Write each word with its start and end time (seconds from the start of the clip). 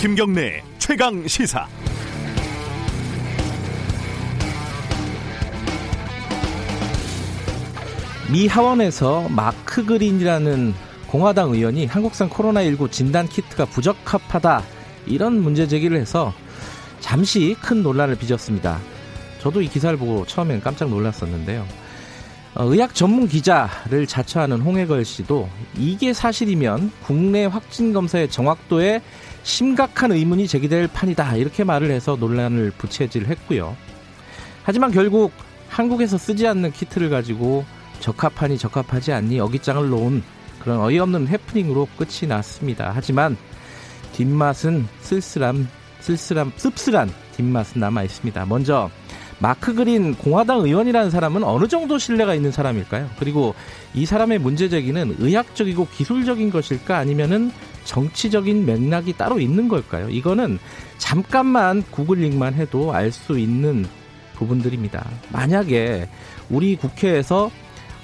김경래 0.00 0.62
최강 0.78 1.26
시사. 1.26 1.66
미 8.30 8.46
하원에서 8.46 9.28
마크 9.28 9.84
그린이라는 9.84 10.72
공화당 11.08 11.50
의원이 11.50 11.86
한국산 11.86 12.30
코로나19 12.30 12.92
진단 12.92 13.26
키트가 13.26 13.64
부적합하다 13.64 14.62
이런 15.06 15.42
문제 15.42 15.66
제기를 15.66 15.98
해서 15.98 16.32
잠시 17.00 17.56
큰 17.60 17.82
논란을 17.82 18.14
빚었습니다. 18.14 18.78
저도 19.40 19.62
이 19.62 19.68
기사를 19.68 19.98
보고 19.98 20.24
처음엔 20.24 20.60
깜짝 20.60 20.90
놀랐었는데요. 20.90 21.66
어, 22.54 22.64
의학 22.64 22.94
전문 22.94 23.26
기자를 23.26 24.06
자처하는 24.06 24.60
홍해걸 24.60 25.04
씨도 25.04 25.48
이게 25.76 26.12
사실이면 26.12 26.92
국내 27.02 27.46
확진 27.46 27.92
검사의 27.92 28.30
정확도에 28.30 29.02
심각한 29.48 30.12
의문이 30.12 30.46
제기될 30.46 30.88
판이다 30.88 31.36
이렇게 31.36 31.64
말을 31.64 31.90
해서 31.90 32.16
논란을 32.20 32.70
부채질했고요. 32.76 33.74
하지만 34.62 34.92
결국 34.92 35.32
한국에서 35.70 36.18
쓰지 36.18 36.46
않는 36.46 36.70
키트를 36.72 37.08
가지고 37.08 37.64
적합하니 38.00 38.58
적합하지 38.58 39.12
않니 39.14 39.40
어깃장을 39.40 39.88
놓은 39.88 40.22
그런 40.60 40.80
어이없는 40.80 41.28
해프닝으로 41.28 41.88
끝이 41.96 42.28
났습니다. 42.28 42.92
하지만 42.94 43.38
뒷맛은 44.12 44.86
쓸쓸함, 45.00 45.66
쓸쓸함, 46.00 46.52
씁쓸한 46.56 47.10
뒷맛은 47.36 47.80
남아 47.80 48.02
있습니다. 48.02 48.44
먼저 48.44 48.90
마크 49.38 49.72
그린 49.72 50.14
공화당 50.14 50.60
의원이라는 50.60 51.10
사람은 51.10 51.42
어느 51.42 51.66
정도 51.68 51.96
신뢰가 51.96 52.34
있는 52.34 52.52
사람일까요? 52.52 53.08
그리고 53.18 53.54
이 53.94 54.04
사람의 54.04 54.40
문제 54.40 54.68
제기는 54.68 55.16
의학적이고 55.18 55.88
기술적인 55.88 56.50
것일까 56.50 56.98
아니면은 56.98 57.50
정치적인 57.88 58.66
맥락이 58.66 59.14
따로 59.14 59.40
있는 59.40 59.66
걸까요? 59.66 60.10
이거는 60.10 60.58
잠깐만 60.98 61.82
구글링만 61.90 62.52
해도 62.52 62.92
알 62.92 63.10
수 63.10 63.38
있는 63.38 63.86
부분들입니다. 64.34 65.08
만약에 65.30 66.06
우리 66.50 66.76
국회에서 66.76 67.50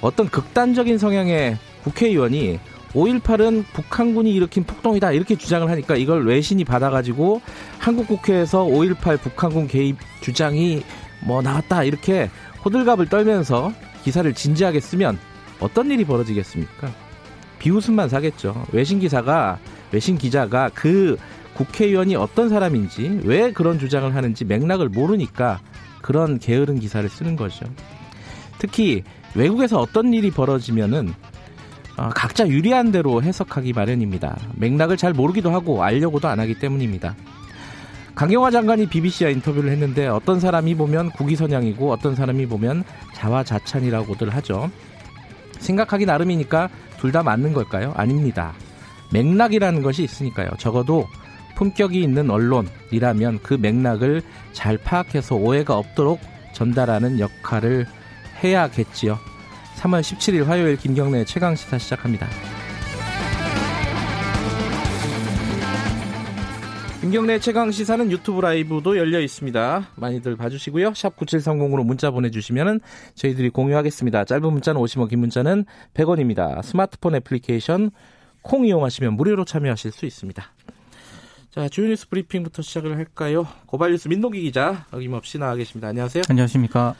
어떤 0.00 0.28
극단적인 0.30 0.96
성향의 0.96 1.58
국회의원이 1.84 2.58
5.18은 2.94 3.64
북한군이 3.74 4.32
일으킨 4.32 4.64
폭동이다 4.64 5.12
이렇게 5.12 5.36
주장을 5.36 5.68
하니까 5.70 5.96
이걸 5.96 6.26
외신이 6.26 6.64
받아가지고 6.64 7.42
한국 7.78 8.08
국회에서 8.08 8.64
5.18 8.64 9.20
북한군 9.20 9.68
개입 9.68 9.98
주장이 10.22 10.82
뭐 11.26 11.42
나왔다 11.42 11.84
이렇게 11.84 12.30
호들갑을 12.64 13.08
떨면서 13.10 13.72
기사를 14.02 14.32
진지하게 14.32 14.80
쓰면 14.80 15.18
어떤 15.60 15.90
일이 15.90 16.04
벌어지겠습니까? 16.04 16.90
비웃음만 17.58 18.08
사겠죠. 18.08 18.66
외신 18.72 18.98
기사가 18.98 19.58
외신 19.92 20.18
기자가 20.18 20.70
그 20.74 21.16
국회의원이 21.54 22.16
어떤 22.16 22.48
사람인지 22.48 23.20
왜 23.24 23.52
그런 23.52 23.78
주장을 23.78 24.12
하는지 24.14 24.44
맥락을 24.44 24.88
모르니까 24.88 25.60
그런 26.02 26.38
게으른 26.38 26.80
기사를 26.80 27.08
쓰는 27.08 27.36
거죠. 27.36 27.64
특히 28.58 29.02
외국에서 29.34 29.78
어떤 29.78 30.12
일이 30.12 30.30
벌어지면은 30.30 31.12
어, 31.96 32.08
각자 32.14 32.48
유리한 32.48 32.90
대로 32.90 33.22
해석하기 33.22 33.72
마련입니다. 33.72 34.36
맥락을 34.56 34.96
잘 34.96 35.12
모르기도 35.12 35.50
하고 35.52 35.84
알려고도 35.84 36.26
안 36.26 36.40
하기 36.40 36.58
때문입니다. 36.58 37.14
강경화 38.16 38.50
장관이 38.50 38.86
BBC와 38.88 39.30
인터뷰를 39.30 39.70
했는데 39.70 40.06
어떤 40.06 40.40
사람이 40.40 40.74
보면 40.76 41.10
국위선양이고 41.10 41.90
어떤 41.92 42.14
사람이 42.14 42.46
보면 42.46 42.84
자화자찬이라고들 43.14 44.30
하죠. 44.30 44.70
생각하기 45.58 46.06
나름이니까 46.06 46.68
둘 46.98 47.12
다 47.12 47.22
맞는 47.22 47.52
걸까요? 47.52 47.92
아닙니다. 47.96 48.54
맥락이라는 49.14 49.82
것이 49.82 50.02
있으니까요. 50.02 50.50
적어도 50.58 51.06
품격이 51.54 52.02
있는 52.02 52.30
언론이라면 52.30 53.38
그 53.42 53.54
맥락을 53.54 54.22
잘 54.52 54.76
파악해서 54.76 55.36
오해가 55.36 55.78
없도록 55.78 56.18
전달하는 56.52 57.20
역할을 57.20 57.86
해야겠지요. 58.42 59.18
3월 59.76 60.00
17일 60.00 60.44
화요일 60.44 60.76
김경래 60.76 61.24
최강 61.24 61.54
시사 61.54 61.78
시작합니다. 61.78 62.26
김경래 67.00 67.38
최강 67.38 67.70
시사는 67.70 68.10
유튜브 68.10 68.40
라이브도 68.40 68.96
열려 68.96 69.20
있습니다. 69.20 69.88
많이들 69.94 70.36
봐주시고요. 70.36 70.94
샵 70.94 71.16
9730으로 71.16 71.84
문자 71.84 72.10
보내주시면 72.10 72.80
저희들이 73.14 73.50
공유하겠습니다. 73.50 74.24
짧은 74.24 74.52
문자는 74.52 74.80
50원, 74.80 75.10
긴 75.10 75.20
문자는 75.20 75.66
100원입니다. 75.92 76.62
스마트폰 76.62 77.14
애플리케이션 77.16 77.90
콩 78.44 78.66
이용하시면 78.66 79.14
무료로 79.14 79.44
참여하실 79.46 79.90
수 79.90 80.06
있습니다. 80.06 80.44
자, 81.50 81.68
주요 81.68 81.88
뉴스 81.88 82.08
브리핑부터 82.08 82.62
시작을 82.62 82.96
할까요? 82.96 83.48
고발 83.66 83.90
뉴스 83.90 84.06
민동기 84.08 84.42
기자 84.42 84.86
어김없이 84.92 85.38
나와 85.38 85.54
계십니다. 85.56 85.88
안녕하세요. 85.88 86.24
안녕하십니까. 86.28 86.94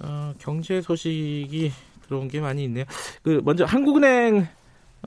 어, 0.00 0.32
경제 0.38 0.80
소식이 0.80 1.72
들어온 2.06 2.28
게 2.28 2.40
많이 2.40 2.64
있네요. 2.64 2.84
그 3.22 3.42
먼저 3.44 3.64
한국은행 3.64 4.48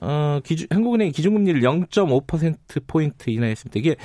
어, 0.00 0.40
기준, 0.44 0.68
한국은행 0.70 1.10
기준금리를 1.10 1.60
0.5% 1.62 2.86
포인트 2.86 3.30
인하했습니다. 3.30 3.78
이게 3.78 3.96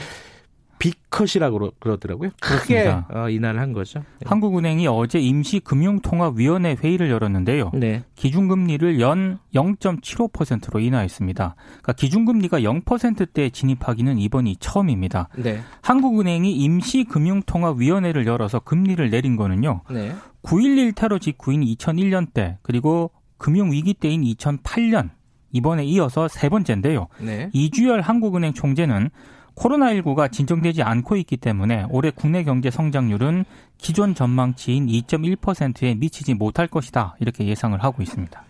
비컷이라고 0.79 1.71
그러더라고요. 1.79 2.29
크게 2.39 2.87
어, 3.09 3.29
인하를 3.29 3.59
한 3.59 3.73
거죠. 3.73 3.99
네. 3.99 4.25
한국은행이 4.25 4.87
어제 4.87 5.19
임시 5.19 5.59
금융통합위원회 5.59 6.77
회의를 6.83 7.09
열었는데요. 7.09 7.71
네. 7.73 8.03
기준금리를 8.15 8.99
연 8.99 9.39
0.75%로 9.53 10.79
인하했습니다. 10.79 11.55
그러니까 11.57 11.93
기준금리가 11.93 12.59
0%대에 12.61 13.49
진입하기는 13.49 14.17
이번이 14.19 14.57
처음입니다. 14.59 15.29
네. 15.37 15.61
한국은행이 15.81 16.51
임시 16.53 17.03
금융통합위원회를 17.05 18.27
열어서 18.27 18.59
금리를 18.59 19.09
내린 19.09 19.35
거는요. 19.35 19.81
네. 19.89 20.13
9.11 20.43 20.95
테러 20.95 21.17
직후인 21.19 21.61
2001년 21.61 22.33
때 22.33 22.57
그리고 22.61 23.11
금융위기 23.37 23.93
때인 23.95 24.21
2008년 24.21 25.09
이번에 25.51 25.85
이어서 25.85 26.27
세 26.27 26.49
번째인데요. 26.49 27.07
네. 27.19 27.49
이주열 27.53 28.01
한국은행 28.01 28.53
총재는 28.53 29.09
코로나19가 29.57 30.31
진정되지 30.31 30.83
않고 30.83 31.15
있기 31.17 31.37
때문에 31.37 31.85
올해 31.89 32.11
국내 32.11 32.43
경제 32.43 32.69
성장률은 32.69 33.45
기존 33.77 34.15
전망치인 34.15 34.87
2.1%에 34.87 35.95
미치지 35.95 36.33
못할 36.35 36.67
것이다. 36.67 37.15
이렇게 37.19 37.45
예상을 37.45 37.81
하고 37.83 38.01
있습니다. 38.01 38.43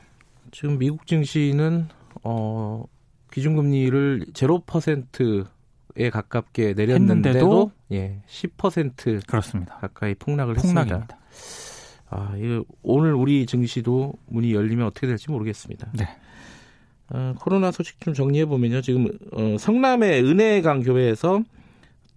지금 0.52 0.78
미국 0.78 1.08
증시는 1.08 1.88
어 2.24 2.84
기준금리를 3.32 4.28
0%에 4.34 6.10
가깝게 6.10 6.74
내렸는데도 6.74 7.72
예, 7.92 8.22
10% 8.28 9.26
그렇습니다. 9.28 9.76
가까이 9.76 10.14
폭락을 10.16 10.56
폭락입니다. 10.56 11.18
했습니다. 11.32 11.78
아, 12.10 12.34
오늘 12.84 13.14
우리 13.14 13.46
증시도 13.46 14.14
문이 14.28 14.54
열리면 14.54 14.88
어떻게 14.88 15.08
될지 15.08 15.30
모르겠습니다. 15.30 15.92
네. 15.94 16.08
어, 17.10 17.34
코로나 17.40 17.72
소식 17.72 18.02
좀 18.02 18.14
정리해 18.14 18.46
보면요. 18.46 18.82
지금 18.82 19.08
어, 19.32 19.56
성남의 19.58 20.24
은혜강 20.24 20.84
교회에서 20.84 21.42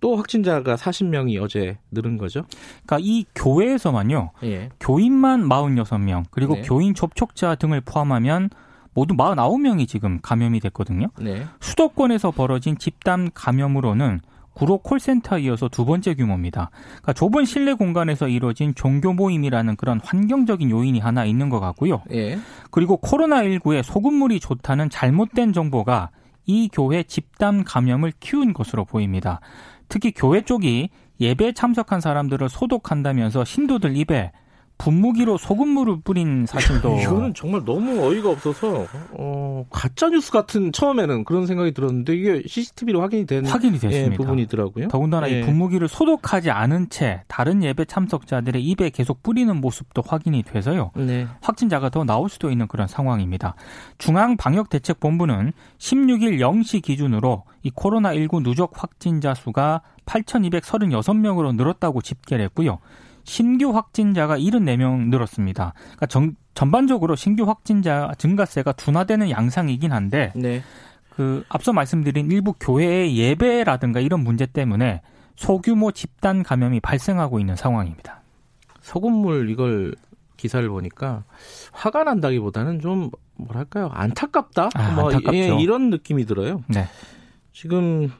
또 0.00 0.16
확진자가 0.16 0.76
40명이 0.76 1.40
어제 1.42 1.78
늘은 1.90 2.16
거죠. 2.16 2.44
그러니까 2.86 2.98
이 3.00 3.24
교회에서만요. 3.34 4.30
예. 4.44 4.70
교인만 4.80 5.46
46명, 5.48 6.24
그리고 6.30 6.54
네. 6.54 6.62
교인 6.62 6.94
접촉자 6.94 7.54
등을 7.56 7.82
포함하면 7.82 8.48
모두 8.94 9.14
49명이 9.14 9.86
지금 9.86 10.18
감염이 10.20 10.58
됐거든요. 10.60 11.08
네. 11.20 11.46
수도권에서 11.60 12.30
벌어진 12.30 12.78
집단 12.78 13.30
감염으로는 13.34 14.20
구로 14.54 14.78
콜센터에 14.78 15.42
이어서 15.42 15.68
두 15.68 15.84
번째 15.84 16.14
규모입니다. 16.14 16.70
그러니까 16.86 17.12
좁은 17.12 17.44
실내 17.44 17.72
공간에서 17.74 18.28
이루어진 18.28 18.74
종교 18.74 19.12
모임이라는 19.12 19.76
그런 19.76 20.00
환경적인 20.02 20.70
요인이 20.70 20.98
하나 20.98 21.24
있는 21.24 21.48
것 21.48 21.60
같고요. 21.60 22.02
예. 22.12 22.38
그리고 22.70 23.00
코로나19에 23.00 23.82
소금물이 23.82 24.40
좋다는 24.40 24.90
잘못된 24.90 25.52
정보가 25.52 26.10
이 26.46 26.68
교회 26.72 27.02
집단 27.02 27.64
감염을 27.64 28.12
키운 28.20 28.52
것으로 28.52 28.84
보입니다. 28.84 29.40
특히 29.88 30.12
교회 30.12 30.42
쪽이 30.42 30.90
예배 31.20 31.52
참석한 31.52 32.00
사람들을 32.00 32.48
소독한다면서 32.48 33.44
신도들 33.44 33.96
입에 33.96 34.32
분무기로 34.80 35.36
소금물을 35.36 36.00
뿌린 36.02 36.46
사실도 36.46 36.98
이거는 37.00 37.34
정말 37.34 37.62
너무 37.66 38.02
어이가 38.02 38.30
없어서 38.30 38.86
어, 39.12 39.66
가짜 39.70 40.08
뉴스 40.08 40.32
같은 40.32 40.72
처음에는 40.72 41.24
그런 41.24 41.46
생각이 41.46 41.72
들었는데 41.72 42.14
이게 42.16 42.42
CCTV로 42.46 43.02
확인이 43.02 43.26
된 43.26 43.44
확인이 43.44 43.78
됐습니다. 43.78 44.12
예, 44.12 44.16
부분이더라고요. 44.16 44.88
더군다나 44.88 45.30
예. 45.30 45.40
이 45.40 45.42
분무기를 45.42 45.86
소독하지 45.86 46.50
않은 46.50 46.88
채 46.88 47.22
다른 47.28 47.62
예배 47.62 47.84
참석자들의 47.84 48.64
입에 48.64 48.88
계속 48.88 49.22
뿌리는 49.22 49.54
모습도 49.54 50.02
확인이 50.06 50.42
돼서요. 50.42 50.92
네. 50.96 51.26
확진자가 51.42 51.90
더 51.90 52.04
나올 52.04 52.30
수도 52.30 52.50
있는 52.50 52.66
그런 52.66 52.88
상황입니다. 52.88 53.56
중앙 53.98 54.38
방역 54.38 54.70
대책 54.70 54.98
본부는 54.98 55.52
16일 55.76 56.38
0시 56.38 56.82
기준으로 56.82 57.44
이 57.62 57.70
코로나 57.70 58.14
19 58.14 58.42
누적 58.42 58.72
확진자 58.74 59.34
수가 59.34 59.82
8,236명으로 60.06 61.54
늘었다고 61.54 62.00
집계를 62.00 62.46
했고요. 62.46 62.78
신규 63.30 63.70
확진자가 63.70 64.38
74명 64.38 65.08
늘었습니다. 65.08 65.72
그러니까 65.76 66.06
정, 66.06 66.34
전반적으로 66.54 67.14
신규 67.14 67.44
확진자 67.44 68.10
증가세가 68.18 68.72
둔화되는 68.72 69.30
양상이긴 69.30 69.92
한데 69.92 70.32
네. 70.34 70.64
그 71.10 71.44
앞서 71.48 71.72
말씀드린 71.72 72.28
일부 72.32 72.54
교회의 72.58 73.16
예배라든가 73.16 74.00
이런 74.00 74.24
문제 74.24 74.46
때문에 74.46 75.00
소규모 75.36 75.92
집단 75.92 76.42
감염이 76.42 76.80
발생하고 76.80 77.38
있는 77.38 77.54
상황입니다. 77.54 78.20
소금물 78.80 79.48
이걸 79.48 79.94
기사를 80.36 80.68
보니까 80.68 81.22
화가 81.70 82.02
난다기보다는 82.02 82.80
좀 82.80 83.10
뭐랄까요 83.36 83.90
안타깝다 83.92 84.70
아, 84.74 84.90
뭐. 84.96 85.12
예, 85.32 85.54
이런 85.60 85.90
느낌이 85.90 86.26
들어요. 86.26 86.64
네. 86.66 86.88
지금 87.52 88.10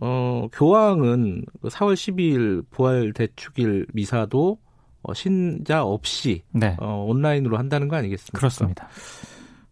어 0.00 0.48
교황은 0.52 1.44
4월 1.62 1.88
그 1.90 1.94
12일 1.94 2.64
부활 2.70 3.12
대축일 3.12 3.86
미사도 3.92 4.58
어, 5.02 5.14
신자 5.14 5.84
없이 5.84 6.42
네. 6.50 6.76
어, 6.80 7.04
온라인으로 7.06 7.58
한다는 7.58 7.88
거 7.88 7.96
아니겠습니까? 7.96 8.38
그렇습니다. 8.38 8.88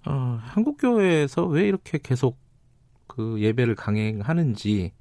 어, 0.05 0.39
한국 0.43 0.77
교회에서 0.77 1.47
왜 1.47 1.67
이렇게 1.67 1.99
계속 2.03 2.39
그 3.07 3.41
예배를 3.41 3.75
강행하는지 3.75 4.93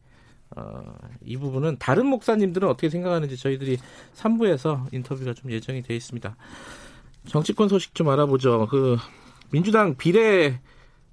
어, 0.56 0.96
이 1.24 1.38
부분은 1.38 1.78
다른 1.80 2.08
목사님들은 2.08 2.68
어떻게 2.68 2.90
생각하는지 2.90 3.38
저희들이 3.38 3.78
3부에서 4.16 4.94
인터뷰가 4.94 5.34
좀 5.34 5.52
예정이 5.52 5.82
되어 5.82 5.96
있습니다. 5.98 6.36
정치권 7.28 7.68
소식 7.68 7.94
좀 7.94 8.10
알아보죠. 8.10 8.68
그 8.70 8.98
민주당 9.52 9.96
비례 9.96 10.60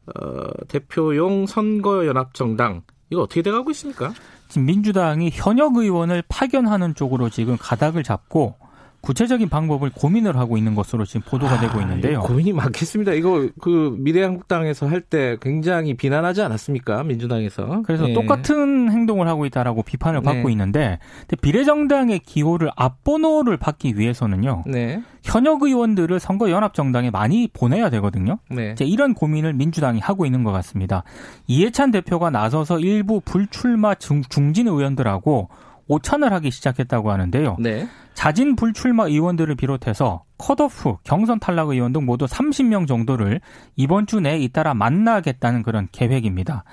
어, 0.06 0.66
대표용 0.68 1.46
선거연합정당 1.46 2.82
이거 3.10 3.22
어떻게 3.22 3.42
돼가고 3.42 3.70
있습니까? 3.70 4.12
지금 4.48 4.66
민주당이 4.66 5.30
현역 5.32 5.76
의원을 5.76 6.22
파견하는 6.28 6.94
쪽으로 6.94 7.30
지금 7.30 7.56
가닥을 7.58 8.02
잡고 8.02 8.56
구체적인 9.00 9.48
방법을 9.48 9.90
고민을 9.94 10.36
하고 10.36 10.56
있는 10.56 10.74
것으로 10.74 11.04
지금 11.04 11.22
보도가 11.22 11.54
아, 11.54 11.60
되고 11.60 11.80
있는데요. 11.80 12.20
고민이 12.20 12.52
많겠습니다. 12.52 13.12
이거 13.12 13.48
그 13.60 13.94
미래한국당에서 13.98 14.86
할 14.86 15.00
때 15.08 15.38
굉장히 15.40 15.94
비난하지 15.94 16.42
않았습니까? 16.42 17.04
민주당에서. 17.04 17.82
그래서 17.86 18.06
네. 18.06 18.12
똑같은 18.12 18.90
행동을 18.90 19.26
하고 19.28 19.46
있다라고 19.46 19.82
비판을 19.84 20.20
받고 20.20 20.48
네. 20.48 20.52
있는데 20.52 20.98
비례정당의 21.40 22.18
기호를 22.20 22.70
앞번호를 22.76 23.56
받기 23.56 23.96
위해서는요. 23.98 24.64
네. 24.66 25.02
현역 25.22 25.62
의원들을 25.62 26.18
선거 26.20 26.50
연합 26.50 26.74
정당에 26.74 27.10
많이 27.10 27.48
보내야 27.52 27.88
되거든요. 27.90 28.38
네. 28.50 28.72
이제 28.72 28.84
이런 28.84 29.14
고민을 29.14 29.54
민주당이 29.54 30.00
하고 30.00 30.26
있는 30.26 30.42
것 30.42 30.52
같습니다. 30.52 31.04
이해찬 31.46 31.90
대표가 31.90 32.30
나서서 32.30 32.80
일부 32.80 33.20
불출마 33.24 33.94
중, 33.94 34.22
중진 34.28 34.66
의원들하고 34.68 35.48
오찬을 35.88 36.32
하기 36.34 36.50
시작했다고 36.50 37.10
하는데요. 37.10 37.56
네. 37.58 37.88
자진 38.14 38.56
불출마 38.56 39.06
의원들을 39.06 39.54
비롯해서 39.54 40.24
컷오프, 40.38 40.96
경선 41.04 41.40
탈락 41.40 41.70
의원 41.70 41.92
등 41.92 42.04
모두 42.04 42.26
30명 42.26 42.86
정도를 42.86 43.40
이번 43.76 44.06
주 44.06 44.20
내에 44.20 44.38
잇따라 44.38 44.74
만나겠다는 44.74 45.62
그런 45.62 45.88
계획입니다. 45.90 46.64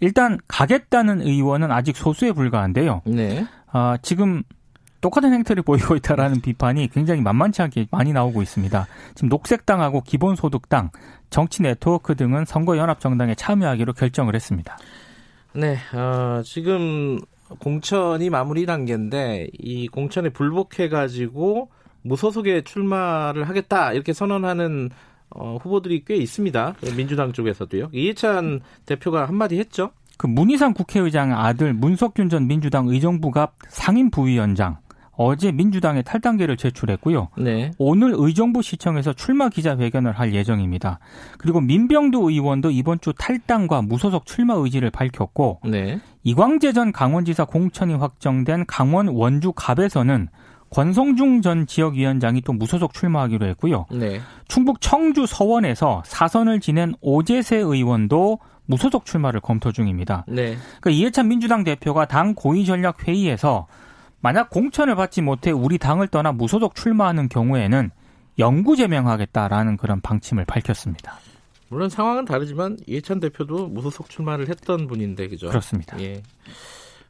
일단 0.00 0.38
가겠다는 0.48 1.20
의원은 1.22 1.70
아직 1.70 1.96
소수에 1.96 2.32
불과한데요. 2.32 3.02
네. 3.06 3.46
어, 3.72 3.96
지금 4.02 4.42
똑같은 5.00 5.32
행태를 5.32 5.62
보이고 5.64 5.96
있다라는 5.96 6.40
비판이 6.40 6.88
굉장히 6.88 7.20
만만치 7.20 7.60
않게 7.62 7.86
많이 7.90 8.12
나오고 8.12 8.40
있습니다. 8.40 8.86
지금 9.14 9.28
녹색당하고 9.28 10.00
기본소득당, 10.02 10.90
정치 11.28 11.62
네트워크 11.62 12.14
등은 12.14 12.44
선거연합정당에 12.44 13.34
참여하기로 13.34 13.92
결정을 13.92 14.34
했습니다. 14.34 14.78
네, 15.52 15.76
어, 15.92 16.42
지금 16.44 17.18
공천이 17.58 18.30
마무리 18.30 18.66
단계인데 18.66 19.48
이 19.58 19.88
공천에 19.88 20.30
불복해 20.30 20.88
가지고 20.88 21.70
무소속에 22.02 22.62
출마를 22.62 23.48
하겠다 23.48 23.92
이렇게 23.92 24.12
선언하는 24.12 24.90
어, 25.30 25.56
후보들이 25.60 26.04
꽤 26.04 26.16
있습니다. 26.16 26.76
민주당 26.96 27.32
쪽에서도요. 27.32 27.90
이해찬 27.92 28.60
대표가 28.86 29.26
한마디 29.26 29.58
했죠. 29.58 29.90
그 30.16 30.26
문희상 30.26 30.74
국회의장 30.74 31.32
아들 31.32 31.74
문석균 31.74 32.28
전 32.28 32.46
민주당 32.46 32.86
의정부갑 32.88 33.54
상임 33.68 34.10
부위원장 34.10 34.78
어제 35.16 35.52
민주당에 35.52 36.02
탈당계를 36.02 36.56
제출했고요. 36.56 37.28
네. 37.38 37.70
오늘 37.78 38.12
의정부 38.16 38.62
시청에서 38.62 39.12
출마 39.12 39.48
기자회견을 39.48 40.12
할 40.12 40.34
예정입니다. 40.34 40.98
그리고 41.38 41.60
민병두 41.60 42.30
의원도 42.30 42.70
이번 42.70 43.00
주 43.00 43.12
탈당과 43.16 43.82
무소속 43.82 44.26
출마 44.26 44.54
의지를 44.54 44.90
밝혔고 44.90 45.60
네. 45.64 46.00
이광재 46.22 46.72
전 46.72 46.92
강원지사 46.92 47.44
공천이 47.44 47.94
확정된 47.94 48.64
강원 48.66 49.08
원주 49.08 49.52
갑에서는 49.52 50.28
권성중 50.70 51.40
전 51.42 51.66
지역위원장이 51.66 52.40
또 52.40 52.52
무소속 52.52 52.94
출마하기로 52.94 53.46
했고요. 53.46 53.86
네. 53.92 54.20
충북 54.48 54.80
청주 54.80 55.26
서원에서 55.26 56.02
사선을 56.04 56.58
지낸 56.58 56.94
오재세 57.00 57.56
의원도 57.56 58.40
무소속 58.66 59.04
출마를 59.04 59.40
검토 59.40 59.70
중입니다. 59.70 60.24
네. 60.26 60.56
그러니까 60.80 60.90
이해찬 60.90 61.28
민주당 61.28 61.62
대표가 61.62 62.06
당 62.06 62.34
고위 62.34 62.64
전략 62.64 63.06
회의에서 63.06 63.66
만약 64.24 64.48
공천을 64.48 64.94
받지 64.94 65.20
못해 65.20 65.50
우리 65.50 65.76
당을 65.76 66.08
떠나 66.08 66.32
무소속 66.32 66.74
출마하는 66.74 67.28
경우에는 67.28 67.90
영구 68.38 68.74
제명하겠다라는 68.74 69.76
그런 69.76 70.00
방침을 70.00 70.46
밝혔습니다. 70.46 71.18
물론 71.68 71.90
상황은 71.90 72.24
다르지만 72.24 72.78
이해찬 72.86 73.20
대표도 73.20 73.68
무소속 73.68 74.08
출마를 74.08 74.48
했던 74.48 74.86
분인데 74.86 75.28
그죠? 75.28 75.48
그렇습니다. 75.48 76.00
예. 76.00 76.22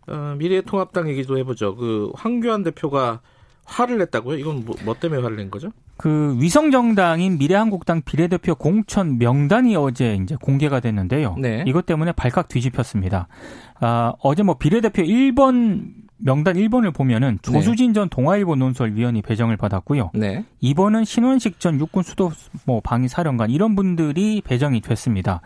어, 0.08 0.34
미래통합당 0.38 1.08
얘기도 1.08 1.38
해보죠. 1.38 1.76
그 1.76 2.10
황교안 2.16 2.64
대표가 2.64 3.20
화를 3.64 3.98
냈다고요? 3.98 4.36
이건 4.36 4.64
뭐, 4.64 4.74
뭐 4.84 4.96
때문에 4.98 5.22
화를 5.22 5.36
낸 5.36 5.52
거죠? 5.52 5.70
그 5.96 6.36
위성 6.40 6.72
정당인 6.72 7.38
미래한국당 7.38 8.02
비례대표 8.02 8.56
공천 8.56 9.18
명단이 9.18 9.76
어제 9.76 10.18
이제 10.20 10.34
공개가 10.42 10.80
됐는데요. 10.80 11.36
네. 11.38 11.62
이것 11.64 11.86
때문에 11.86 12.10
발칵 12.10 12.48
뒤집혔습니다. 12.48 13.28
아, 13.78 14.14
어제 14.18 14.42
뭐 14.42 14.58
비례대표 14.58 15.02
1번 15.02 16.03
명단 16.24 16.56
1번을 16.56 16.94
보면은 16.94 17.38
조수진 17.42 17.92
전 17.92 18.08
동아일보 18.08 18.56
논설위원이 18.56 19.20
배정을 19.20 19.58
받았고요. 19.58 20.10
네. 20.14 20.42
2번은 20.62 21.04
신원식 21.04 21.60
전 21.60 21.78
육군 21.78 22.02
수도 22.02 22.32
뭐 22.64 22.80
방위 22.80 23.08
사령관 23.08 23.50
이런 23.50 23.76
분들이 23.76 24.40
배정이 24.42 24.80
됐습니다. 24.80 25.42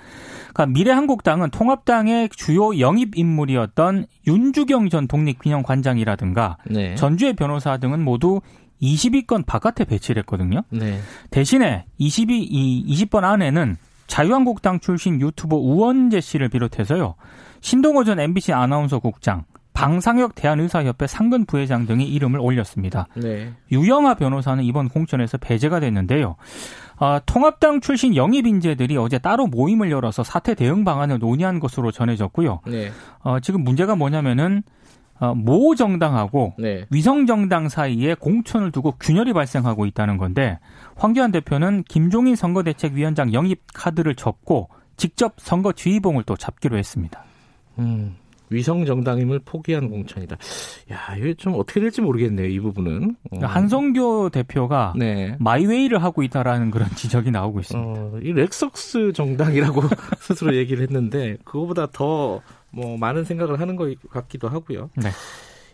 그러니까 0.54 0.66
미래한국당은 0.66 1.50
통합당의 1.50 2.28
주요 2.28 2.78
영입 2.78 3.18
인물이었던 3.18 4.06
윤주경 4.28 4.88
전 4.88 5.08
독립균형관장이라든가 5.08 6.58
네. 6.70 6.94
전주의 6.94 7.32
변호사 7.32 7.78
등은 7.78 8.04
모두 8.04 8.40
20위권 8.80 9.46
바깥에 9.46 9.84
배치를 9.84 10.20
했거든요. 10.20 10.62
네. 10.70 11.00
대신에 11.30 11.86
22, 11.98 12.38
이 12.38 12.94
20번 12.94 13.24
안에는 13.24 13.76
자유한국당 14.06 14.78
출신 14.78 15.20
유튜버 15.20 15.56
우원재 15.56 16.20
씨를 16.20 16.48
비롯해서요. 16.50 17.16
신동호 17.60 18.04
전 18.04 18.20
MBC 18.20 18.52
아나운서 18.52 19.00
국장, 19.00 19.44
방상혁 19.78 20.34
대한의사협회 20.34 21.06
상근 21.06 21.46
부회장 21.46 21.86
등이 21.86 22.04
이름을 22.08 22.40
올렸습니다. 22.40 23.06
네. 23.14 23.52
유영아 23.70 24.14
변호사는 24.14 24.64
이번 24.64 24.88
공천에서 24.88 25.38
배제가 25.38 25.78
됐는데요. 25.78 26.34
어, 26.96 27.18
통합당 27.24 27.80
출신 27.80 28.16
영입 28.16 28.44
인재들이 28.44 28.96
어제 28.96 29.20
따로 29.20 29.46
모임을 29.46 29.92
열어서 29.92 30.24
사태 30.24 30.56
대응 30.56 30.82
방안을 30.82 31.20
논의한 31.20 31.60
것으로 31.60 31.92
전해졌고요. 31.92 32.62
네. 32.66 32.90
어, 33.20 33.38
지금 33.38 33.62
문제가 33.62 33.94
뭐냐면은 33.94 34.64
어, 35.20 35.32
모 35.36 35.76
정당하고 35.76 36.54
네. 36.58 36.84
위성 36.90 37.26
정당 37.26 37.68
사이에 37.68 38.14
공천을 38.14 38.72
두고 38.72 38.94
균열이 38.98 39.32
발생하고 39.32 39.86
있다는 39.86 40.16
건데 40.16 40.58
황교안 40.96 41.30
대표는 41.30 41.84
김종인 41.84 42.34
선거대책위원장 42.34 43.32
영입 43.32 43.62
카드를 43.74 44.16
접고 44.16 44.70
직접 44.96 45.34
선거 45.36 45.70
지휘봉을 45.70 46.24
또 46.24 46.34
잡기로 46.34 46.76
했습니다. 46.76 47.22
음. 47.78 48.16
위성 48.50 48.84
정당임을 48.84 49.40
포기한 49.44 49.90
공천이다. 49.90 50.36
야, 50.92 51.16
이게 51.16 51.34
좀 51.34 51.54
어떻게 51.56 51.80
될지 51.80 52.00
모르겠네요. 52.00 52.46
이 52.46 52.60
부분은. 52.60 53.16
어. 53.30 53.38
한성교 53.46 54.30
대표가 54.30 54.94
네. 54.96 55.36
마이웨이를 55.38 56.02
하고 56.02 56.22
있다라는 56.22 56.70
그런 56.70 56.88
지적이 56.96 57.30
나오고 57.30 57.60
있습니다. 57.60 58.00
어, 58.00 58.18
이 58.22 58.32
렉석스 58.32 59.12
정당이라고 59.14 59.82
스스로 60.20 60.54
얘기를 60.56 60.82
했는데 60.82 61.36
그거보다 61.44 61.86
더 61.92 62.40
뭐 62.70 62.96
많은 62.98 63.24
생각을 63.24 63.60
하는 63.60 63.76
것 63.76 63.94
같기도 64.10 64.48
하고요. 64.48 64.90
네. 64.96 65.10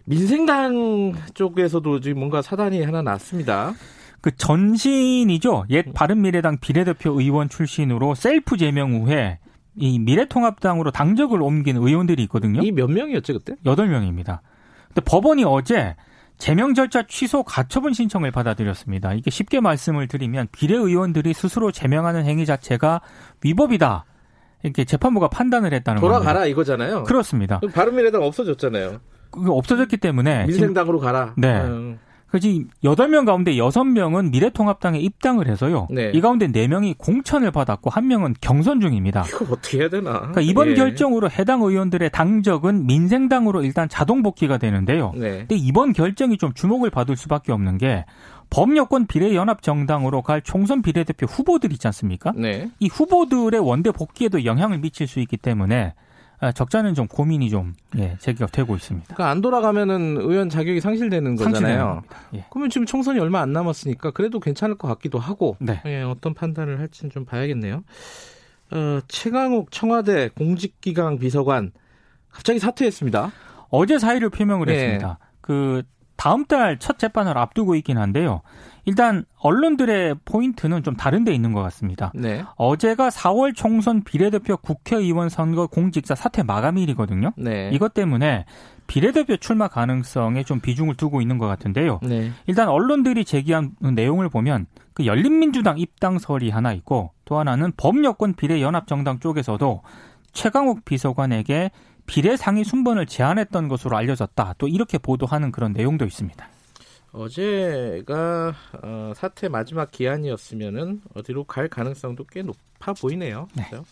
민생당 0.04 1.14
쪽에서도 1.34 2.00
지금 2.00 2.18
뭔가 2.18 2.42
사단이 2.42 2.82
하나 2.82 3.02
났습니다. 3.02 3.72
그 4.20 4.34
전신이죠. 4.36 5.66
옛 5.70 5.92
바른미래당 5.92 6.58
비례대표 6.58 7.18
의원 7.20 7.48
출신으로 7.48 8.14
셀프 8.14 8.56
제명 8.56 8.94
후에 9.02 9.38
이 9.76 9.98
미래통합당으로 9.98 10.90
당적을 10.92 11.42
옮긴 11.42 11.76
의원들이 11.76 12.22
있거든요. 12.24 12.60
이 12.62 12.70
몇 12.70 12.90
명이었죠 12.90 13.32
그때? 13.34 13.54
여덟 13.66 13.88
명입니다. 13.88 14.42
근데 14.88 15.00
법원이 15.02 15.44
어제 15.44 15.96
제명 16.38 16.74
절차 16.74 17.04
취소 17.06 17.42
가처분 17.42 17.92
신청을 17.92 18.30
받아들였습니다. 18.30 19.14
이게 19.14 19.30
쉽게 19.30 19.60
말씀을 19.60 20.08
드리면 20.08 20.48
비례 20.52 20.74
의원들이 20.76 21.32
스스로 21.32 21.70
제명하는 21.72 22.24
행위 22.24 22.44
자체가 22.46 23.00
위법이다. 23.42 24.04
이렇게 24.62 24.84
재판부가 24.84 25.28
판단을 25.28 25.72
했다는 25.74 26.00
거죠. 26.00 26.08
돌아가라 26.08 26.40
겁니다. 26.40 26.46
이거잖아요. 26.46 27.04
그렇습니다. 27.04 27.60
바른미래당 27.72 28.22
없어졌잖아요. 28.22 29.00
없어졌기 29.32 29.96
때문에 29.98 30.46
민생당으로 30.46 31.00
가라. 31.00 31.34
네. 31.36 31.60
음. 31.62 31.98
그래서 32.34 32.48
8명 32.82 33.26
가운데 33.26 33.54
6명은 33.54 34.32
미래통합당에 34.32 34.98
입당을 34.98 35.46
해서요. 35.46 35.86
네. 35.88 36.10
이 36.12 36.20
가운데 36.20 36.48
4명이 36.48 36.98
공천을 36.98 37.52
받았고 37.52 37.90
1명은 37.90 38.34
경선 38.40 38.80
중입니다. 38.80 39.24
이거 39.28 39.44
어떻게 39.52 39.78
해야 39.78 39.88
되나? 39.88 40.18
그러니까 40.18 40.40
이번 40.40 40.70
예. 40.70 40.74
결정으로 40.74 41.30
해당 41.30 41.62
의원들의 41.62 42.10
당적은 42.10 42.86
민생당으로 42.86 43.62
일단 43.62 43.88
자동 43.88 44.24
복귀가 44.24 44.58
되는데요. 44.58 45.12
네. 45.14 45.38
근데 45.38 45.54
이번 45.54 45.92
결정이 45.92 46.36
좀 46.36 46.52
주목을 46.54 46.90
받을 46.90 47.16
수밖에 47.16 47.52
없는 47.52 47.78
게 47.78 48.04
범여권 48.50 49.06
비례연합정당으로 49.06 50.22
갈 50.22 50.42
총선 50.42 50.82
비례대표 50.82 51.26
후보들 51.26 51.72
있지 51.72 51.86
않습니까? 51.86 52.32
네. 52.34 52.68
이 52.80 52.88
후보들의 52.88 53.60
원대 53.60 53.92
복귀에도 53.92 54.44
영향을 54.44 54.78
미칠 54.78 55.06
수 55.06 55.20
있기 55.20 55.36
때문에 55.36 55.86
아, 55.86 56.03
적자는 56.54 56.94
좀 56.94 57.06
고민이 57.06 57.48
좀 57.50 57.74
예, 57.96 58.16
제기가 58.18 58.46
되고 58.46 58.74
있습니다. 58.76 59.14
그러니까 59.14 59.30
안 59.30 59.40
돌아가면은 59.40 60.16
의원 60.18 60.48
자격이 60.50 60.80
상실되는 60.80 61.36
거잖아요. 61.36 62.02
예. 62.34 62.44
그러면 62.50 62.70
지금 62.70 62.86
총선이 62.86 63.18
얼마 63.20 63.40
안 63.40 63.52
남았으니까 63.52 64.10
그래도 64.10 64.40
괜찮을 64.40 64.76
것 64.76 64.88
같기도 64.88 65.18
하고 65.18 65.56
네. 65.60 65.80
예, 65.86 66.02
어떤 66.02 66.34
판단을 66.34 66.80
할지는 66.80 67.10
좀 67.10 67.24
봐야겠네요. 67.24 67.82
어, 68.72 68.98
최강욱 69.08 69.70
청와대 69.70 70.28
공직기강 70.30 71.18
비서관 71.18 71.72
갑자기 72.30 72.58
사퇴했습니다. 72.58 73.30
어제 73.70 73.98
사의를 73.98 74.30
표명을 74.30 74.66
네. 74.66 74.74
했습니다. 74.74 75.18
그 75.40 75.82
다음 76.16 76.44
달 76.44 76.78
첫 76.78 76.98
재판을 76.98 77.36
앞두고 77.38 77.74
있긴 77.76 77.98
한데요. 77.98 78.42
일단 78.84 79.24
언론들의 79.38 80.16
포인트는 80.24 80.82
좀 80.82 80.96
다른 80.96 81.24
데 81.24 81.32
있는 81.34 81.52
것 81.52 81.62
같습니다. 81.62 82.12
네. 82.14 82.44
어제가 82.56 83.08
4월 83.08 83.54
총선 83.54 84.02
비례대표 84.02 84.56
국회의원 84.56 85.28
선거 85.28 85.66
공직자 85.66 86.14
사퇴 86.14 86.42
마감일이거든요. 86.42 87.32
네. 87.36 87.70
이것 87.72 87.94
때문에 87.94 88.44
비례대표 88.86 89.36
출마 89.38 89.68
가능성에 89.68 90.44
좀 90.44 90.60
비중을 90.60 90.96
두고 90.96 91.22
있는 91.22 91.38
것 91.38 91.46
같은데요. 91.46 92.00
네. 92.02 92.30
일단 92.46 92.68
언론들이 92.68 93.24
제기한 93.24 93.72
내용을 93.80 94.28
보면 94.28 94.66
그 94.92 95.06
열린민주당 95.06 95.78
입당설이 95.78 96.50
하나 96.50 96.72
있고 96.74 97.12
또 97.24 97.38
하나는 97.38 97.72
범여권 97.76 98.34
비례연합정당 98.34 99.20
쪽에서도 99.20 99.82
최강욱 100.32 100.84
비서관에게 100.84 101.70
비례 102.06 102.36
상위 102.36 102.64
순번을 102.64 103.06
제한했던 103.06 103.68
것으로 103.68 103.96
알려졌다. 103.96 104.54
또 104.58 104.68
이렇게 104.68 104.98
보도하는 104.98 105.52
그런 105.52 105.72
내용도 105.72 106.04
있습니다. 106.04 106.46
어제가 107.14 108.54
어, 108.82 109.12
사태 109.14 109.48
마지막 109.48 109.90
기한이었으면은 109.90 111.00
어디로 111.14 111.44
갈 111.44 111.68
가능성도 111.68 112.24
꽤 112.24 112.42
높아 112.42 112.92
보이네요. 113.00 113.48
네. 113.54 113.64
그렇죠? 113.70 113.84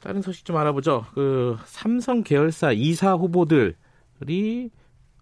다른 0.00 0.22
소식 0.22 0.44
좀 0.44 0.56
알아보죠. 0.56 1.04
그 1.12 1.58
삼성 1.66 2.22
계열사 2.22 2.72
이사 2.72 3.14
후보들이 3.14 4.70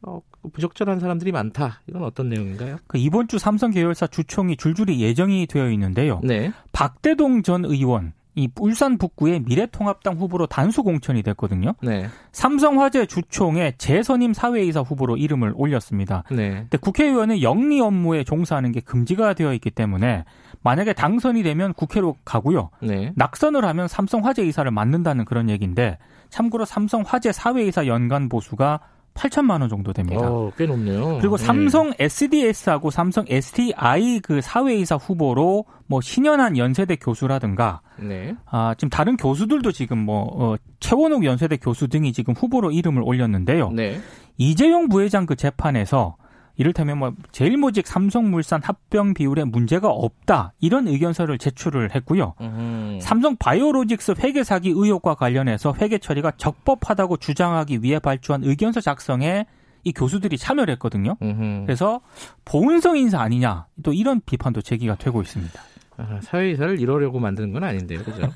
어, 0.03 0.21
부적절한 0.53 1.01
사람들이 1.01 1.33
많다. 1.33 1.81
이건 1.89 2.05
어떤 2.05 2.29
내용인가요? 2.29 2.77
그 2.87 2.99
이번 2.99 3.27
주 3.27 3.39
삼성 3.39 3.71
계열사 3.71 4.07
주총이 4.07 4.57
줄줄이 4.57 5.01
예정이 5.01 5.47
되어 5.47 5.71
있는데요. 5.71 6.21
네. 6.23 6.53
박대동 6.73 7.43
전 7.43 7.65
의원 7.65 8.13
이 8.39 8.49
울산 8.61 8.99
북구의 8.99 9.41
미래통합당 9.41 10.17
후보로 10.17 10.47
단수 10.47 10.85
공천이 10.85 11.23
됐거든요. 11.23 11.75
네. 11.83 12.07
삼성화재 12.33 13.07
주총에 13.07 13.75
재선임 13.79 14.33
사회이사 14.33 14.81
후보로 14.81 15.17
이름을 15.17 15.53
올렸습니다. 15.57 16.23
네. 16.31 16.51
근데 16.61 16.79
국회의원은 16.79 17.43
영리 17.43 17.81
업무에 17.81 18.23
종사하는 18.23 18.71
게 18.73 18.81
금지가 18.81 19.35
되어 19.35 19.53
있기 19.55 19.71
때문에 19.71 20.25
만약에 20.63 20.93
당선이 20.93 21.43
되면 21.43 21.75
국회로 21.75 22.17
가고요. 22.25 22.71
네. 22.81 23.13
낙선을 23.17 23.65
하면 23.65 23.89
삼성화재 23.89 24.45
이사를 24.45 24.71
맡는다는 24.71 25.25
그런 25.25 25.51
얘기인데 25.51 25.99
참고로 26.31 26.65
삼성화재 26.65 27.33
사회이사 27.33 27.87
연간 27.87 28.29
보수가 28.29 28.81
8천만 29.19 29.61
원 29.61 29.69
정도 29.69 29.93
됩니다. 29.93 30.31
어, 30.31 30.53
꽤 30.57 30.67
높네요. 30.67 31.19
그리고 31.19 31.37
네. 31.37 31.45
삼성 31.45 31.93
SDS하고 31.99 32.91
삼성 32.91 33.25
STI 33.29 34.21
그 34.21 34.41
사회이사 34.41 34.95
후보로 34.97 35.65
뭐 35.87 36.01
신현한 36.01 36.57
연세대 36.57 36.97
교수라든가 36.97 37.81
네. 37.99 38.37
아, 38.47 38.75
지금 38.79 38.91
다른 38.91 39.17
교수들도 39.17 39.73
지금 39.73 39.99
뭐 39.99 40.29
어, 40.33 40.57
최원욱 40.79 41.25
연세대 41.25 41.57
교수 41.57 41.89
등이 41.89 42.13
지금 42.13 42.35
후보로 42.35 42.71
이름을 42.71 43.03
올렸는데요. 43.03 43.71
네. 43.73 44.01
이재용 44.37 44.89
부회장 44.89 45.27
그 45.27 45.35
재판에서 45.35 46.17
이를테면 46.59 46.99
뭐 46.99 47.13
제일모직 47.31 47.87
삼성물산 47.87 48.61
합병 48.63 49.15
비율에 49.15 49.45
문제가 49.45 49.89
없다 49.89 50.53
이런 50.61 50.89
의견서를 50.89 51.39
제출을 51.39 51.95
했고요. 51.95 52.35
음. 52.41 52.99
삼성 53.01 53.37
바이오로직스 53.37 54.17
회계 54.19 54.43
사기 54.43 54.71
의혹과 54.71 55.15
관련해서 55.15 55.73
회계 55.81 55.99
처리가 55.99 56.33
적법하다고 56.37 57.19
주장하기 57.19 57.83
위해 57.83 58.01
발주한 58.01 58.43
의견서 58.43 58.81
작성에 58.81 59.47
이 59.85 59.93
교수들이 59.93 60.37
참여를 60.37 60.73
했거든요. 60.75 61.17
음흠. 61.23 61.63
그래서 61.65 62.01
보은성 62.45 62.97
인사 62.97 63.21
아니냐 63.21 63.67
또 63.85 63.93
이런 63.93 64.21
비판도 64.27 64.61
제기가 64.63 64.97
되고 64.97 65.23
있습니다. 65.23 65.63
아, 65.99 66.19
사회이사를 66.23 66.81
이러려고 66.81 67.21
만드는 67.21 67.53
건 67.53 67.65
아닌데요, 67.65 68.03
그죠? 68.03 68.33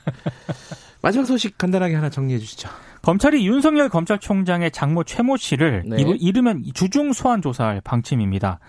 마지막 1.02 1.24
소식 1.24 1.58
간단하게 1.58 1.96
하나 1.96 2.08
정리해 2.08 2.38
주시죠. 2.38 2.68
검찰이 3.02 3.46
윤석열 3.46 3.88
검찰총장의 3.88 4.70
장모 4.70 5.04
최모 5.04 5.36
씨를 5.36 5.82
네. 5.86 5.96
이르면 6.20 6.64
주중 6.74 7.12
소환 7.12 7.42
조사할 7.42 7.80
방침입니다. 7.82 8.60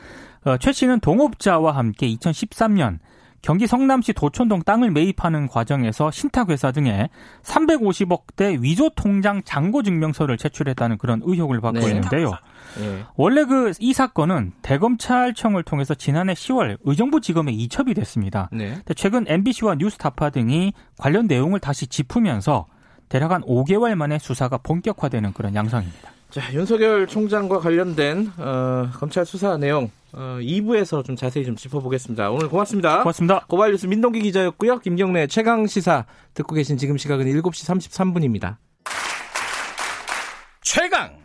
어, 0.46 0.58
최 0.58 0.72
씨는 0.72 1.00
동업자와 1.00 1.76
함께 1.76 2.08
2013년 2.16 3.00
경기 3.44 3.68
성남시 3.68 4.14
도촌동 4.14 4.64
땅을 4.64 4.90
매입하는 4.92 5.48
과정에서 5.48 6.12
신탁회사 6.12 6.72
등에 6.72 7.10
350억대 7.44 8.62
위조 8.62 8.90
통장 8.90 9.44
잔고 9.44 9.84
증명서를 9.84 10.38
제출했다는 10.38 10.98
그런 10.98 11.22
의혹을 11.24 11.60
받고 11.60 11.80
네. 11.80 11.88
있는데요. 11.88 12.32
네. 12.80 13.04
원래 13.16 13.44
그 13.44 13.74
이 13.80 13.92
사건은 13.94 14.54
대검찰청을 14.62 15.64
통해서 15.64 15.94
지난해 15.94 16.34
10월 16.34 16.78
의정부 16.86 17.20
지검에 17.20 17.52
이첩이 17.52 17.94
됐습니다. 17.94 18.50
네. 18.54 18.80
최근 18.96 19.26
MBC와 19.28 19.76
뉴스타파 19.76 20.30
등이 20.30 20.72
관련 20.98 21.28
내용을 21.28 21.60
다시 21.60 21.86
짚으면서 21.88 22.68
대략 23.10 23.32
한 23.32 23.42
5개월 23.42 23.96
만에 23.96 24.20
수사가 24.20 24.58
본격화되는 24.58 25.34
그런 25.34 25.56
양상입니다. 25.56 26.12
자, 26.30 26.52
윤석열 26.52 27.06
총장과 27.06 27.60
관련된 27.60 28.32
어, 28.38 28.90
검찰 28.96 29.24
수사 29.24 29.56
내용 29.58 29.92
어, 30.14 30.40
2부에서 30.42 31.06
좀 31.06 31.16
자세히 31.16 31.46
좀 31.46 31.56
짚어보겠습니다. 31.56 32.32
오늘 32.32 32.50
고맙습니다. 32.50 33.00
고맙습니다. 33.00 33.46
고발뉴스 33.48 33.86
민동기 33.86 34.22
기자였고요. 34.22 34.80
김경래 34.80 35.28
최강 35.28 35.68
시사 35.68 36.06
듣고 36.34 36.56
계신 36.56 36.78
지금 36.78 36.98
시각은 36.98 37.26
7시 37.26 37.68
33분입니다. 37.68 38.58
최강 40.62 41.18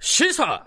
시사 0.00 0.62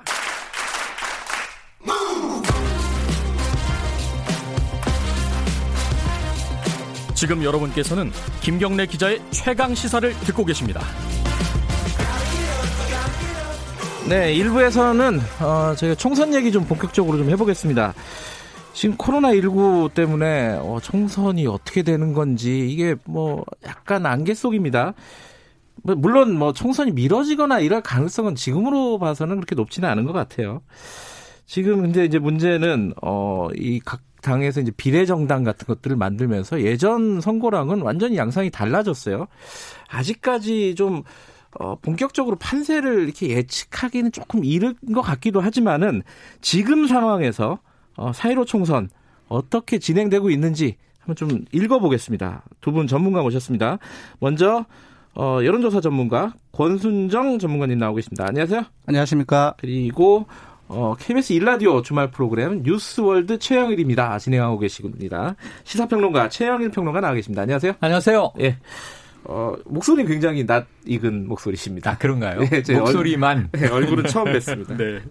지금 7.19 7.43
여러분께서는 7.43 8.13
김경래 8.39 8.85
기자의 8.85 9.19
최강 9.31 9.75
시사를 9.75 10.13
듣고 10.21 10.45
계십니다. 10.45 10.79
네, 14.07 14.33
1부에서는 14.35 15.19
어, 15.41 15.75
저희가 15.75 15.95
총선 15.95 16.33
얘기 16.33 16.49
좀 16.49 16.63
본격적으로 16.63 17.17
좀 17.17 17.29
해보겠습니다. 17.29 17.93
지금 18.71 18.95
코로나19 18.95 19.93
때문에 19.93 20.59
어, 20.61 20.79
총선이 20.81 21.45
어떻게 21.45 21.83
되는 21.83 22.13
건지 22.13 22.69
이게 22.71 22.95
뭐 23.03 23.43
약간 23.67 24.05
안개 24.05 24.33
속입니다. 24.33 24.93
뭐, 25.83 25.95
물론 25.95 26.37
뭐 26.37 26.53
총선이 26.53 26.93
미뤄지거나 26.93 27.59
이럴 27.59 27.81
가능성은 27.81 28.35
지금으로 28.35 28.97
봐서는 28.97 29.35
그렇게 29.35 29.55
높지는 29.55 29.89
않은 29.89 30.05
것 30.05 30.13
같아요. 30.13 30.61
지금 31.45 31.81
근데 31.81 32.05
이제 32.05 32.17
문제는 32.17 32.93
어 33.01 33.49
이 33.55 33.81
각 33.83 34.08
당에서 34.21 34.61
이제 34.61 34.71
비례정당 34.75 35.43
같은 35.43 35.65
것들을 35.67 35.95
만들면서 35.95 36.61
예전 36.61 37.21
선거랑은 37.21 37.81
완전히 37.81 38.17
양상이 38.17 38.49
달라졌어요. 38.49 39.27
아직까지 39.89 40.75
좀 40.75 41.03
어, 41.59 41.75
본격적으로 41.75 42.35
판세를 42.35 43.03
이렇게 43.03 43.29
예측하기는 43.29 44.11
조금 44.11 44.45
이른 44.45 44.75
것 44.93 45.01
같기도 45.01 45.41
하지만은 45.41 46.03
지금 46.41 46.87
상황에서 46.87 47.59
어, 47.95 48.13
사이로 48.13 48.45
총선 48.45 48.89
어떻게 49.27 49.79
진행되고 49.79 50.29
있는지 50.29 50.77
한번 50.99 51.15
좀 51.15 51.45
읽어보겠습니다. 51.51 52.43
두 52.61 52.71
분 52.71 52.87
전문가 52.87 53.21
모셨습니다. 53.23 53.79
먼저 54.19 54.65
어, 55.15 55.39
여론조사 55.43 55.81
전문가 55.81 56.33
권순정 56.51 57.39
전문가님 57.39 57.79
나오고 57.79 57.95
계십니다. 57.95 58.25
안녕하세요. 58.27 58.63
안녕하십니까. 58.85 59.55
그리고 59.57 60.27
어, 60.69 60.95
KBS 60.97 61.33
일라디오 61.33 61.81
주말 61.81 62.11
프로그램 62.11 62.61
뉴스월드 62.61 63.39
최영일입니다. 63.39 64.19
진행하고 64.19 64.59
계십니다. 64.59 65.35
시사평론가 65.63 66.29
최영일 66.29 66.69
평론가 66.69 67.01
나와 67.01 67.15
계십니다. 67.15 67.41
안녕하세요. 67.41 67.73
안녕하세요. 67.79 68.33
예. 68.41 68.57
어, 69.23 69.55
목소리는 69.65 70.09
굉장히 70.09 70.45
낯익은 70.45 71.27
목소리십니다. 71.27 71.91
아, 71.91 71.97
그런가요? 71.97 72.39
네, 72.49 72.61
목소리만. 72.73 73.49
얼, 73.51 73.59
네, 73.59 73.67
얼굴은 73.67 74.05
처음 74.05 74.25
뵀습니다. 74.25 74.77
네. 74.77 75.01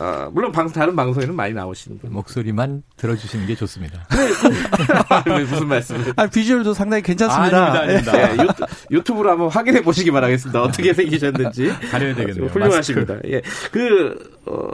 어, 0.00 0.30
물론 0.32 0.52
방, 0.52 0.70
다른 0.72 0.96
방송에는 0.96 1.34
많이 1.34 1.52
나오시는 1.52 1.98
분. 1.98 2.12
목소리만 2.12 2.82
들어주시는 2.96 3.46
게 3.46 3.54
좋습니다. 3.54 4.06
네, 5.26 5.40
무슨 5.40 5.68
말씀을? 5.68 6.14
아, 6.16 6.26
비주얼도 6.26 6.72
상당히 6.72 7.02
괜찮습니다. 7.02 7.58
아, 7.58 7.80
아닙니다, 7.80 8.12
아닙니다. 8.12 8.66
네, 8.66 8.66
유튜, 8.90 9.14
브로 9.14 9.30
한번 9.30 9.48
확인해 9.48 9.82
보시기 9.82 10.10
바라겠습니다. 10.10 10.62
어떻게 10.62 10.94
생기셨는지. 10.94 11.72
가려야 11.90 12.14
되겠네요. 12.14 12.46
훌륭하십니다. 12.46 13.14
마스크. 13.14 13.32
예. 13.32 13.42
그, 13.70 14.32
어, 14.46 14.68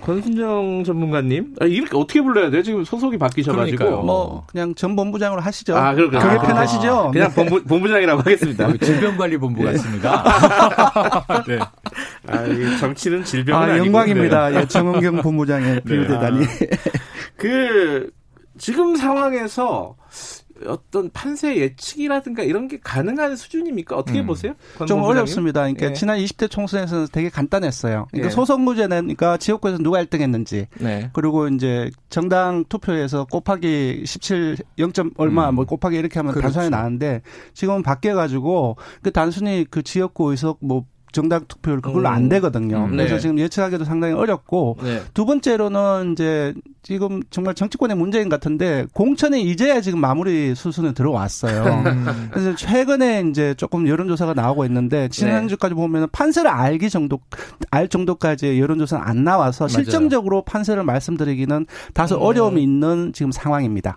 권순정 0.00 0.84
전문가님, 0.84 1.56
아, 1.60 1.64
이렇게 1.66 1.96
어떻게 1.96 2.22
불러야 2.22 2.50
돼요? 2.50 2.62
지금 2.62 2.84
소속이 2.84 3.18
바뀌셔가지고. 3.18 3.76
그러니까요. 3.76 4.02
뭐, 4.04 4.46
그냥 4.46 4.74
전 4.74 4.94
본부장으로 4.94 5.40
하시죠. 5.40 5.76
아, 5.76 5.94
그렇군요. 5.94 6.20
그게 6.20 6.36
아, 6.36 6.42
편하시죠? 6.42 7.10
그냥 7.12 7.28
네. 7.28 7.34
본부, 7.34 7.62
본부장이라고 7.64 8.20
하겠습니다. 8.20 8.66
어, 8.68 8.76
질병관리본부 8.76 9.62
같습니다. 9.64 10.22
네. 11.48 11.58
아, 12.28 12.78
정치는 12.78 13.24
질병은 13.24 13.70
아, 13.70 13.78
영광입니다. 13.78 14.51
네. 14.52 14.60
예, 14.60 14.66
정은경 14.66 15.22
본부장의 15.22 15.80
비유대단히. 15.82 16.46
네. 16.46 16.68
아, 16.72 16.90
그, 17.36 18.10
지금 18.58 18.96
상황에서 18.96 19.96
어떤 20.66 21.10
판세 21.10 21.56
예측이라든가 21.56 22.42
이런 22.42 22.68
게 22.68 22.78
가능한 22.82 23.36
수준입니까? 23.36 23.96
어떻게 23.96 24.20
음. 24.20 24.26
보세요? 24.26 24.54
좀 24.86 25.02
어렵습니다. 25.02 25.62
그러니까 25.62 25.90
예. 25.90 25.92
지난 25.92 26.18
20대 26.18 26.50
총선에서는 26.50 27.08
되게 27.12 27.28
간단했어요. 27.28 28.06
그러니까 28.10 28.26
예. 28.26 28.30
소선구제는 28.30 29.00
그러니까 29.02 29.36
지역구에서 29.36 29.78
누가 29.78 30.02
1등했는지 30.04 30.66
네. 30.78 31.10
그리고 31.12 31.48
이제 31.48 31.90
정당 32.10 32.64
투표에서 32.68 33.24
곱하기 33.24 34.04
17 34.06 34.56
0. 34.78 34.92
얼마 35.16 35.48
음. 35.48 35.56
뭐 35.56 35.64
곱하기 35.64 35.96
이렇게 35.96 36.18
하면 36.18 36.32
그렇죠. 36.32 36.54
단순히 36.54 36.70
나는데 36.70 37.22
지금은 37.54 37.82
바뀌어 37.82 38.14
가지고 38.14 38.76
그 39.02 39.10
단순히 39.10 39.66
그 39.68 39.82
지역구 39.82 40.30
의석 40.30 40.58
뭐 40.60 40.84
정당 41.12 41.44
투표율 41.46 41.80
그걸로 41.80 42.08
음. 42.08 42.14
안 42.14 42.28
되거든요. 42.28 42.84
음. 42.84 42.90
그래서 42.90 43.14
네. 43.14 43.20
지금 43.20 43.38
예측하기도 43.38 43.84
상당히 43.84 44.14
어렵고 44.14 44.78
네. 44.82 45.02
두 45.14 45.24
번째로는 45.26 46.12
이제 46.12 46.54
지금 46.82 47.22
정말 47.30 47.54
정치권의 47.54 47.96
문제인 47.96 48.28
같은데 48.28 48.86
공천이 48.92 49.42
이제야 49.42 49.80
지금 49.80 50.00
마무리 50.00 50.54
수순에 50.54 50.92
들어왔어요. 50.92 51.64
음. 51.86 52.28
그래서 52.32 52.56
최근에 52.56 53.24
이제 53.30 53.54
조금 53.54 53.86
여론조사가 53.86 54.34
나오고 54.34 54.64
있는데 54.64 55.08
지난주까지 55.08 55.74
네. 55.74 55.80
보면 55.80 56.08
판세를 56.10 56.50
알기 56.50 56.90
정도 56.90 57.20
알 57.70 57.88
정도까지 57.88 58.58
여론조사는 58.58 59.04
안 59.06 59.22
나와서 59.22 59.64
맞아요. 59.64 59.84
실정적으로 59.84 60.42
판세를 60.42 60.82
말씀드리기는 60.82 61.66
다소 61.94 62.16
음. 62.16 62.22
어려움이 62.22 62.62
있는 62.62 63.12
지금 63.12 63.30
상황입니다. 63.30 63.96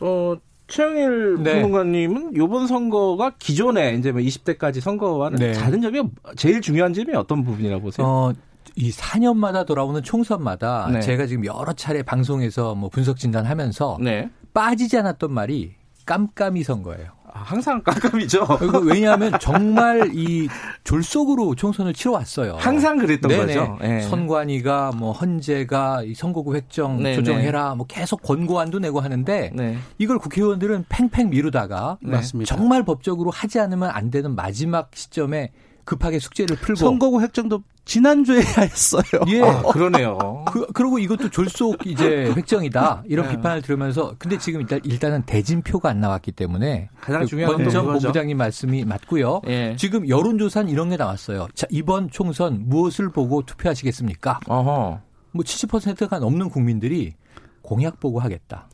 어 0.00 0.36
최영일 0.68 1.42
네. 1.42 1.60
평론가님은 1.60 2.32
이번 2.34 2.66
선거가 2.66 3.32
기존에 3.38 3.94
이제 3.94 4.12
뭐 4.12 4.20
20대까지 4.20 4.80
선거와는 4.80 5.38
네. 5.38 5.52
다른 5.52 5.82
점이 5.82 6.02
제일 6.36 6.60
중요한 6.60 6.94
점이 6.94 7.14
어떤 7.14 7.44
부분이라고 7.44 7.82
보세요? 7.82 8.06
어, 8.06 8.32
이 8.74 8.90
4년마다 8.90 9.66
돌아오는 9.66 10.02
총선마다 10.02 10.88
네. 10.92 11.00
제가 11.00 11.26
지금 11.26 11.44
여러 11.44 11.72
차례 11.72 12.02
방송에서 12.02 12.74
뭐 12.74 12.88
분석 12.88 13.18
진단하면서 13.18 13.98
네. 14.00 14.30
빠지지 14.54 14.96
않았던 14.98 15.32
말이 15.32 15.74
깜깜이 16.06 16.62
선거예요. 16.62 17.21
아, 17.42 17.44
항상 17.44 17.82
깜깜이죠. 17.82 18.46
왜냐하면 18.84 19.32
정말 19.40 20.10
이 20.14 20.48
졸속으로 20.84 21.56
총선을 21.56 21.92
치러왔어요. 21.92 22.56
항상 22.58 22.98
그랬던 22.98 23.28
네네. 23.28 23.46
거죠. 23.46 23.78
네. 23.80 24.00
선관위가 24.02 24.92
뭐 24.92 25.12
헌재가 25.12 26.04
이 26.04 26.14
선거구 26.14 26.54
획정 26.54 26.98
네네. 26.98 27.16
조정해라 27.16 27.74
뭐 27.74 27.86
계속 27.86 28.22
권고안도 28.22 28.78
내고 28.78 29.00
하는데 29.00 29.50
네. 29.54 29.76
이걸 29.98 30.18
국회의원들은 30.18 30.86
팽팽 30.88 31.30
미루다가 31.30 31.98
네. 32.00 32.20
정말 32.46 32.84
법적으로 32.84 33.30
하지 33.30 33.58
않으면 33.58 33.90
안 33.90 34.10
되는 34.10 34.34
마지막 34.34 34.90
시점에 34.94 35.50
급하게 35.84 36.18
숙제를 36.18 36.56
풀고 36.56 36.76
선거구 36.76 37.22
획정도 37.22 37.62
지난주에 37.84 38.38
했어요. 38.40 39.02
예, 39.26 39.42
아, 39.42 39.62
그러네요. 39.62 40.44
그, 40.52 40.66
그리고 40.72 40.98
이것도 40.98 41.30
졸속 41.30 41.86
이제 41.86 42.32
획정이다 42.36 43.04
이런 43.06 43.26
네. 43.26 43.36
비판을 43.36 43.62
들으면서 43.62 44.14
근데 44.18 44.38
지금 44.38 44.60
일단 44.60 44.80
일단은 44.84 45.22
대진표가 45.22 45.88
안 45.88 46.00
나왔기 46.00 46.32
때문에 46.32 46.90
가장 47.00 47.26
중요한 47.26 47.56
권정 47.56 47.86
본부장님 47.86 48.36
말씀이 48.36 48.84
맞고요. 48.84 49.42
예. 49.48 49.76
지금 49.76 50.08
여론조사는 50.08 50.70
이런 50.70 50.90
게 50.90 50.96
나왔어요. 50.96 51.48
자 51.54 51.66
이번 51.70 52.10
총선 52.10 52.68
무엇을 52.68 53.10
보고 53.10 53.42
투표하시겠습니까? 53.42 54.40
어허. 54.46 55.00
뭐 55.32 55.44
70%가 55.44 56.18
넘는 56.18 56.50
국민들이 56.50 57.14
공약 57.62 57.98
보고 57.98 58.20
하겠다. 58.20 58.68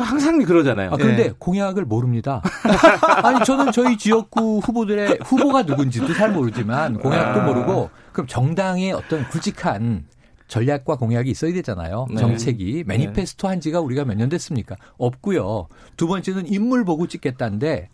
항상 0.00 0.38
그러잖아요. 0.42 0.90
아, 0.92 0.96
그런데 0.96 1.24
네. 1.28 1.32
공약을 1.38 1.84
모릅니다. 1.84 2.40
아니 3.22 3.44
저는 3.44 3.72
저희 3.72 3.98
지역구 3.98 4.58
후보들의 4.60 5.18
후보가 5.24 5.62
누군지도 5.62 6.14
잘 6.14 6.30
모르지만 6.32 6.98
공약도 6.98 7.40
아. 7.40 7.44
모르고 7.44 7.90
그럼 8.12 8.26
정당의 8.26 8.92
어떤 8.92 9.28
굵직한 9.28 10.06
전략과 10.48 10.96
공약이 10.96 11.30
있어야 11.30 11.52
되잖아요. 11.54 12.06
네. 12.10 12.16
정책이 12.16 12.84
매니페스토 12.86 13.48
한 13.48 13.60
지가 13.60 13.80
우리가 13.80 14.04
몇 14.04 14.14
년 14.16 14.28
됐습니까? 14.28 14.76
없고요. 14.98 15.68
두 15.96 16.06
번째는 16.06 16.46
인물 16.46 16.84
보고 16.84 17.06
찍겠다는데 17.06 17.88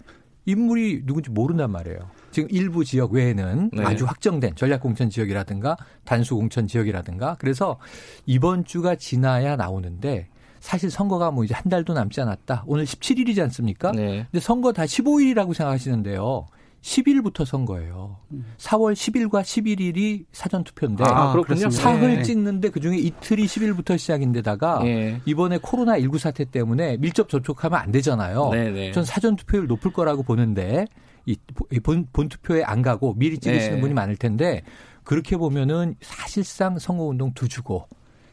인물이 0.47 1.03
누군지 1.05 1.31
모른단 1.31 1.71
말이에요. 1.71 1.99
지금 2.31 2.49
일부 2.51 2.85
지역 2.85 3.13
외에는 3.13 3.71
네. 3.73 3.85
아주 3.85 4.05
확정된 4.07 4.57
전략공천 4.57 5.11
지역이라든가 5.11 5.77
단수공천 6.05 6.67
지역이라든가 6.67 7.37
그래서 7.39 7.79
이번 8.27 8.65
주가 8.65 8.95
지나야 8.97 9.57
나오는데 9.57 10.29
사실 10.69 10.91
선거가 10.91 11.31
뭐 11.31 11.45
이제 11.45 11.55
한 11.55 11.65
달도 11.71 11.95
남지 11.95 12.21
않았다. 12.21 12.65
오늘 12.67 12.85
17일이지 12.85 13.41
않습니까? 13.45 13.91
네. 13.93 14.27
근데 14.31 14.39
선거 14.39 14.71
다 14.71 14.83
15일이라고 14.83 15.55
생각하시는데요. 15.55 16.47
10일부터 16.83 17.47
선거예요. 17.47 18.19
4월 18.59 18.93
10일과 18.93 19.41
11일이 19.41 20.27
사전 20.31 20.65
투표인데 20.65 21.05
아, 21.05 21.33
그렇군요. 21.33 21.71
사흘 21.71 22.17
네. 22.17 22.23
찍는데 22.23 22.69
그중에 22.69 22.99
이틀이 22.99 23.47
10일부터 23.47 23.97
시작인데다가 23.97 24.81
네. 24.83 25.23
이번에 25.25 25.57
코로나 25.57 25.99
19 25.99 26.19
사태 26.19 26.45
때문에 26.45 26.99
밀접 26.99 27.31
접촉하면 27.31 27.81
안 27.81 27.91
되잖아요. 27.91 28.51
네, 28.51 28.71
네. 28.71 28.93
전 28.93 29.07
사전 29.07 29.37
투표율 29.37 29.69
높을 29.69 29.91
거라고 29.95 30.23
보는데 30.23 30.85
이 31.25 31.35
본, 31.83 32.07
본 32.13 32.29
투표에 32.29 32.63
안 32.63 32.83
가고 32.83 33.15
미리 33.15 33.39
찍으시는 33.39 33.77
네. 33.77 33.81
분이 33.81 33.95
많을 33.95 34.17
텐데 34.17 34.61
그렇게 35.03 35.39
보면은 35.39 35.95
사실상 36.03 36.79
선거 36.79 37.05
운동 37.05 37.33
두 37.33 37.49
주고 37.49 37.89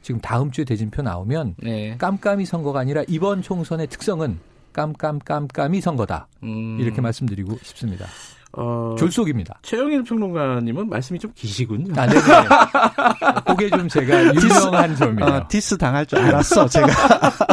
지금 0.05 0.21
다음 0.21 0.51
주에 0.51 0.63
대진표 0.63 1.01
나오면 1.01 1.55
네. 1.63 1.95
깜깜이 1.97 2.45
선거가 2.45 2.79
아니라 2.79 3.01
이번 3.07 3.41
총선의 3.41 3.87
특성은 3.87 4.37
깜깜깜깜이 4.71 5.81
선거다. 5.81 6.27
음. 6.43 6.77
이렇게 6.79 7.01
말씀드리고 7.01 7.57
싶습니다. 7.63 8.05
어, 8.51 8.95
졸속입니다. 8.99 9.57
최영일 9.63 10.03
평론가님은 10.03 10.89
말씀이 10.89 11.17
좀 11.17 11.31
기시군요. 11.33 11.91
아, 11.99 12.05
네 12.05 12.13
네. 12.13 12.21
그게 13.47 13.67
좀 13.71 13.89
제가 13.89 14.25
유명한 14.35 14.95
점이에요. 14.95 15.25
어, 15.25 15.47
디스 15.49 15.75
당할 15.75 16.05
줄 16.05 16.19
알았어, 16.19 16.67
제가. 16.67 16.87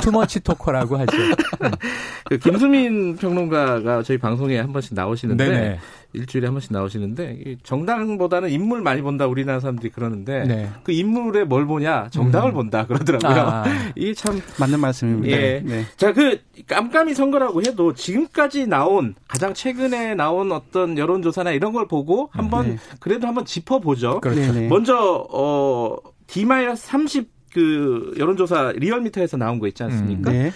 too 0.03 0.19
much 0.19 0.41
talker라고 0.41 0.99
하죠. 0.99 1.17
그 2.29 2.37
김수민 2.37 3.17
평론가가 3.17 4.03
저희 4.03 4.19
방송에 4.19 4.61
한 4.61 4.75
번씩 4.75 4.95
나오시는데 4.95 5.49
네네. 5.49 5.79
일주일에 6.15 6.47
한 6.47 6.55
번씩 6.55 6.73
나오시는데 6.73 7.57
정당보다는 7.63 8.51
인물 8.51 8.83
많이 8.83 9.03
본다 9.03 9.27
우리나라 9.27 9.61
사람들이 9.61 9.91
그러는데 9.91 10.45
네. 10.45 10.71
그 10.83 10.93
인물에 10.93 11.45
뭘 11.45 11.67
보냐 11.67 12.09
정당을 12.11 12.51
음. 12.51 12.55
본다 12.55 12.87
그러더라고요. 12.87 13.41
아. 13.41 13.65
이게 13.97 14.15
참 14.15 14.41
맞는 14.61 14.81
말씀입니다. 14.81 15.37
예. 15.37 15.63
네. 15.65 15.85
자그 15.97 16.41
깜깜이 16.67 17.15
선거라고 17.15 17.63
해도 17.63 17.95
지금까지 17.95 18.67
나온 18.67 19.15
가장 19.27 19.55
최근에 19.55 20.15
나온 20.15 20.53
어떤 20.53 20.99
여론조사나 20.99 21.53
이런 21.53 21.73
걸 21.73 21.89
보고 21.89 22.29
한번 22.33 22.71
네. 22.71 22.77
그래도 23.01 23.27
한번 23.27 23.45
짚어보죠. 23.45 24.21
그렇죠. 24.21 24.53
먼저 24.69 25.27
어 25.31 25.97
D-30 26.27 27.27
그 27.53 28.15
여론조사 28.19 28.73
리얼미터에서 28.77 29.37
나온 29.37 29.59
거 29.59 29.67
있지 29.69 29.83
않습니까? 29.83 30.31
음. 30.31 30.33
네. 30.33 30.53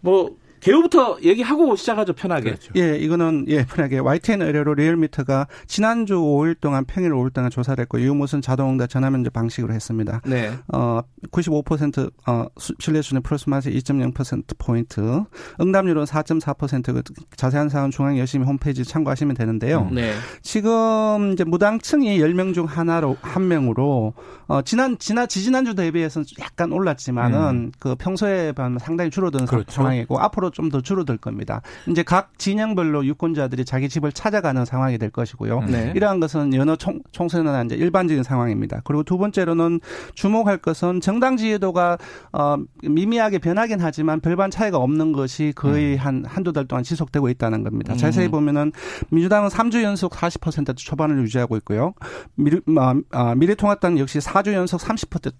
뭐 0.00 0.36
개요부터 0.60 1.18
얘기하고 1.22 1.76
시작하죠 1.76 2.12
편하게. 2.12 2.50
그렇죠. 2.50 2.72
예, 2.76 2.96
이거는 2.96 3.46
예 3.48 3.64
편하게 3.64 3.98
YTN 3.98 4.42
의뢰로 4.42 4.74
리얼미터가 4.74 5.46
지난주 5.66 6.14
5일 6.14 6.60
동안 6.60 6.84
평일 6.84 7.12
5일 7.12 7.32
동안 7.32 7.50
조사를 7.50 7.80
했고 7.82 8.00
유무선 8.00 8.42
자동응답 8.42 8.90
전화면접 8.90 9.32
방식으로 9.32 9.72
했습니다. 9.72 10.20
네. 10.24 10.52
어95% 10.72 12.10
어, 12.26 12.46
신뢰 12.78 13.02
수준 13.02 13.22
플러스 13.22 13.48
마이너스 13.48 13.70
2.0% 13.70 14.44
포인트, 14.58 15.24
응답률은 15.60 16.04
4.4%그 16.04 17.02
자세한 17.36 17.68
사항은 17.68 17.90
중앙여심위 17.90 18.46
홈페이지 18.46 18.84
참고하시면 18.84 19.34
되는데요. 19.36 19.88
네. 19.92 20.12
지금 20.42 21.32
이제 21.32 21.44
무당층이 21.44 22.18
10명 22.18 22.54
중 22.54 22.66
하나로 22.66 23.16
한 23.20 23.48
명으로 23.48 24.14
어 24.46 24.62
지난 24.62 24.98
지난 24.98 25.28
지지난주 25.28 25.74
대비해서는 25.74 26.26
약간 26.40 26.72
올랐지만은 26.72 27.38
음. 27.38 27.72
그 27.78 27.94
평소에 27.96 28.52
비하면 28.52 28.78
상당히 28.78 29.10
줄어든 29.10 29.46
그렇죠. 29.46 29.70
상황이고 29.70 30.18
앞으로 30.18 30.50
좀 30.58 30.68
더 30.68 30.80
줄어들 30.80 31.16
겁니다. 31.16 31.62
이제 31.86 32.02
각 32.02 32.38
진영별로 32.38 33.04
유권자들이 33.06 33.64
자기 33.64 33.88
집을 33.88 34.12
찾아가는 34.12 34.64
상황이 34.64 34.98
될 34.98 35.10
것이고요. 35.10 35.60
네. 35.62 35.92
이러한 35.94 36.20
것은 36.20 36.54
여느 36.54 36.76
총, 36.76 37.00
총선이나 37.12 37.62
이제 37.64 37.74
일반적인 37.74 38.22
상황입니다. 38.22 38.80
그리고 38.84 39.02
두 39.02 39.18
번째로는 39.18 39.80
주목할 40.14 40.58
것은 40.58 41.00
정당 41.00 41.36
지지도가 41.36 41.98
어, 42.32 42.56
미미하게 42.82 43.38
변하긴 43.38 43.78
하지만 43.80 44.20
별반 44.20 44.50
차이가 44.50 44.78
없는 44.78 45.12
것이 45.12 45.52
거의 45.54 45.94
음. 45.94 45.98
한 45.98 46.24
한두 46.26 46.52
달 46.52 46.66
동안 46.66 46.82
지속되고 46.82 47.28
있다는 47.28 47.62
겁니다. 47.62 47.94
음. 47.94 47.98
자세히 47.98 48.28
보면은 48.28 48.72
민주당은 49.10 49.48
3주 49.48 49.82
연속 49.82 50.12
40% 50.12 50.76
초반을 50.76 51.22
유지하고 51.22 51.56
있고요. 51.58 51.94
미래, 52.34 52.60
아, 52.78 52.94
아, 53.10 53.34
미래통합당 53.34 53.98
역시 53.98 54.18
4주 54.18 54.52
연속 54.52 54.80
30% 54.80 55.32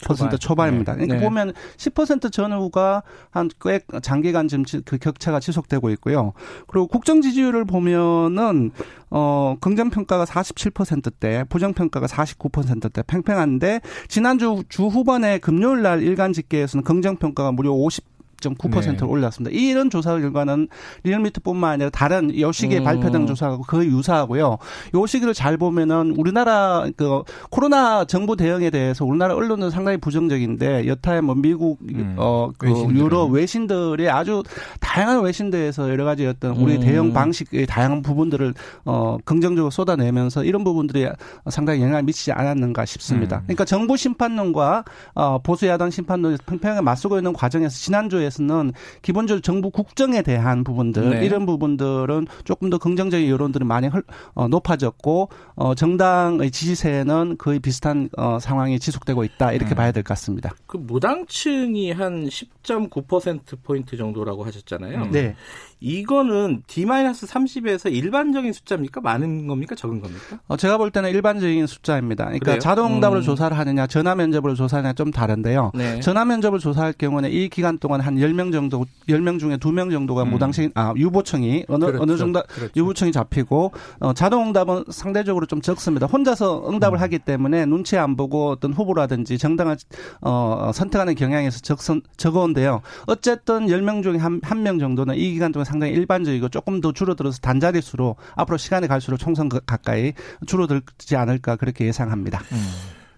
초반. 0.00 0.38
초반입니다. 0.38 0.94
그러니까 0.94 1.16
네. 1.16 1.24
보면 1.24 1.52
10% 1.76 2.32
전후가 2.32 3.02
한 3.30 3.48
꽤 3.62 3.80
장기간 4.02 4.48
지금 4.48 4.64
그 4.84 4.98
격차가 4.98 5.38
지속되고 5.40 5.90
있고요. 5.90 6.32
그리고 6.66 6.86
국정 6.86 7.20
지지율을 7.20 7.64
보면은 7.64 8.70
어 9.10 9.56
긍정 9.60 9.90
평가가 9.90 10.24
47%대, 10.24 11.44
부정 11.48 11.74
평가가 11.74 12.06
49%대 12.06 13.02
팽팽한데 13.06 13.80
지난주 14.08 14.62
주 14.68 14.86
후반에 14.86 15.38
금요일 15.38 15.82
날 15.82 16.02
일간 16.02 16.32
집계에서는 16.32 16.84
긍정 16.84 17.16
평가가 17.16 17.52
무려 17.52 17.70
50 17.72 18.04
6.9%를 18.40 18.96
네. 18.96 19.04
올랐습니다. 19.04 19.56
이런 19.56 19.90
조사 19.90 20.18
결과는 20.18 20.68
리얼미터뿐만 21.04 21.72
아니라 21.72 21.90
다른 21.90 22.38
여시기 22.38 22.78
음. 22.78 22.84
발표된 22.84 23.26
조사하고 23.26 23.62
거의 23.64 23.88
유사하고요. 23.88 24.58
요 24.94 25.06
시기를 25.06 25.34
잘 25.34 25.56
보면은 25.56 26.14
우리나라 26.16 26.86
그 26.96 27.22
코로나 27.50 28.04
정부 28.04 28.36
대응에 28.36 28.70
대해서 28.70 29.04
우리나라 29.04 29.34
언론은 29.34 29.70
상당히 29.70 29.98
부정적인데 29.98 30.86
여타의 30.86 31.22
뭐 31.22 31.34
미국 31.34 31.78
음. 31.88 32.14
어그 32.16 32.88
유럽 32.90 33.30
외신들이 33.30 34.08
아주 34.08 34.42
다양한 34.80 35.22
외신들에서 35.22 35.90
여러 35.90 36.04
가지 36.04 36.26
어떤 36.26 36.56
우리 36.56 36.76
음. 36.76 36.80
대응 36.80 37.12
방식의 37.12 37.66
다양한 37.66 38.02
부분들을 38.02 38.54
어 38.84 39.18
긍정적으로 39.24 39.70
쏟아내면서 39.70 40.44
이런 40.44 40.64
부분들이 40.64 41.08
상당히 41.50 41.82
영향을 41.82 42.02
미치지 42.04 42.32
않았는가 42.32 42.84
싶습니다. 42.84 43.38
음. 43.38 43.42
그러니까 43.44 43.64
정부 43.64 43.96
심판론과 43.96 44.84
어 45.14 45.38
보수 45.42 45.66
야당 45.66 45.90
심판론이 45.90 46.38
평평하게 46.46 46.80
맞서고 46.82 47.18
있는 47.18 47.32
과정에서 47.32 47.76
지난주에 47.76 48.29
대해서는 48.30 48.72
기본적으로 49.02 49.40
정부 49.42 49.70
국정에 49.70 50.22
대한 50.22 50.64
부분들 50.64 51.10
네. 51.10 51.26
이런 51.26 51.44
부분들은 51.46 52.26
조금 52.44 52.70
더 52.70 52.78
긍정적인 52.78 53.28
여론들이 53.28 53.64
많이 53.64 53.88
헐, 53.88 54.02
어, 54.34 54.48
높아졌고 54.48 55.28
어, 55.56 55.74
정당의 55.74 56.50
지지세는 56.50 57.36
거의 57.38 57.58
비슷한 57.58 58.08
어, 58.16 58.38
상황이 58.40 58.78
지속되고 58.78 59.24
있다 59.24 59.52
이렇게 59.52 59.74
음. 59.74 59.76
봐야 59.76 59.92
될 59.92 60.00
것 60.02 60.08
같습니다. 60.10 60.54
그 60.66 60.78
무당층이 60.78 61.92
한 61.92 62.26
10.9% 62.26 63.58
포인트 63.62 63.96
정도라고 63.96 64.44
하셨잖아요. 64.44 65.10
네. 65.10 65.34
이거는 65.80 66.62
D-30에서 66.66 67.92
일반적인 67.92 68.52
숫자입니까? 68.52 69.00
많은 69.00 69.46
겁니까? 69.46 69.74
적은 69.74 70.00
겁니까? 70.00 70.38
어, 70.46 70.56
제가 70.56 70.78
볼 70.78 70.90
때는 70.90 71.10
일반적인 71.10 71.66
숫자입니다. 71.66 72.26
그러니까 72.26 72.58
자동응답을 72.58 73.18
음. 73.18 73.22
조사를 73.22 73.56
하느냐, 73.56 73.86
전화 73.86 74.14
면접을 74.14 74.54
조사하느냐 74.54 74.92
좀 74.92 75.10
다른데요. 75.10 75.72
네. 75.74 76.00
전화 76.00 76.24
면접을 76.24 76.58
조사할 76.58 76.92
경우는 76.92 77.30
이 77.32 77.48
기간 77.48 77.78
동안 77.78 78.00
한 78.00 78.16
10명 78.16 78.52
정도, 78.52 78.84
10명 79.08 79.38
중에 79.40 79.56
2명 79.56 79.90
정도가 79.90 80.22
음. 80.24 80.30
무당식, 80.30 80.72
아, 80.74 80.92
유보청이 80.96 81.64
어느, 81.68 81.84
그렇죠. 81.86 82.02
어느 82.02 82.16
정도 82.16 82.42
그렇죠. 82.42 82.72
유보청이 82.76 83.12
잡히고, 83.12 83.72
어, 84.00 84.12
자동응답은 84.12 84.84
상대적으로 84.90 85.46
좀 85.46 85.60
적습니다. 85.60 86.06
혼자서 86.06 86.68
응답을 86.70 86.98
음. 86.98 87.02
하기 87.02 87.18
때문에 87.20 87.64
눈치 87.66 87.96
안 87.96 88.16
보고 88.16 88.50
어떤 88.50 88.72
후보라든지 88.72 89.38
정당을, 89.38 89.76
어, 90.20 90.70
선택하는 90.74 91.14
경향에서 91.14 91.60
적, 91.60 91.78
적어온데요. 92.16 92.82
어쨌든 93.06 93.66
10명 93.66 94.02
중에 94.02 94.18
한, 94.18 94.40
한 94.42 94.60
명 94.60 94.78
정도는 94.78 95.14
이 95.16 95.32
기간 95.32 95.52
동안 95.52 95.64
상당히 95.70 95.92
일반적이고 95.92 96.48
조금 96.48 96.80
더 96.80 96.90
줄어들어서 96.92 97.38
단자릿수로 97.38 98.16
앞으로 98.34 98.58
시간이 98.58 98.88
갈수록 98.88 99.18
총선 99.18 99.48
가까이 99.48 100.14
줄어들지 100.46 101.14
않을까 101.14 101.54
그렇게 101.54 101.86
예상합니다. 101.86 102.40
음. 102.50 102.66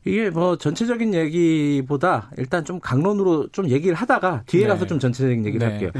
이게 0.04 0.28
뭐 0.28 0.58
전체적인 0.58 1.14
얘기보다 1.14 2.30
일단 2.36 2.64
좀 2.64 2.78
강론으로 2.78 3.48
좀 3.52 3.70
얘기를 3.70 3.94
하다가 3.94 4.42
뒤에 4.46 4.62
네. 4.62 4.68
가서 4.68 4.86
좀 4.86 4.98
전체적인 4.98 5.46
얘기를 5.46 5.66
네. 5.66 5.72
할게요. 5.72 5.90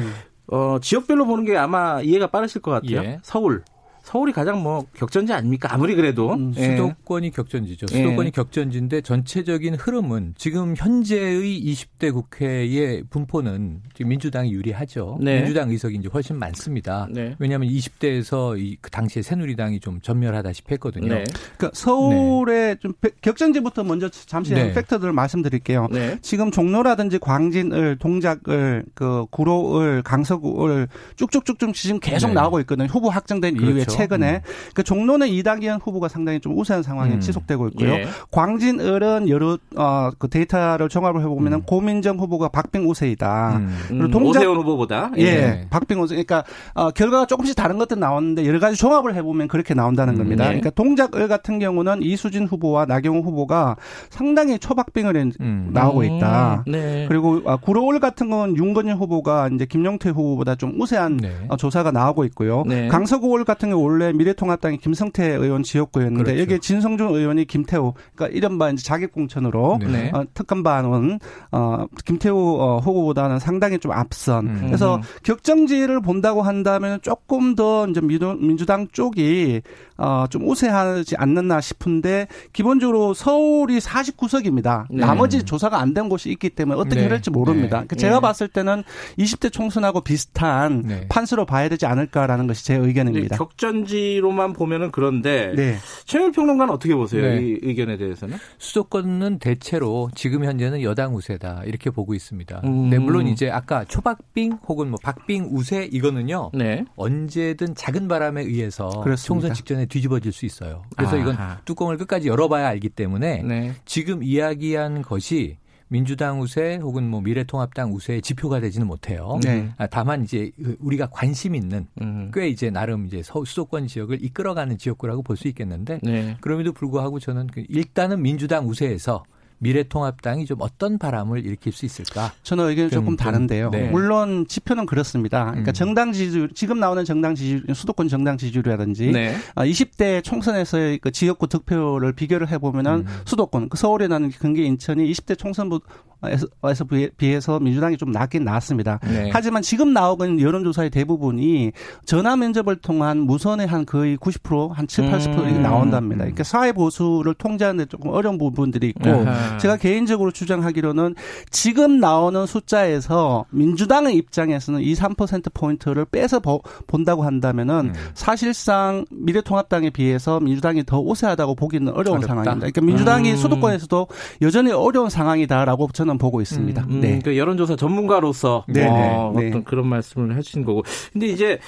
어, 0.49 0.79
지역별로 0.83 1.25
보는 1.25 1.45
게 1.47 1.57
아마 1.57 2.03
이해가 2.03 2.27
빠르실 2.27 2.61
것 2.61 2.73
같아요. 2.73 2.99
예. 2.99 3.21
서울, 3.23 3.63
서울이 4.03 4.33
가장 4.33 4.63
뭐 4.63 4.85
격전지 4.95 5.33
아닙니까? 5.33 5.73
아무리 5.73 5.95
그래도 5.95 6.33
음, 6.35 6.53
예. 6.57 6.71
수도권이 6.71 7.27
예. 7.29 7.31
격전지죠. 7.31 7.87
수도권이 7.87 8.27
예. 8.27 8.31
격전지인데 8.31 9.01
전체적인 9.03 9.77
흐름은 9.77 10.35
지금 10.37 10.75
현재의 10.77 11.63
20대 11.65 12.13
국회의 12.13 13.05
분포는 13.09 13.83
지금 13.95 14.09
민주당이 14.09 14.53
유리하죠. 14.53 15.19
네. 15.21 15.39
민주당 15.39 15.71
의석이 15.71 15.97
이제 15.97 16.09
훨씬 16.13 16.37
많습니다. 16.37 17.07
네. 17.11 17.37
왜냐하면 17.39 17.69
20대에서 17.69 18.59
이, 18.59 18.77
그 18.81 18.91
당시에 18.91 19.23
새누리당이 19.23 19.79
좀 19.79 20.01
전멸하다시피 20.01 20.73
했거든요. 20.75 21.09
네. 21.09 21.25
그러니까 21.57 21.71
서울의 21.73 22.75
네. 22.75 22.77
좀 22.81 22.93
격전지부터 23.21 23.85
먼저 23.85 24.09
잠시 24.09 24.53
네. 24.53 24.73
팩터들을 24.73 25.13
말씀드릴게요. 25.13 25.89
네. 25.93 26.19
지금 26.23 26.51
종로라든지 26.51 27.19
광진을, 27.19 27.99
동작을, 27.99 28.85
그 28.95 29.27
구로을, 29.31 30.03
강서구를 30.03 30.89
쭉쭉쭉 31.17 31.61
좀 31.61 31.73
지금 31.73 32.01
계속 32.01 32.33
나오고 32.33 32.59
있거든요. 32.61 32.89
후보 32.89 33.11
확정된 33.11 33.57
그렇죠. 33.57 33.71
이후에 33.71 33.85
최근에 33.97 34.35
음. 34.37 34.71
그 34.75 34.83
종로는 34.83 35.29
이낙연 35.29 35.81
후보가 35.83 36.09
상당히 36.09 36.41
좀 36.41 36.59
우세한 36.59 36.83
상황이 36.83 37.15
음. 37.15 37.21
지속되고 37.21 37.69
있고요. 37.69 37.93
예. 37.93 38.07
광진 38.31 38.81
을은 38.81 39.29
여러 39.29 39.59
어, 39.77 40.11
그 40.19 40.29
데이터를 40.29 40.89
종합을 40.89 41.21
해보면 41.21 41.53
음. 41.53 41.63
고민정 41.63 42.19
후보가 42.19 42.49
박빙 42.49 42.89
우세이다. 42.89 43.57
음. 43.57 43.79
그리고 43.89 44.09
동작 44.11 44.41
오세훈 44.41 44.57
후보보다 44.59 45.11
예, 45.19 45.23
예. 45.23 45.67
박빙 45.71 46.01
우세. 46.03 46.15
그러니까 46.15 46.45
어, 46.75 46.91
결과가 46.91 47.27
조금씩 47.27 47.57
다른 47.57 47.79
것들 47.79 47.99
나왔는데 47.99 48.47
여러 48.47 48.59
가지 48.59 48.77
종합을 48.77 49.15
해보면 49.15 49.49
그렇게 49.49 49.75
나온다는 49.75 50.15
음, 50.15 50.19
겁니다. 50.19 50.45
예. 50.45 50.49
그러니까 50.49 50.71
동작을 50.71 51.29
같은 51.29 51.59
경우는 51.59 52.03
이수진 52.03 52.47
후보와 52.47 52.87
나경호 52.87 53.23
후보가 53.23 53.77
상당히 54.11 54.59
초박빙을 54.59 55.17
음. 55.41 55.71
나오고 55.73 56.05
있다. 56.05 56.65
네. 56.67 57.07
그리고 57.09 57.41
아, 57.47 57.57
구로을 57.57 58.01
같은 58.01 58.31
건 58.31 58.57
윤건일 58.57 58.95
후보가 58.97 59.51
이제 59.55 59.67
김용태 59.67 60.11
후보보다 60.11 60.55
좀 60.55 60.81
우세한 60.81 61.19
네. 61.19 61.33
어, 61.49 61.57
조사가 61.57 61.91
나오고 61.91 62.25
있고요. 62.27 62.65
네. 62.67 62.89
강서구을 62.89 63.45
같은 63.45 63.71
경우 63.71 63.82
원래 63.83 64.13
미래통합당이 64.13 64.79
김성태 64.79 65.29
의원 65.35 65.63
지역구였는데 65.63 66.25
그렇죠. 66.25 66.41
여기에 66.41 66.59
진성준 66.59 67.09
의원이 67.09 67.47
김태우 67.47 67.93
그러니까 68.15 68.37
이른바 68.37 68.71
이제 68.71 68.83
자객공천으로 68.83 69.79
네. 69.83 70.11
어, 70.15 70.25
특검반은 70.35 71.19
어, 71.51 71.87
김태우 72.05 72.57
어, 72.61 72.79
후보보다는 72.79 73.39
상당히 73.39 73.79
좀 73.79 73.93
앞선. 73.93 74.47
음. 74.47 74.63
그래서 74.67 75.01
격정지를 75.23 76.01
본다고 76.01 76.43
한다면 76.43 77.01
조금 77.03 77.55
더 77.55 77.87
이제 77.89 78.01
민주당 78.01 78.89
쪽이 78.93 79.63
어, 80.03 80.27
좀 80.29 80.49
우세하지 80.49 81.15
않는나 81.17 81.61
싶은데 81.61 82.27
기본적으로 82.53 83.15
서울이 83.15 83.79
49석입니다. 83.79 84.87
네. 84.91 84.99
나머지 85.07 85.45
조사가 85.45 85.79
안 85.79 85.93
된 85.93 86.09
곳이 86.09 86.31
있기 86.31 86.49
때문에 86.49 86.81
어떻게 86.81 87.03
네. 87.03 87.09
될지 87.11 87.29
모릅니다. 87.31 87.81
네. 87.81 87.87
그러니까 87.87 87.97
제가 87.97 88.15
네. 88.15 88.21
봤을 88.23 88.49
때는 88.49 88.83
20대 89.19 89.53
총선하고 89.53 90.01
비슷한 90.01 90.83
네. 90.87 91.07
판수로 91.11 91.45
봐야 91.45 91.69
되지 91.69 91.85
않을까라는 91.85 92.47
것이 92.47 92.65
제 92.65 92.77
의견입니다. 92.77 93.37
격전지로만 93.37 94.55
보면은 94.55 94.91
그런데 94.91 95.53
네. 95.55 95.77
최일 96.07 96.33
평론가는 96.33 96.73
어떻게 96.73 96.95
보세요? 96.95 97.39
이 97.39 97.59
의견에 97.63 97.99
대해서는? 97.99 98.39
수도권은 98.57 99.39
대체로 99.39 100.09
지금 100.15 100.45
현재는 100.47 100.81
여당 100.83 101.15
우세다 101.15 101.63
이렇게 101.67 101.91
보고 101.91 102.15
있습니다. 102.15 102.63
음. 102.65 102.89
네, 102.89 102.99
물론 102.99 103.27
이제 103.27 103.51
아까 103.51 103.85
초박빙 103.85 104.61
혹은 104.67 104.89
뭐 104.89 104.99
박빙 105.03 105.49
우세 105.53 105.89
이거는요. 105.93 106.53
언제든 106.97 107.75
작은 107.75 108.09
바람에 108.09 108.43
의해서 108.45 108.89
그렇습니다. 108.89 109.17
총선 109.27 109.53
직전에 109.55 109.85
뒤집어질 109.93 110.33
수 110.33 110.47
있어요. 110.47 110.83
그래서 110.97 111.17
아하. 111.17 111.23
이건 111.23 111.37
뚜껑을 111.67 111.99
끝까지 111.99 112.29
열어봐야 112.29 112.67
알기 112.69 112.89
때문에 112.89 113.43
네. 113.43 113.75
지금 113.85 114.23
이야기한 114.23 115.03
것이 115.03 115.59
민주당 115.89 116.41
우세 116.41 116.77
혹은 116.77 117.07
뭐 117.11 117.21
미래통합당 117.21 117.93
우세의 117.93 118.23
지표가 118.23 118.61
되지는 118.61 118.87
못해요. 118.87 119.39
네. 119.45 119.69
아, 119.77 119.87
다만 119.87 120.25
이제 120.25 120.51
그 120.57 120.77
우리가 120.81 121.09
관심 121.11 121.55
있는 121.55 121.87
음. 122.01 122.31
꽤 122.33 122.49
이제 122.49 122.71
나름 122.71 123.05
이제 123.07 123.23
수도권 123.23 123.89
지역을 123.89 124.25
이끌어가는 124.25 124.79
지역구라고 124.79 125.23
볼 125.23 125.37
수 125.37 125.49
있겠는데 125.49 125.99
네. 126.03 126.37
그럼에도 126.41 126.73
불구하고 126.73 127.19
저는 127.21 127.49
그 127.49 127.65
일단은 127.69 128.23
민주당 128.23 128.67
우세에서 128.69 129.23
미래통합당이 129.63 130.45
좀 130.45 130.59
어떤 130.61 130.99
바람을 130.99 131.47
일으킬 131.47 131.73
수 131.73 131.87
있을까? 131.87 132.33
저는 132.43 132.69
의견이 132.69 132.91
조금 132.91 133.17
다른데요. 133.17 133.71
네. 133.71 133.91
물론 133.91 134.47
지표는 134.49 134.87
그렇습니다. 134.87 135.47
그러니까 135.47 135.71
음. 135.71 135.73
정당 135.73 136.13
지지율, 136.13 136.51
지금 136.53 136.81
나오는 136.81 137.05
정당 137.05 137.35
지지율, 137.35 137.63
수도권 137.73 138.09
정당 138.09 138.37
지지율이라든지 138.37 139.13
네. 139.13 139.37
20대 139.55 140.19
아, 140.19 140.21
총선에서의 140.21 140.99
그 140.99 141.13
지역구 141.13 141.47
득표를 141.47 142.13
비교를 142.13 142.49
해보면은 142.51 143.07
음. 143.07 143.07
수도권, 143.25 143.69
그 143.69 143.79
서울에 143.79 144.09
나는 144.09 144.31
경기 144.31 144.67
인천이 144.67 145.11
20대 145.13 145.39
총선부 145.39 145.81
에서 146.25 146.85
비해서 147.17 147.59
민주당이 147.59 147.97
좀 147.97 148.13
낮긴 148.13 148.45
낮습니다. 148.45 149.01
네. 149.03 149.31
하지만 149.33 149.61
지금 149.61 149.93
나오고 149.93 150.25
있는 150.25 150.41
여론조사의 150.41 150.91
대부분이 150.91 151.73
전화 152.05 152.37
면접을 152.37 152.77
통한 152.77 153.19
무선의 153.19 153.67
한 153.67 153.85
거의 153.85 154.17
90%한 154.19 154.87
7, 154.87 155.11
80% 155.11 155.39
음. 155.39 155.63
나온답니다. 155.63 156.19
그러니까 156.19 156.45
사회 156.45 156.71
보수를 156.71 157.35
통제하는 157.35 157.79
데 157.79 157.87
조금 157.87 158.11
어려운 158.11 158.39
부분들이 158.39 158.91
있고 158.91 159.11
아하. 159.11 159.52
제가 159.59 159.77
개인적으로 159.77 160.31
주장하기로는 160.31 161.15
지금 161.51 162.01
나오는 162.01 162.47
숫자에서 162.47 163.45
민주당의 163.51 164.17
입장에서는 164.17 164.81
2, 164.81 164.95
3% 164.95 165.53
포인트를 165.55 166.05
빼서 166.05 166.41
본다고 166.87 167.23
한다면은 167.23 167.93
음. 167.95 167.95
사실상 168.15 169.05
미래통합당에 169.11 169.91
비해서 169.91 170.41
민주당이 170.41 170.85
더 170.85 171.01
우세하다고 171.01 171.55
보기는 171.55 171.93
어려운 171.93 172.19
어렵다. 172.19 172.27
상황입니다. 172.29 172.59
그러니까 172.59 172.81
민주당이 172.81 173.31
음. 173.33 173.37
수도권에서도 173.37 174.07
여전히 174.43 174.73
어려운 174.73 175.09
상황이다라고 175.11 175.89
저는 175.93 176.19
보고 176.19 176.41
있습니다. 176.41 176.83
음, 176.83 176.91
음, 176.91 177.01
네. 177.01 177.21
그 177.23 177.37
여론조사 177.37 177.77
전문가로서 177.77 178.65
네, 178.69 178.87
뭐 178.87 179.33
네. 179.41 179.49
어떤 179.49 179.65
그런 179.65 179.87
말씀을 179.87 180.37
해주신 180.37 180.65
거고. 180.65 180.83
근데 181.13 181.27
이제 181.27 181.59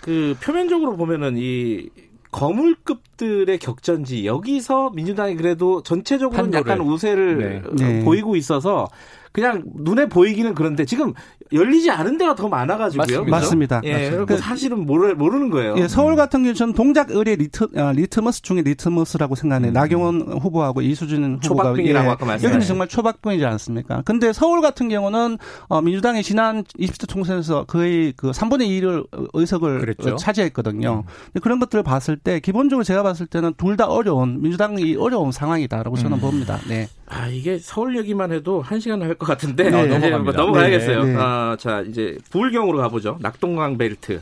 그 0.00 0.36
표면적으로 0.42 0.96
보면은 0.96 1.34
이 1.36 1.88
거물급들의 2.30 3.58
격전지 3.58 4.26
여기서 4.26 4.90
민주당이 4.90 5.36
그래도 5.36 5.82
전체적으로 5.82 6.52
약간 6.52 6.80
우세를 6.80 7.64
네. 7.76 8.04
보이고 8.04 8.36
있어서 8.36 8.86
그냥 9.32 9.62
눈에 9.74 10.06
보이기는 10.06 10.54
그런데 10.54 10.84
지금 10.84 11.14
열리지 11.52 11.90
않은 11.90 12.18
데가 12.18 12.34
더 12.34 12.48
많아가지고요. 12.48 13.24
맞습니다. 13.24 13.80
예, 13.84 13.92
맞습니다. 13.94 14.24
그 14.26 14.36
사실은 14.38 14.86
모르, 14.86 15.14
모르는 15.14 15.50
거예요. 15.50 15.74
예, 15.78 15.88
서울 15.88 16.14
같은 16.14 16.42
경우 16.44 16.54
는 16.54 16.72
동작을에 16.74 17.34
리트, 17.36 17.68
아, 17.76 17.92
리트머스 17.92 18.42
중에 18.42 18.62
리트머스라고 18.62 19.34
생각해요. 19.34 19.70
음. 19.70 19.72
나경원 19.72 20.20
후보하고 20.40 20.82
이수진 20.82 21.38
후보가 21.42 21.62
초박빙이라고 21.64 22.06
예, 22.06 22.10
아까 22.12 22.26
말씀 22.26 22.46
여기는 22.46 22.66
정말 22.66 22.88
초박빙이지 22.88 23.44
않습니까? 23.44 24.02
근데 24.04 24.32
서울 24.32 24.60
같은 24.60 24.88
경우는 24.88 25.38
어, 25.68 25.80
민주당이 25.80 26.22
지난 26.22 26.62
20대 26.78 27.08
총선에서 27.08 27.64
거의 27.64 28.12
그 28.16 28.30
3분의 28.30 28.68
1을 28.80 29.06
의석을 29.32 29.80
그랬죠. 29.80 30.16
차지했거든요. 30.16 31.04
음. 31.06 31.40
그런 31.40 31.58
것들을 31.58 31.82
봤을 31.82 32.16
때 32.16 32.40
기본적으로 32.40 32.84
제가 32.84 33.02
봤을 33.02 33.26
때는 33.26 33.54
둘 33.56 33.70
다 33.80 33.86
어려운 33.86 34.42
민주당이 34.42 34.96
어려운 34.96 35.32
상황이다라고 35.32 35.96
저는 35.96 36.18
음. 36.18 36.20
봅니다. 36.20 36.58
네. 36.68 36.88
아 37.12 37.26
이게 37.26 37.58
서울 37.58 37.96
얘기만 37.98 38.30
해도 38.30 38.62
한 38.62 38.78
시간 38.78 39.02
할 39.02 39.14
것 39.14 39.26
같은데 39.26 39.64
네, 39.68 39.86
넘어갑니다. 39.86 40.38
넘어가야겠어요. 40.40 41.02
네, 41.04 41.12
네. 41.12 41.16
아, 41.18 41.56
자 41.58 41.80
이제 41.82 42.16
부울경으로 42.30 42.78
가보죠. 42.78 43.18
낙동강 43.20 43.76
벨트. 43.76 44.20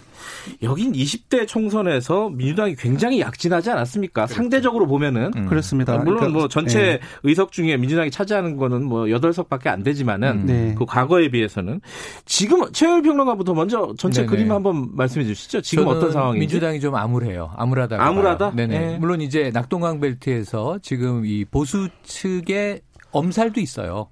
여긴 0.63 0.93
20대 0.93 1.47
총선에서 1.47 2.31
민주당이 2.31 2.75
굉장히 2.77 3.21
약진하지 3.21 3.71
않았습니까? 3.71 4.25
그렇죠. 4.25 4.35
상대적으로 4.35 4.87
보면은 4.87 5.31
음. 5.37 5.47
그렇습니다. 5.47 5.93
아, 5.95 5.99
물론 5.99 6.17
그러니까, 6.17 6.39
뭐 6.39 6.49
전체 6.49 6.79
네. 6.83 7.01
의석 7.23 7.53
중에 7.53 7.77
민주당이 7.77 8.11
차지하는 8.11 8.57
거는 8.57 8.85
뭐 8.85 9.05
8석밖에 9.05 9.67
안 9.69 9.83
되지만은 9.83 10.29
음. 10.31 10.47
네. 10.47 10.75
그 10.77 10.87
과거에 10.87 11.29
비해서는 11.31 11.81
지금 12.25 12.73
최열 12.73 13.03
평론가부터 13.03 13.53
먼저 13.55 13.95
전체 13.99 14.23
네네. 14.23 14.31
그림 14.31 14.51
한번 14.51 14.89
말씀해 14.97 15.27
주시죠. 15.27 15.61
지금 15.61 15.87
어떤 15.87 16.11
상황인지. 16.11 16.41
민주당이 16.41 16.81
좀 16.81 16.95
암울해요. 16.97 17.53
암울하다. 17.57 18.03
암울하다? 18.03 18.53
네네. 18.57 18.79
네. 18.79 18.99
물론 18.99 19.21
이제 19.21 19.51
낙동강 19.53 20.01
벨트에서 20.01 20.79
지금 20.83 21.27
이 21.27 21.45
보수 21.45 21.89
측의 22.05 22.78
엄살도 23.13 23.61
있어요. 23.61 24.09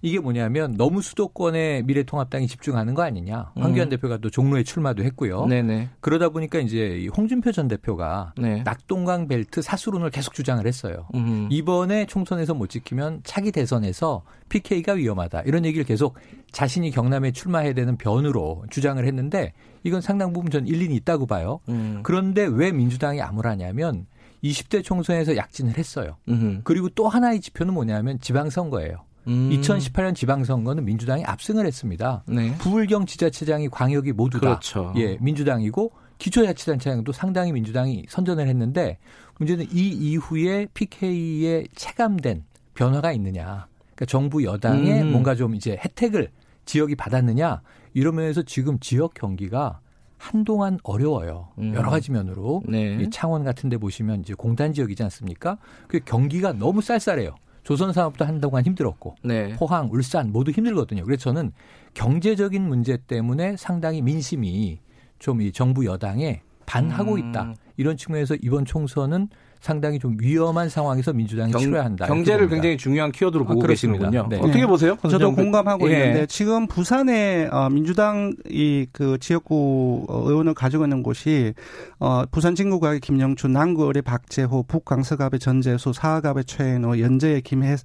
이게 0.00 0.20
뭐냐면 0.20 0.76
너무 0.76 1.02
수도권에 1.02 1.82
미래통합당이 1.82 2.46
집중하는 2.46 2.94
거 2.94 3.02
아니냐. 3.02 3.50
황교안 3.56 3.88
음. 3.88 3.90
대표가 3.90 4.18
또 4.18 4.30
종로에 4.30 4.62
출마도 4.62 5.02
했고요. 5.02 5.46
네네. 5.46 5.88
그러다 6.00 6.28
보니까 6.28 6.60
이제 6.60 7.08
홍준표 7.16 7.50
전 7.50 7.66
대표가 7.66 8.32
네. 8.38 8.62
낙동강 8.62 9.26
벨트 9.26 9.60
사수론을 9.60 10.10
계속 10.10 10.34
주장을 10.34 10.64
했어요. 10.64 11.08
음. 11.14 11.48
이번에 11.50 12.06
총선에서 12.06 12.54
못 12.54 12.68
지키면 12.68 13.22
차기 13.24 13.50
대선에서 13.50 14.22
PK가 14.48 14.92
위험하다. 14.92 15.42
이런 15.42 15.64
얘기를 15.64 15.84
계속 15.84 16.16
자신이 16.52 16.92
경남에 16.92 17.32
출마해야 17.32 17.72
되는 17.72 17.96
변으로 17.96 18.64
주장을 18.70 19.04
했는데 19.04 19.52
이건 19.82 20.00
상당 20.00 20.32
부분 20.32 20.50
전 20.50 20.66
일리는 20.68 20.94
있다고 20.94 21.26
봐요. 21.26 21.58
음. 21.68 22.00
그런데 22.04 22.46
왜 22.46 22.70
민주당이 22.70 23.20
암울하냐면 23.20 24.06
20대 24.42 24.84
총선에서 24.84 25.36
약진을 25.36 25.76
했어요. 25.78 26.16
음. 26.28 26.60
그리고 26.64 26.88
또 26.90 27.08
하나의 27.08 27.40
지표는 27.40 27.74
뭐냐면 27.74 28.20
지방선거예요. 28.20 29.04
음. 29.26 29.50
2018년 29.50 30.14
지방선거는 30.14 30.84
민주당이 30.84 31.24
압승을 31.24 31.66
했습니다. 31.66 32.22
네. 32.26 32.56
부울경 32.58 33.06
지자체장이 33.06 33.68
광역이 33.68 34.12
모두 34.12 34.40
그렇죠. 34.40 34.92
다 34.94 34.94
예, 34.96 35.18
민주당이고 35.20 35.92
기초자치단체장도 36.18 37.12
상당히 37.12 37.52
민주당이 37.52 38.06
선전을 38.08 38.48
했는데 38.48 38.98
문제는 39.38 39.66
이 39.70 39.88
이후에 39.88 40.66
PK에 40.74 41.66
체감된 41.74 42.44
변화가 42.74 43.12
있느냐. 43.12 43.66
그러니까 43.94 44.06
정부 44.06 44.44
여당에 44.44 45.02
음. 45.02 45.12
뭔가 45.12 45.34
좀 45.34 45.54
이제 45.54 45.76
혜택을 45.84 46.30
지역이 46.64 46.96
받았느냐 46.96 47.62
이런 47.94 48.16
면에서 48.16 48.42
지금 48.42 48.78
지역 48.78 49.14
경기가 49.14 49.80
한동안 50.18 50.78
어려워요. 50.82 51.48
음. 51.58 51.74
여러 51.74 51.90
가지 51.90 52.10
면으로. 52.12 52.62
네. 52.66 52.96
이 53.00 53.08
창원 53.10 53.44
같은 53.44 53.70
데 53.70 53.76
보시면 53.78 54.20
이제 54.20 54.34
공단 54.34 54.72
지역이지 54.72 55.02
않습니까? 55.04 55.58
그 55.86 56.00
경기가 56.00 56.52
너무 56.52 56.82
쌀쌀해요. 56.82 57.36
조선 57.62 57.92
사업도 57.92 58.24
한동안 58.24 58.64
힘들었고 58.64 59.16
네. 59.22 59.54
포항, 59.56 59.88
울산 59.92 60.32
모두 60.32 60.50
힘들거든요. 60.50 61.04
그래서 61.04 61.24
저는 61.24 61.52
경제적인 61.94 62.66
문제 62.66 62.96
때문에 62.96 63.56
상당히 63.56 64.02
민심이 64.02 64.80
좀 65.18 65.40
이 65.40 65.52
정부 65.52 65.84
여당에 65.84 66.42
반하고 66.66 67.14
음. 67.14 67.18
있다. 67.18 67.54
이런 67.76 67.96
측면에서 67.96 68.36
이번 68.42 68.64
총선은 68.64 69.28
상당히 69.60 69.98
좀 69.98 70.16
위험한 70.20 70.68
상황에서 70.68 71.12
민주당이 71.12 71.52
경, 71.52 71.60
치러야 71.60 71.84
한다. 71.84 72.06
경제를 72.06 72.48
굉장히 72.48 72.76
중요한 72.76 73.12
키워드로 73.12 73.44
보고 73.44 73.62
아, 73.64 73.66
계시는군요. 73.66 74.26
네. 74.28 74.38
어떻게 74.38 74.66
보세요? 74.66 74.96
저도 75.10 75.34
공감하고 75.34 75.90
예. 75.90 75.94
있는데 75.94 76.26
지금 76.26 76.66
부산에 76.66 77.48
어, 77.52 77.68
민주당 77.70 78.34
이 78.50 78.86
그 78.92 79.18
지역구 79.18 80.06
어, 80.08 80.22
의원을 80.28 80.54
가지고 80.54 80.84
있는 80.84 81.02
곳이 81.02 81.54
어, 82.00 82.24
부산 82.30 82.54
진구갑의 82.54 83.00
김영춘, 83.00 83.52
남구의 83.52 84.02
박재호, 84.02 84.64
북광석갑의 84.64 85.40
전재수, 85.40 85.92
사하갑의 85.92 86.44
최인호, 86.44 86.98
연재의 87.00 87.42
김해 87.42 87.76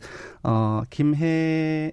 어, 0.44 0.82
김해 0.90 1.92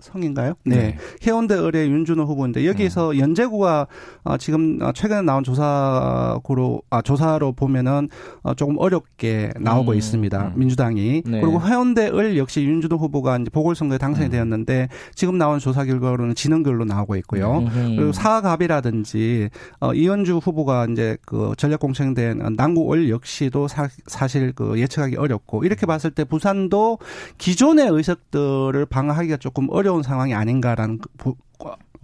성인가요? 0.00 0.54
네. 0.64 0.76
네. 0.76 0.96
해운대 1.26 1.54
의뢰 1.54 1.86
윤준호 1.86 2.24
후보인데 2.24 2.66
여기서 2.66 3.12
음. 3.12 3.18
연재구가 3.18 3.86
어, 4.24 4.36
지금 4.36 4.78
어, 4.80 4.92
최근에 4.92 5.22
나온 5.22 5.44
조사고로 5.44 6.82
아 6.90 7.02
조사로 7.02 7.52
보면은 7.52 8.08
어, 8.42 8.54
조금 8.54 8.76
어렵게 8.78 9.52
나오고 9.60 9.92
음. 9.92 9.96
있습니다. 9.96 10.46
음. 10.48 10.52
민주당이 10.56 11.22
네. 11.26 11.40
그리고 11.40 11.60
해운대 11.60 12.08
을 12.08 12.36
역시 12.36 12.62
윤준호 12.62 12.96
후보가 12.96 13.38
이제 13.38 13.50
보궐선거에 13.50 13.98
당선이 13.98 14.26
음. 14.26 14.30
되었는데 14.30 14.88
지금 15.14 15.38
나온 15.38 15.58
조사 15.58 15.84
결과로는 15.84 16.34
지능결로 16.34 16.84
나오고 16.84 17.16
있고요. 17.16 17.58
음. 17.58 17.96
그리고 17.96 18.12
사갑이라든지 18.12 19.50
어, 19.80 19.92
이현주 19.94 20.38
후보가 20.38 20.86
이제 20.90 21.16
그 21.26 21.52
전략 21.56 21.80
공천된 21.80 22.56
남구 22.56 22.90
을 22.92 23.10
역시도 23.10 23.68
사, 23.68 23.88
사실 24.06 24.52
그 24.52 24.80
예측하기 24.80 25.16
어렵고 25.16 25.64
이렇게 25.64 25.86
봤을 25.86 26.10
때 26.10 26.24
부산도 26.24 26.98
기존의 27.38 27.88
의석들을 27.88 28.86
방어하기가 28.86 29.36
조금 29.36 29.68
어려. 29.70 29.89
어려운 29.90 30.02
상황이 30.04 30.34
아닌가라는 30.34 31.00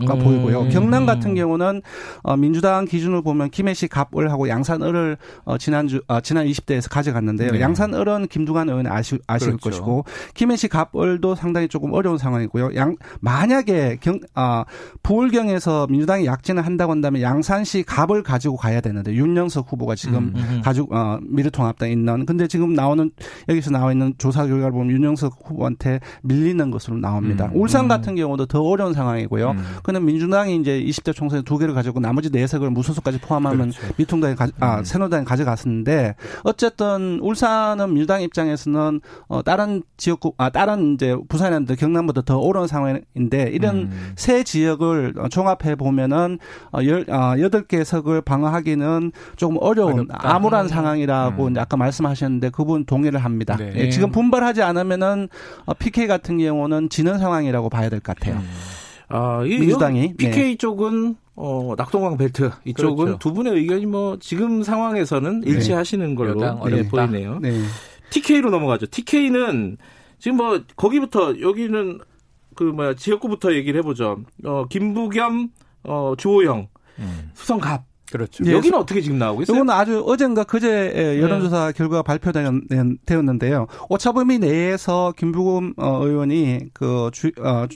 가 0.04 0.12
음. 0.12 0.18
보이고요. 0.18 0.68
경남 0.68 1.06
같은 1.06 1.34
경우는 1.34 1.80
어, 2.22 2.36
민주당 2.36 2.84
기준으로 2.84 3.22
보면 3.22 3.48
김해시 3.48 3.88
갑을 3.88 4.30
하고 4.30 4.46
양산을을 4.46 5.16
어, 5.44 5.56
지난주 5.56 6.02
어, 6.06 6.20
지난 6.20 6.46
20대에서 6.46 6.90
가져갔는데요. 6.90 7.52
네. 7.52 7.60
양산을은 7.60 8.26
김두관 8.28 8.68
의원이 8.68 8.88
아시, 8.90 9.18
아실 9.26 9.56
그렇죠. 9.56 9.70
것이고 9.70 10.04
김해시 10.34 10.68
갑을도 10.68 11.34
상당히 11.34 11.68
조금 11.68 11.94
어려운 11.94 12.18
상황이고요. 12.18 12.74
양 12.74 12.96
만약에 13.20 13.96
경 14.02 14.20
아, 14.34 14.66
부울경에서 15.02 15.86
민주당이 15.88 16.26
약진을 16.26 16.66
한다고 16.66 16.92
한다면 16.92 17.22
양산시 17.22 17.84
갑을 17.84 18.22
가지고 18.22 18.56
가야 18.58 18.82
되는데 18.82 19.14
윤영석 19.14 19.72
후보가 19.72 19.94
지금 19.94 20.16
음, 20.16 20.32
음. 20.36 20.46
음. 20.56 20.60
가지고 20.62 20.94
어, 20.94 21.18
미래통합당에 21.22 21.92
있는 21.92 22.26
근데 22.26 22.46
지금 22.48 22.74
나오는 22.74 23.10
여기서 23.48 23.70
나와 23.70 23.92
있는 23.92 24.12
조사 24.18 24.46
결과를 24.46 24.72
보면 24.72 24.90
윤영석 24.90 25.38
후보한테 25.42 26.00
밀리는 26.22 26.70
것으로 26.70 26.98
나옵니다. 26.98 27.46
음. 27.46 27.62
울산 27.62 27.88
같은 27.88 28.14
경우도 28.14 28.44
더 28.44 28.60
어려운 28.60 28.92
상황이고요. 28.92 29.54
그는 29.86 30.04
민주당이 30.04 30.56
이제 30.56 30.82
20대 30.82 31.14
총선에 31.14 31.42
두 31.42 31.58
개를 31.58 31.72
가지고 31.72 32.00
나머지 32.00 32.28
네 32.28 32.44
석을 32.48 32.70
무소속까지 32.70 33.20
포함하면 33.20 33.70
그렇죠. 33.70 33.94
미통당이 33.96 34.34
가, 34.34 34.48
아, 34.58 34.78
음. 34.80 34.84
새누당이 34.84 35.24
가져갔었는데 35.24 36.16
어쨌든 36.42 37.20
울산은 37.22 37.94
민주당 37.94 38.20
입장에서는 38.20 39.00
어 39.28 39.42
다른 39.42 39.84
지역구 39.96 40.34
아 40.38 40.50
다른 40.50 40.94
이제 40.94 41.16
부산이나 41.28 41.72
경남보다 41.76 42.22
더 42.22 42.36
어려운 42.40 42.66
상황인데 42.66 43.50
이런 43.52 43.76
음. 43.76 44.12
세 44.16 44.42
지역을 44.42 45.14
종합해 45.30 45.76
보면은 45.76 46.40
어, 46.72 46.80
열, 46.82 47.02
어, 47.08 47.36
8개 47.36 47.84
석을 47.84 48.22
방어하기는 48.22 49.12
조금 49.36 49.56
어려운 49.60 49.92
어렵다. 49.92 50.18
암울한 50.20 50.64
음. 50.64 50.68
상황이라고 50.68 51.46
음. 51.46 51.58
아까 51.58 51.76
말씀하셨는데 51.76 52.50
그분 52.50 52.84
동의를 52.86 53.20
합니다. 53.24 53.56
네. 53.56 53.72
예, 53.76 53.90
지금 53.90 54.10
분발하지 54.10 54.62
않으면은 54.62 55.28
어, 55.64 55.74
PK 55.74 56.08
같은 56.08 56.38
경우는 56.38 56.88
지는 56.88 57.18
상황이라고 57.20 57.68
봐야 57.70 57.88
될 57.88 58.00
것 58.00 58.16
같아요. 58.16 58.34
음. 58.36 58.48
아, 59.08 59.44
이 59.44 59.58
민주당이 59.58 60.14
PK 60.16 60.42
네. 60.42 60.56
쪽은 60.56 61.16
어, 61.36 61.74
낙동강 61.76 62.16
벨트 62.16 62.50
이쪽은 62.64 62.96
그렇죠. 62.96 63.18
두 63.18 63.32
분의 63.34 63.54
의견이 63.54 63.86
뭐 63.86 64.16
지금 64.18 64.62
상황에서는 64.62 65.40
네. 65.40 65.50
일치하시는 65.50 66.14
걸로 66.14 66.64
네, 66.68 66.88
보이네요. 66.88 67.38
네. 67.40 67.60
TK로 68.10 68.50
넘어가죠. 68.50 68.86
TK는 68.86 69.76
지금 70.18 70.38
뭐 70.38 70.60
거기부터 70.76 71.40
여기는 71.40 72.00
그 72.54 72.64
뭐야 72.64 72.94
지역구부터 72.94 73.52
얘기를 73.54 73.78
해보죠. 73.78 74.22
어, 74.44 74.64
김부겸, 74.68 75.50
어, 75.84 76.14
주호영, 76.16 76.68
음. 76.98 77.30
수성갑. 77.34 77.84
그렇죠. 78.10 78.44
예, 78.46 78.52
여기는 78.52 78.78
어떻게 78.78 79.00
지금 79.00 79.18
나오고 79.18 79.42
있어요? 79.42 79.56
이건 79.56 79.70
아주 79.70 80.00
어젠가 80.06 80.44
그제 80.44 81.18
여론조사 81.20 81.66
네. 81.66 81.72
결과가 81.72 82.02
발표되었는데요. 82.04 83.66
오차범위 83.88 84.38
내에서 84.38 85.12
김부겸 85.16 85.74
어, 85.76 86.06
의원이 86.06 86.70
그 86.72 87.10
주, 87.12 87.32
어, 87.40 87.66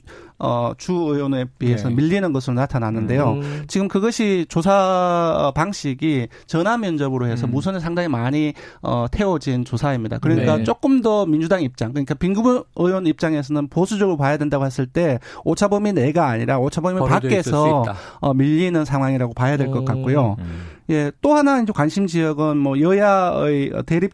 어, 0.41 0.73
주 0.79 0.93
의원에 0.93 1.45
비해서 1.59 1.89
네. 1.89 1.95
밀리는 1.95 2.33
것으로 2.33 2.55
나타났는데요. 2.55 3.33
음. 3.33 3.65
지금 3.69 3.89
그것이 3.89 4.47
조사 4.49 5.53
방식이 5.55 6.29
전화 6.47 6.77
면접으로 6.77 7.27
해서 7.27 7.47
음. 7.47 7.53
무선에 7.53 7.79
상당히 7.79 8.09
많이 8.09 8.55
어, 8.83 9.07
태워진 9.11 9.65
조사입니다. 9.65 10.19
그러니까 10.19 10.57
네. 10.57 10.65
조금 10.65 11.03
더 11.03 11.27
민주당 11.27 11.63
입장, 11.63 11.93
그러니까 11.93 12.15
빈구 12.15 12.65
의원 12.77 13.07
입장에서는 13.07 13.69
보수적으로 13.69 14.17
봐야 14.17 14.37
된다고 14.37 14.65
했을 14.65 14.87
때 14.87 15.19
오차범위 15.45 15.93
내가 15.93 16.29
아니라 16.29 16.59
오차범위 16.59 16.99
밖에서 17.07 17.85
어, 18.21 18.35
밀리는 18.35 18.85
상황이라고 18.85 19.35
봐야 19.35 19.57
될 19.57 19.71
것 19.71 19.85
같고요. 19.85 20.37
음. 20.41 20.63
예, 20.91 21.13
또 21.21 21.35
하나 21.35 21.61
이제 21.61 21.73
관심 21.73 22.07
지역은 22.09 22.57
뭐 22.57 22.81
여야의 22.81 23.71
대립 23.87 24.11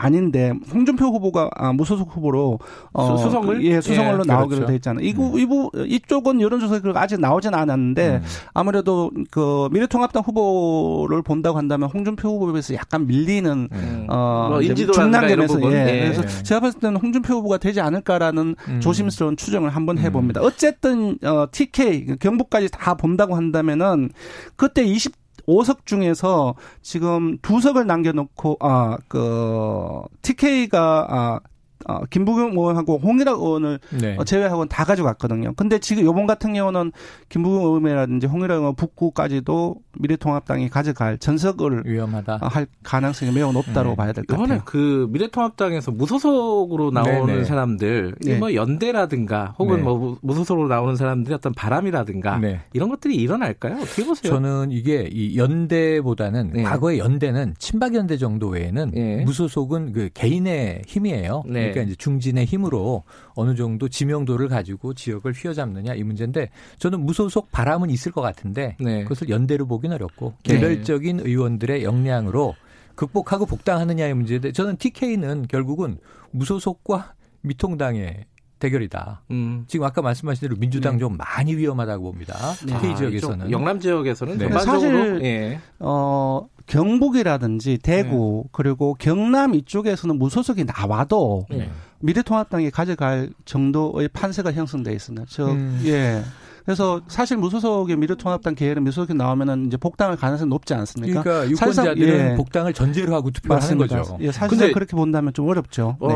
아닌데 0.00 0.54
홍준표 0.72 1.06
후보가 1.06 1.50
아, 1.54 1.72
무소속 1.72 2.16
후보로 2.16 2.58
어, 2.94 3.16
수 3.18 3.30
성을 3.30 3.62
예 3.64 3.80
수성을로 3.82 4.24
예, 4.24 4.32
나오기로 4.32 4.56
그렇죠. 4.56 4.66
돼 4.66 4.74
있잖아요. 4.76 5.04
이부 5.04 5.34
음. 5.34 5.38
이부 5.38 5.70
이쪽은 5.86 6.40
여론조사 6.40 6.80
결과 6.80 7.02
아직 7.02 7.20
나오진 7.20 7.52
않았는데 7.52 8.08
음. 8.16 8.22
아무래도 8.54 9.10
그 9.30 9.68
미래통합당 9.70 10.22
후보를 10.22 11.20
본다고 11.22 11.58
한다면 11.58 11.90
홍준표 11.90 12.28
후보에 12.30 12.52
비해서 12.52 12.74
약간 12.74 13.06
밀리는 13.06 13.68
음. 13.70 14.06
어뭐 14.08 14.62
중남점에서 14.62 15.60
예. 15.72 15.76
예. 15.76 16.00
그래서 16.00 16.42
제가 16.44 16.60
봤을 16.60 16.80
때는 16.80 16.96
홍준표 16.96 17.34
후보가 17.34 17.58
되지 17.58 17.82
않을까라는 17.82 18.56
음. 18.68 18.80
조심스러운 18.80 19.36
추정을 19.36 19.68
한번 19.68 19.98
음. 19.98 20.02
해봅니다. 20.02 20.40
어쨌든 20.40 21.18
어, 21.22 21.46
TK 21.52 22.16
경북까지 22.20 22.70
다 22.70 22.94
본다고 22.94 23.36
한다면은 23.36 24.08
그때 24.56 24.82
20 24.82 25.19
5석 25.50 25.86
중에서 25.86 26.54
지금 26.82 27.38
두 27.42 27.60
석을 27.60 27.86
남겨놓고 27.86 28.58
아 28.60 28.98
그 29.08 30.02
TK가 30.22 31.06
아 31.10 31.40
어, 31.88 32.04
김부겸 32.06 32.52
의원하고 32.52 32.98
홍일학 32.98 33.38
의원을 33.40 33.78
네. 34.00 34.16
어, 34.18 34.24
제외하고는 34.24 34.68
다 34.68 34.84
가져갔거든요. 34.84 35.54
근데 35.56 35.78
지금 35.78 36.04
요번 36.04 36.26
같은 36.26 36.52
경우는 36.52 36.92
김부겸 37.28 37.62
의원이라든지 37.62 38.26
홍일학 38.26 38.58
의원 38.58 38.74
북구까지도 38.74 39.76
미래통합당이 39.98 40.68
가져갈 40.68 41.18
전석을 41.18 41.82
위험하다 41.86 42.38
어, 42.42 42.46
할 42.46 42.66
가능성이 42.82 43.32
매우 43.32 43.52
높다고 43.52 43.90
네. 43.90 43.96
봐야 43.96 44.12
될 44.12 44.24
것 44.24 44.36
같아요. 44.36 44.44
이번에 44.46 44.60
그 44.64 45.08
미래통합당에서 45.10 45.90
무소속으로 45.92 46.90
나오는 46.90 47.26
네네. 47.26 47.38
네. 47.40 47.44
사람들, 47.44 48.14
네. 48.20 48.38
뭐 48.38 48.54
연대라든가 48.54 49.54
혹은 49.58 49.76
네. 49.78 49.82
뭐 49.82 50.18
무소속으로 50.22 50.68
나오는 50.68 50.96
사람들의 50.96 51.34
어떤 51.34 51.52
바람이라든가 51.54 52.38
네. 52.38 52.60
이런 52.72 52.88
것들이 52.90 53.16
일어날까요? 53.16 53.76
어떻게 53.76 54.04
보세요? 54.04 54.32
저는 54.32 54.70
이게 54.70 55.08
이 55.10 55.36
연대보다는 55.38 56.50
네. 56.52 56.62
과거의 56.62 56.98
연대는 56.98 57.54
친박 57.58 57.94
연대 57.94 58.16
정도 58.16 58.48
외에는 58.48 58.92
무소속은 59.24 59.92
그 59.92 60.10
개인의 60.14 60.82
힘이에요. 60.86 61.42
그러니까 61.72 61.82
이제 61.82 61.94
중진의 61.96 62.44
힘으로 62.44 63.04
어느 63.34 63.54
정도 63.54 63.88
지명도를 63.88 64.48
가지고 64.48 64.94
지역을 64.94 65.32
휘어잡느냐 65.32 65.94
이 65.94 66.02
문제인데 66.02 66.50
저는 66.78 67.00
무소속 67.00 67.50
바람은 67.50 67.90
있을 67.90 68.12
것 68.12 68.20
같은데 68.20 68.76
네. 68.80 69.02
그것을 69.02 69.28
연대로 69.28 69.66
보긴 69.66 69.92
어렵고 69.92 70.34
네. 70.44 70.54
개별적인 70.54 71.18
네. 71.18 71.22
의원들의 71.24 71.84
역량으로 71.84 72.54
극복하고 72.94 73.46
복당하느냐의 73.46 74.14
문제인데 74.14 74.52
저는 74.52 74.76
TK는 74.76 75.46
결국은 75.48 75.98
무소속과 76.32 77.14
미통당의 77.42 78.26
대결이다. 78.60 79.22
음. 79.32 79.64
지금 79.66 79.86
아까 79.86 80.02
말씀하신 80.02 80.40
대로 80.40 80.56
민주당 80.56 80.94
네. 80.94 81.00
좀 81.00 81.16
많이 81.16 81.56
위험하다고 81.56 82.04
봅니다. 82.04 82.36
네. 82.64 82.74
TK 82.74 82.90
아, 82.90 82.94
지역에서는 82.94 83.50
영남 83.50 83.80
지역에서는 83.80 84.38
네. 84.38 84.48
사실 84.50 85.20
예. 85.24 85.60
어 85.80 86.46
경북이라든지 86.66 87.78
대구 87.82 88.42
네. 88.44 88.48
그리고 88.52 88.94
경남 88.94 89.54
이쪽에서는 89.54 90.16
무소속이 90.18 90.64
나와도 90.64 91.46
네. 91.50 91.68
미래통합당이 92.00 92.70
가져갈 92.70 93.30
정도의 93.44 94.08
판세가 94.08 94.52
형성돼 94.52 94.92
있습니다. 94.92 95.26
저 95.28 95.50
음. 95.50 95.80
예. 95.84 96.22
그래서 96.64 97.00
사실 97.08 97.36
무소속의 97.36 97.96
미래통합당 97.96 98.54
계열은 98.54 98.84
무소속이 98.84 99.14
나오면은 99.14 99.66
이제 99.66 99.76
복당할 99.76 100.16
가능성이 100.16 100.50
높지 100.50 100.74
않습니까? 100.74 101.22
그러니까 101.22 101.50
유권자들은 101.50 102.32
예. 102.32 102.34
복당을 102.36 102.72
전제로 102.72 103.14
하고 103.14 103.30
투표를 103.30 103.62
하는 103.62 103.78
거죠. 103.78 104.18
예, 104.20 104.30
사실 104.30 104.72
그렇게 104.72 104.96
본다면 104.96 105.32
좀 105.32 105.48
어렵죠. 105.48 105.96
네. 106.00 106.08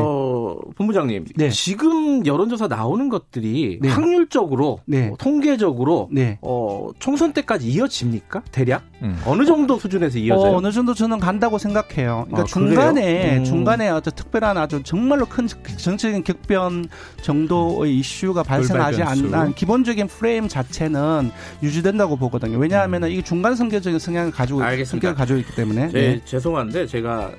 어, 0.65 0.69
본부장님, 0.75 1.25
네. 1.35 1.49
지금 1.49 2.25
여론조사 2.25 2.67
나오는 2.67 3.09
것들이 3.09 3.79
네. 3.81 3.89
확률적으로, 3.89 4.79
네. 4.85 5.09
어, 5.09 5.15
통계적으로 5.17 6.09
네. 6.11 6.37
어, 6.41 6.89
총선 6.99 7.33
때까지 7.33 7.69
이어집니까? 7.69 8.43
대략 8.51 8.83
음. 9.01 9.17
어느 9.25 9.45
정도 9.45 9.77
수준에서 9.77 10.17
이어져요? 10.17 10.53
어, 10.53 10.61
느 10.61 10.71
정도 10.71 10.93
저는 10.93 11.19
간다고 11.19 11.57
생각해요. 11.57 12.25
그러니까 12.27 12.41
아, 12.41 12.43
중간에 12.45 13.37
음. 13.37 13.43
중간에 13.43 13.87
아주 13.89 14.11
특별한 14.11 14.57
아주 14.57 14.81
정말로 14.83 15.25
큰 15.25 15.47
정치적인 15.47 16.23
격변 16.23 16.87
정도의 17.21 17.97
이슈가 17.99 18.43
발생하지 18.43 19.03
않는 19.03 19.53
기본적인 19.53 20.07
프레임 20.07 20.47
자체는 20.47 21.31
유지된다고 21.61 22.15
보거든요. 22.15 22.57
왜냐하면 22.57 23.03
음. 23.03 23.11
이게 23.11 23.21
중간 23.21 23.55
선계적인 23.55 23.99
성향을 23.99 24.31
가지고 24.31 24.63
알겠습니다. 24.63 24.91
성격을 24.91 25.15
가지고 25.15 25.39
있기 25.39 25.55
때문에. 25.55 25.87
네, 25.87 25.91
네. 25.91 26.21
죄송한데 26.25 26.87
제가 26.87 27.31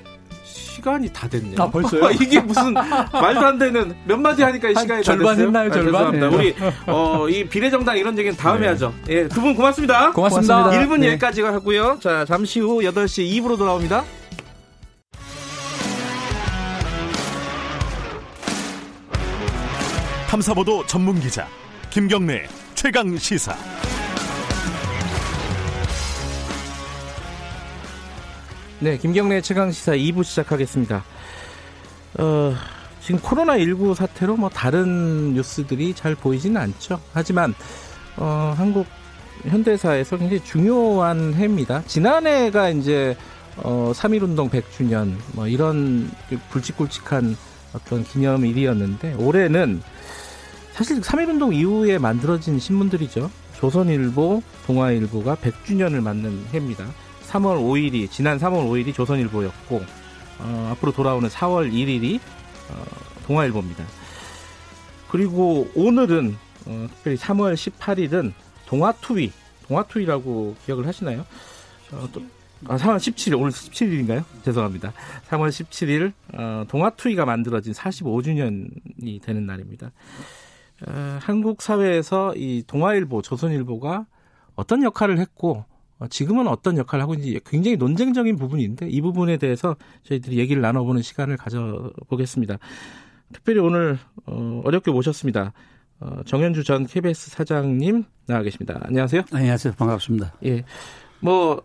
시간이 0.56 1.12
다 1.12 1.28
됐네요. 1.28 1.56
아, 1.60 1.70
벌써요? 1.70 2.10
이게 2.20 2.40
무슨 2.40 2.72
말도 2.74 3.46
안 3.46 3.58
되는 3.58 3.94
몇 4.04 4.16
마디 4.18 4.42
하니까 4.42 4.68
시간이 4.68 5.02
다 5.02 5.02
절반 5.02 5.36
됐어요? 5.36 5.46
했나요? 5.46 5.68
아, 5.68 5.72
절반? 5.72 6.20
네. 6.20 6.26
우리 6.26 6.54
어, 6.86 7.28
이 7.28 7.44
비례정당 7.48 7.96
이런 7.98 8.16
얘기는 8.18 8.36
다음에 8.36 8.60
네. 8.62 8.66
하죠. 8.68 8.92
예, 9.08 9.28
두 9.28 9.40
분 9.40 9.54
고맙습니다. 9.54 10.10
고맙습니다. 10.12 10.54
고맙습니다. 10.62 10.86
1분 10.94 11.00
네. 11.00 11.08
여기까지가 11.08 11.52
하고요. 11.52 11.98
자, 12.00 12.24
잠시 12.24 12.60
후 12.60 12.80
8시 12.80 13.30
2부로 13.42 13.56
돌아옵니다. 13.58 14.04
탐사보도 20.28 20.86
전문 20.86 21.20
기자 21.20 21.46
김경래 21.90 22.46
최강 22.74 23.16
시사. 23.16 23.54
네, 28.86 28.98
김경래 28.98 29.40
최강 29.40 29.72
시사 29.72 29.96
2부 29.96 30.22
시작하겠습니다. 30.22 31.02
어, 32.20 32.54
지금 33.00 33.18
코로나19 33.18 33.96
사태로 33.96 34.36
뭐 34.36 34.48
다른 34.48 35.34
뉴스들이 35.34 35.92
잘 35.92 36.14
보이지는 36.14 36.60
않죠. 36.60 37.00
하지만 37.12 37.52
어, 38.16 38.54
한국 38.56 38.86
현대사에서 39.42 40.16
굉장히 40.16 40.44
중요한 40.44 41.34
해입니다. 41.34 41.82
지난해가 41.84 42.68
이제 42.68 43.16
어, 43.56 43.90
3.1 43.92 44.22
운동 44.22 44.48
100주년 44.48 45.16
뭐 45.32 45.48
이런 45.48 46.08
굵직굵직한 46.52 47.36
어떤 47.74 48.04
기념일이었는데 48.04 49.14
올해는 49.14 49.82
사실 50.74 51.00
3.1 51.00 51.30
운동 51.30 51.52
이후에 51.52 51.98
만들어진 51.98 52.60
신문들이죠. 52.60 53.32
조선일보, 53.56 54.42
동아일보가 54.68 55.34
100주년을 55.34 56.00
맞는 56.02 56.46
해입니다. 56.54 56.86
3월 57.26 57.58
5일이, 57.58 58.10
지난 58.10 58.38
3월 58.38 58.68
5일이 58.68 58.94
조선일보였고, 58.94 59.82
어, 60.38 60.68
앞으로 60.72 60.92
돌아오는 60.92 61.28
4월 61.28 61.72
1일이 61.72 62.20
어, 62.70 62.84
동아일보입니다. 63.26 63.84
그리고 65.08 65.68
오늘은, 65.74 66.36
어, 66.66 66.86
특별히 66.90 67.16
3월 67.16 67.54
18일은 67.54 68.32
동아투위, 68.66 69.32
동아투위라고 69.68 70.56
기억을 70.64 70.86
하시나요? 70.86 71.24
어, 71.92 72.08
또, 72.12 72.22
아, 72.66 72.76
3월 72.76 72.96
17일, 72.96 73.38
오늘 73.38 73.50
17일인가요? 73.50 74.24
죄송합니다. 74.42 74.92
3월 75.28 75.48
17일, 75.48 76.12
어, 76.34 76.64
동아투위가 76.68 77.24
만들어진 77.24 77.72
45주년이 77.72 79.22
되는 79.22 79.46
날입니다. 79.46 79.92
어, 80.86 81.18
한국 81.22 81.62
사회에서 81.62 82.34
이 82.36 82.64
동아일보, 82.66 83.22
조선일보가 83.22 84.06
어떤 84.56 84.82
역할을 84.82 85.18
했고 85.18 85.64
어, 85.68 85.75
지금은 86.10 86.46
어떤 86.46 86.76
역할을 86.76 87.02
하고 87.02 87.14
있는지 87.14 87.40
굉장히 87.46 87.76
논쟁적인 87.76 88.36
부분인데 88.36 88.88
이 88.88 89.00
부분에 89.00 89.38
대해서 89.38 89.76
저희들이 90.02 90.38
얘기를 90.38 90.60
나눠보는 90.60 91.02
시간을 91.02 91.36
가져보겠습니다. 91.36 92.58
특별히 93.32 93.60
오늘 93.60 93.98
어, 94.26 94.62
어렵게 94.64 94.90
모셨습니다. 94.90 95.52
어, 96.00 96.20
정현주 96.26 96.64
전 96.64 96.86
KBS 96.86 97.30
사장님 97.30 98.04
나와 98.26 98.42
계십니다. 98.42 98.78
안녕하세요. 98.82 99.22
안녕하세요. 99.32 99.74
반갑습니다. 99.78 100.34
예. 100.44 100.64
뭐 101.20 101.62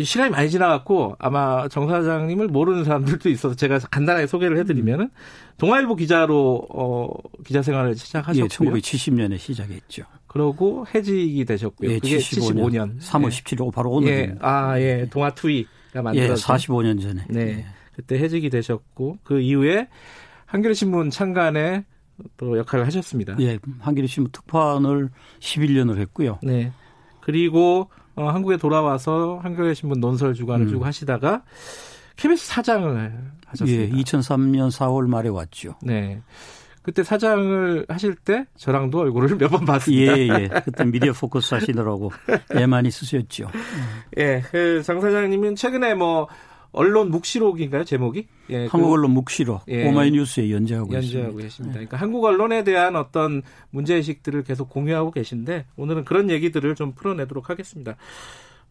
시간이 0.00 0.30
많이 0.30 0.50
지나갔고 0.50 1.16
아마 1.18 1.68
정 1.68 1.88
사장님을 1.88 2.48
모르는 2.48 2.84
사람들도 2.84 3.28
있어서 3.28 3.54
제가 3.54 3.78
간단하게 3.78 4.26
소개를 4.26 4.58
해드리면은 4.58 5.10
동아일보 5.58 5.96
기자로 5.96 6.66
어, 6.70 7.08
기자 7.44 7.62
생활을 7.62 7.94
시작하셨고요. 7.94 8.44
예, 8.44 8.80
1970년에 8.80 9.38
시작했죠. 9.38 10.04
그러고 10.32 10.86
해직이 10.94 11.44
되셨고요. 11.44 11.90
예, 11.90 11.98
그게 11.98 12.16
75년, 12.16 12.98
75년. 12.98 13.00
3월 13.00 13.24
예. 13.26 13.28
17일 13.28 13.72
바로 13.72 13.90
오늘. 13.90 14.08
예, 14.08 14.34
아, 14.40 14.80
예, 14.80 15.06
동아투위가 15.10 16.00
만들어진. 16.02 16.32
예, 16.32 16.34
45년 16.34 17.02
전에. 17.02 17.24
네, 17.28 17.40
예. 17.40 17.66
그때 17.94 18.18
해직이 18.18 18.48
되셨고 18.48 19.18
그 19.22 19.40
이후에 19.40 19.88
한겨레 20.46 20.72
신문 20.72 21.10
창간에 21.10 21.84
또 22.38 22.56
역할을 22.56 22.86
하셨습니다. 22.86 23.36
예, 23.40 23.58
한겨레 23.80 24.06
신문 24.06 24.32
특파원을 24.32 25.10
11년을 25.40 25.98
했고요. 25.98 26.38
네. 26.42 26.72
그리고 27.20 27.90
어, 28.14 28.28
한국에 28.28 28.56
돌아와서 28.56 29.38
한겨레 29.42 29.74
신문 29.74 30.00
논설 30.00 30.32
주간을 30.32 30.66
음. 30.66 30.70
쭉 30.70 30.84
하시다가 30.84 31.42
KBS 32.16 32.48
사장을 32.48 33.32
하셨습니다. 33.46 33.82
예, 33.82 34.02
2003년 34.02 34.70
4월 34.70 35.06
말에 35.06 35.28
왔죠. 35.28 35.76
네. 35.82 36.22
그때 36.82 37.02
사장을 37.02 37.86
하실 37.88 38.14
때 38.16 38.46
저랑도 38.56 38.98
얼굴을 39.00 39.36
몇 39.38 39.48
번 39.50 39.64
봤습니다. 39.64 40.18
예, 40.18 40.28
예. 40.28 40.48
그때 40.64 40.84
미디어 40.84 41.12
포커스 41.12 41.54
하시느라고 41.54 42.10
애 42.56 42.66
많이 42.66 42.90
쓰셨죠. 42.90 43.50
예, 44.18 44.42
그 44.50 44.82
장 44.84 45.00
사장님은 45.00 45.54
최근에 45.56 45.94
뭐 45.94 46.26
언론 46.72 47.10
묵시록인가요 47.10 47.84
제목이? 47.84 48.26
예, 48.50 48.66
한국 48.66 48.88
그, 48.88 48.92
언론 48.94 49.10
묵시록 49.12 49.62
예, 49.68 49.86
오마이뉴스에 49.88 50.50
연재하고, 50.50 50.92
연재하고 50.94 51.28
있습니다. 51.28 51.42
계십니다. 51.42 51.72
그러니까 51.74 51.96
한국 51.98 52.24
언론에 52.24 52.64
대한 52.64 52.96
어떤 52.96 53.42
문제 53.70 53.94
의식들을 53.96 54.42
계속 54.44 54.70
공유하고 54.70 55.10
계신데 55.10 55.66
오늘은 55.76 56.04
그런 56.04 56.30
얘기들을 56.30 56.74
좀 56.74 56.92
풀어내도록 56.94 57.50
하겠습니다. 57.50 57.96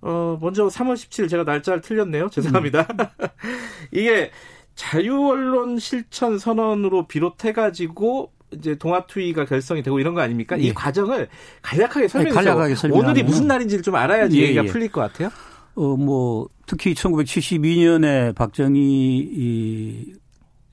어, 0.01 0.35
먼저 0.41 0.65
3월 0.67 0.95
17일 0.95 1.29
제가 1.29 1.43
날짜를 1.43 1.81
틀렸네요. 1.81 2.29
죄송합니다. 2.29 2.87
음. 2.89 3.27
이게 3.93 4.31
자유언론 4.75 5.79
실천 5.79 6.37
선언으로 6.37 7.07
비롯해가지고 7.07 8.31
이제 8.53 8.75
동아투이가 8.75 9.45
결성이 9.45 9.81
되고 9.81 9.99
이런 9.99 10.13
거 10.13 10.21
아닙니까? 10.21 10.59
예. 10.59 10.63
이 10.63 10.73
과정을 10.73 11.29
간략하게 11.61 12.07
설명해 12.07 12.75
주세요. 12.75 12.93
오늘이 12.93 13.23
무슨 13.23 13.47
날인지를 13.47 13.83
좀 13.83 13.95
알아야지 13.95 14.39
예, 14.39 14.43
얘기가 14.43 14.65
예. 14.65 14.67
풀릴 14.67 14.91
것 14.91 15.01
같아요. 15.01 15.29
어, 15.75 15.95
뭐, 15.95 16.49
특히 16.65 16.93
1972년에 16.93 18.35
박정희 18.35 18.79
이 18.81 20.13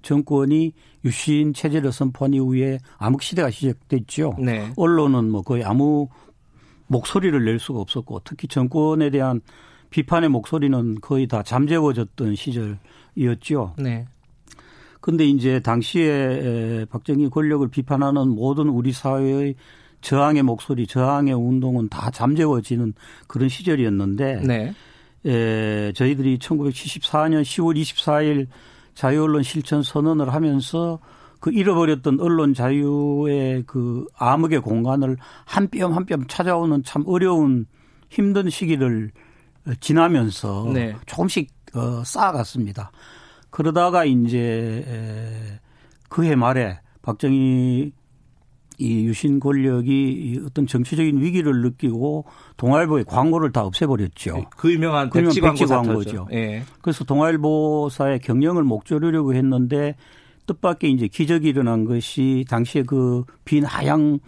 정권이 0.03 0.73
유신 1.05 1.53
체제를 1.53 1.93
선포한 1.93 2.35
이후에 2.35 2.79
암흑 2.99 3.23
시대가 3.23 3.51
시작됐죠. 3.51 4.35
네. 4.39 4.73
언론은 4.77 5.31
뭐 5.31 5.43
거의 5.43 5.65
아무 5.65 6.09
목소리를 6.87 7.45
낼 7.45 7.59
수가 7.59 7.81
없었고 7.81 8.23
특히 8.25 8.49
정권에 8.49 9.11
대한 9.11 9.41
비판의 9.91 10.29
목소리는 10.31 11.01
거의 11.01 11.27
다 11.27 11.43
잠재워졌던 11.43 12.35
시절 12.35 12.79
이었죠. 13.19 13.75
네. 13.79 14.07
근데 15.01 15.25
이제 15.27 15.61
당시에 15.61 16.87
박정희 16.91 17.31
권력을 17.31 17.67
비판하는 17.69 18.29
모든 18.29 18.69
우리 18.69 18.93
사회의 18.93 19.55
저항의 20.01 20.43
목소리, 20.43 20.87
저항의 20.87 21.35
운동은 21.35 21.89
다 21.89 22.11
잠재워지는 22.11 22.95
그런 23.27 23.49
시절이었는데 23.49 24.43
네. 24.45 24.75
에, 25.27 25.93
저희들이 25.93 26.39
1974년 26.39 27.43
10월 27.43 27.77
24일 27.77 28.47
자유언론 28.95 29.43
실천 29.43 29.83
선언을 29.83 30.33
하면서 30.33 30.99
그 31.41 31.53
잃어버렸던 31.53 32.21
언론 32.21 32.53
자유의 32.55 33.65
그 33.67 34.05
암흑의 34.17 34.61
공간을 34.61 35.17
한 35.45 35.69
뼘 35.69 35.93
한 35.93 36.05
뼘 36.07 36.27
찾아오는 36.29 36.83
참 36.85 37.05
어려운 37.07 37.67
힘든 38.11 38.51
시기를 38.51 39.11
지나면서 39.81 40.71
네. 40.73 40.95
조금씩 41.07 41.51
어, 41.75 42.03
쌓아갔습니다. 42.05 42.91
그러다가 43.51 44.05
이제 44.05 45.59
그해 46.09 46.35
말에 46.37 46.81
박정희 47.03 47.93
이 48.81 49.05
유신 49.07 49.41
권력이 49.41 50.43
어떤 50.47 50.67
정치적인 50.69 51.21
위기를 51.21 51.63
느끼고 51.63 52.27
동아일보의 52.57 53.05
광고를 53.07 53.51
다 53.51 53.65
없애버렸죠. 53.65 54.35
네, 54.37 54.45
그 54.57 54.73
유명한 54.73 55.11
그 55.11 55.21
백지, 55.21 55.41
백지 55.41 55.67
광고 55.67 56.05
죠. 56.05 56.29
예. 56.33 56.63
그래서 56.81 57.03
동아일보사의 57.05 58.21
경영을 58.21 58.63
목조르려고 58.63 59.35
했는데 59.35 59.97
뜻밖의 60.47 60.93
이제 60.93 61.09
기적이 61.09 61.49
일어난 61.49 61.85
것이 61.85 62.45
당시에 62.49 62.85
그 62.85 63.25
빈 63.45 63.65
하양 63.65 64.21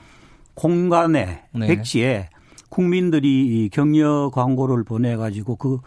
공간에 0.55 1.45
네. 1.55 1.67
백지에 1.69 2.29
국민들이 2.71 3.69
격려 3.73 4.31
광고를 4.33 4.83
보내가지고 4.85 5.57
그 5.57 5.79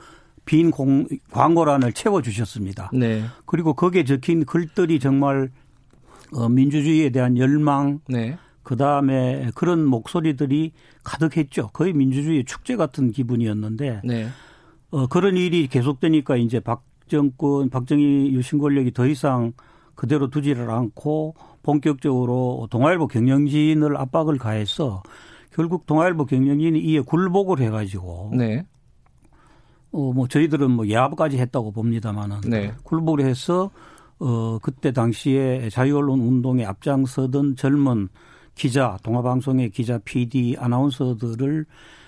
빈 0.46 0.72
광고란을 1.32 1.94
채워주셨습니다. 1.94 2.92
네. 2.94 3.24
그리고 3.46 3.74
거기에 3.74 4.04
적힌 4.04 4.46
글들이 4.46 5.00
정말 5.00 5.50
어, 6.36 6.50
민주주의에 6.50 7.10
대한 7.10 7.38
열망, 7.38 8.00
네. 8.08 8.38
그 8.64 8.76
다음에 8.76 9.52
그런 9.56 9.86
목소리들이 9.86 10.72
가득했죠. 11.04 11.70
거의 11.74 11.94
민주주의 11.94 12.44
축제 12.44 12.76
같은 12.76 13.12
기분이었는데, 13.12 14.02
네. 14.04 14.28
어, 14.90 15.08
그런 15.08 15.38
일이 15.38 15.68
계속되니까 15.68 16.38
이제 16.38 16.60
박정권, 16.60 17.70
박정희 17.70 18.32
유신 18.34 18.60
권력이 18.60 18.94
더 18.94 19.06
이상 19.06 19.54
그대로 19.96 20.30
두지를 20.30 20.72
않고 20.72 21.36
본격적으로 21.62 22.68
동아일보 22.72 23.08
경영진을 23.08 23.96
압박을 23.96 24.38
가해서 24.38 25.04
결국 25.52 25.86
동아일보 25.86 26.26
경영진이 26.26 26.80
이에 26.80 27.00
굴복을 27.02 27.60
해가지고, 27.60 28.32
네. 28.36 28.66
어, 29.94 30.12
뭐 30.12 30.28
저희들은 30.28 30.72
뭐 30.72 30.88
예압까지 30.88 31.38
했다고 31.38 31.72
봅니다만은 31.72 32.42
네. 32.42 32.74
굴복을 32.84 33.22
해서 33.22 33.72
어, 34.20 34.58
그때 34.60 34.92
당시에 34.92 35.70
자유언론 35.70 36.20
운동에 36.20 36.66
앞장서던 36.66 37.56
젊은 37.56 38.10
기자, 38.56 38.98
동아방송의 39.04 39.70
기자, 39.72 40.00
PD, 40.00 40.58
아나운서들을 40.60 41.66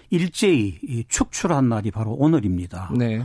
일제히 0.09 1.03
축출한 1.07 1.69
날이 1.69 1.91
바로 1.91 2.11
오늘입니다. 2.11 2.91
네. 2.95 3.23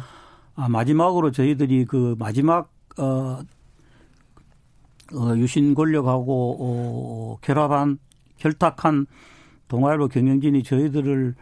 아, 0.54 0.68
마지막으로 0.68 1.30
저희들이 1.30 1.84
그 1.86 2.16
마지막 2.18 2.70
어, 2.98 3.40
어 5.12 5.36
유신 5.36 5.74
권력하고 5.74 6.56
어, 6.60 7.38
결합한 7.40 7.98
결탁한 8.36 9.06
동아일보 9.68 10.08
경영진이 10.08 10.62
저희들을 10.62 11.34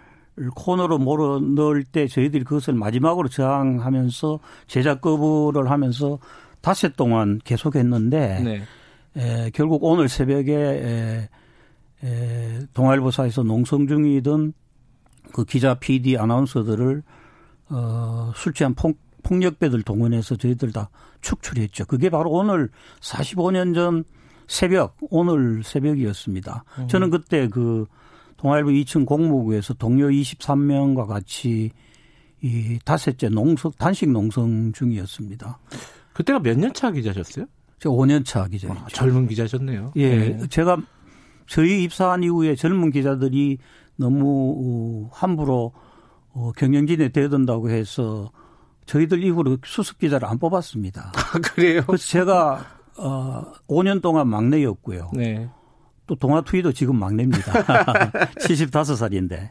코너로 0.54 0.98
몰아 0.98 1.40
넣을 1.54 1.84
때 1.84 2.06
저희들이 2.06 2.44
그것을 2.44 2.74
마지막으로 2.74 3.28
저항하면서 3.28 4.40
제작 4.66 5.00
거부를 5.00 5.70
하면서 5.70 6.18
닷새 6.60 6.88
동안 6.88 7.40
계속했는데 7.44 8.40
네. 8.40 8.62
에, 9.16 9.50
결국 9.50 9.84
오늘 9.84 10.08
새벽에 10.08 10.54
에, 10.54 11.28
에, 12.04 12.58
동아일보사에서 12.74 13.42
농성 13.42 13.86
중이던 13.86 14.52
그 15.32 15.44
기자, 15.44 15.74
PD, 15.74 16.16
아나운서들을 16.16 17.02
어, 17.70 18.32
술 18.34 18.54
취한 18.54 18.74
폭, 18.74 18.98
폭력배들 19.22 19.82
동원해서 19.82 20.36
저희들 20.36 20.72
다 20.72 20.88
축출했죠. 21.20 21.84
그게 21.86 22.08
바로 22.08 22.30
오늘 22.30 22.70
45년 23.00 23.74
전 23.74 24.04
새벽, 24.46 24.96
오늘 25.10 25.62
새벽이었습니다. 25.62 26.64
음. 26.78 26.88
저는 26.88 27.10
그때 27.10 27.48
그 27.48 27.86
동아일보 28.38 28.70
2층 28.70 29.04
공무부에서 29.04 29.74
동료 29.74 30.08
23명과 30.08 31.06
같이 31.06 31.70
이 32.40 32.78
닷새째 32.84 33.28
농성, 33.28 33.70
단식 33.78 34.08
농성 34.10 34.72
중이었습니다. 34.72 35.58
그때가 36.14 36.38
몇 36.40 36.56
년 36.56 36.72
차 36.72 36.90
기자셨어요? 36.90 37.46
제가 37.80 37.94
5년 37.94 38.24
차 38.24 38.46
기자죠. 38.48 38.74
아, 38.74 38.86
젊은 38.92 39.26
기자셨네요. 39.28 39.92
예. 39.96 40.36
네. 40.36 40.46
제가 40.48 40.76
저희 41.46 41.82
입사한 41.84 42.22
이후에 42.22 42.54
젊은 42.54 42.90
기자들이 42.90 43.58
너무 43.96 45.08
어, 45.08 45.10
함부로 45.12 45.72
어, 46.32 46.52
경영진에 46.56 47.08
대든다고 47.10 47.70
해서 47.70 48.30
저희들 48.86 49.22
이후로 49.24 49.58
수습 49.64 49.98
기자를 49.98 50.28
안 50.28 50.38
뽑았습니다. 50.38 51.12
아, 51.14 51.38
그래요? 51.40 51.82
그래서 51.86 52.04
제가 52.06 52.64
어 52.98 53.42
5년 53.68 54.00
동안 54.02 54.28
막내였고요. 54.28 55.10
네. 55.14 55.48
또 56.08 56.16
동아투이도 56.16 56.72
지금 56.72 56.98
막내입니다. 56.98 57.52
75살인데. 58.40 59.50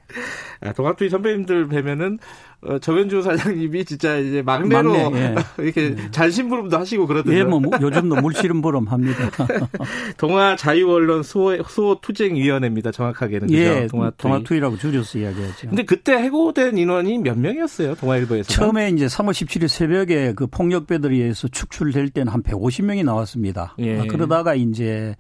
아, 0.60 0.74
동아투이 0.74 1.10
선배님들 1.10 1.68
뵈면은 1.68 2.18
어, 2.62 2.80
정현주 2.80 3.22
사장님이 3.22 3.86
진짜 3.86 4.18
이제 4.18 4.42
막내로 4.42 4.92
막내, 4.92 5.20
예. 5.20 5.36
이렇게 5.64 5.96
예. 5.96 6.12
잘심부름도 6.12 6.76
하시고 6.76 7.06
그러던데. 7.06 7.38
예, 7.38 7.44
뭐 7.44 7.62
요즘도 7.80 8.16
물씨름부름 8.16 8.88
합니다. 8.88 9.30
동아 10.18 10.56
자유언론 10.56 11.22
수호, 11.22 11.62
수호 11.62 12.02
투쟁위원회입니다. 12.02 12.92
정확하게는 12.92 13.48
그죠? 13.48 13.60
예, 13.60 13.88
동아투이. 13.88 14.18
동아투이라고 14.18 14.78
줄여서 14.78 15.20
이야기하죠. 15.20 15.68
근데 15.68 15.84
그때 15.84 16.14
해고된 16.14 16.80
인원이 16.80 17.20
몇 17.20 17.38
명이었어요? 17.38 17.94
동아일보에서? 17.94 18.52
처음에 18.52 18.90
이제 18.90 19.06
3월 19.06 19.30
17일 19.30 19.68
새벽에 19.68 20.34
그 20.34 20.48
폭력배들에 20.48 21.14
의해서 21.16 21.48
축출될 21.48 22.10
때는 22.10 22.34
한 22.34 22.42
150명이 22.42 23.06
나왔습니다. 23.06 23.76
예. 23.78 24.00
아, 24.00 24.06
그러다가 24.10 24.56
이제 24.56 25.16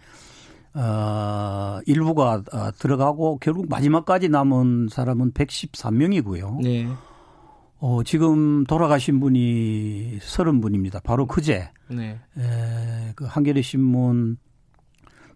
어, 0.77 1.79
일부가 1.87 2.43
어, 2.53 2.71
들어가고 2.77 3.39
결국 3.39 3.67
마지막까지 3.67 4.29
남은 4.29 4.89
사람은 4.91 5.31
113명이고요. 5.31 6.61
네. 6.61 6.87
어, 7.79 8.03
지금 8.03 8.63
돌아가신 8.65 9.19
분이 9.19 10.19
30분입니다. 10.19 11.01
바로 11.01 11.25
그제. 11.25 11.71
네. 11.89 12.19
에, 12.37 13.13
그 13.15 13.25
한겨레 13.25 13.63
신문 13.63 14.37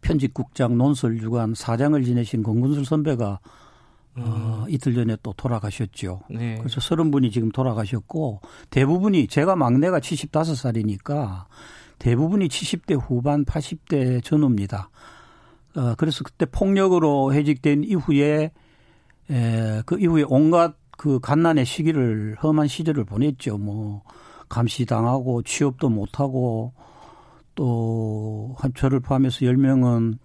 편집국장 0.01 0.77
논설 0.77 1.19
주간 1.19 1.55
사장을 1.55 2.03
지내신 2.03 2.43
권근술 2.43 2.85
선배가 2.85 3.39
어, 4.15 4.19
음. 4.19 4.23
어, 4.23 4.65
이틀 4.69 4.93
전에 4.93 5.17
또 5.23 5.33
돌아가셨죠. 5.33 6.21
네. 6.29 6.55
그래서 6.59 6.79
30분이 6.79 7.31
지금 7.31 7.49
돌아가셨고 7.49 8.41
대부분이 8.69 9.25
제가 9.25 9.55
막내가 9.55 9.99
75살이니까 9.99 11.45
대부분이 11.97 12.47
70대 12.47 12.99
후반 12.99 13.43
80대 13.45 14.23
전후입니다. 14.23 14.89
어, 15.75 15.95
그래서 15.97 16.23
그때 16.23 16.45
폭력으로 16.45 17.33
해직된 17.33 17.83
이후에 17.83 18.51
에, 19.29 19.81
그 19.85 19.99
이후에 19.99 20.25
온갖 20.27 20.75
그 20.97 21.19
갓난의 21.19 21.65
시기를 21.65 22.35
험한 22.43 22.67
시절을 22.67 23.05
보냈죠. 23.05 23.57
뭐 23.57 24.03
감시당하고 24.49 25.41
취업도 25.43 25.89
못하고 25.89 26.73
또한 27.55 28.71
저를 28.75 28.99
포함해서 28.99 29.39
10명은 29.39 30.17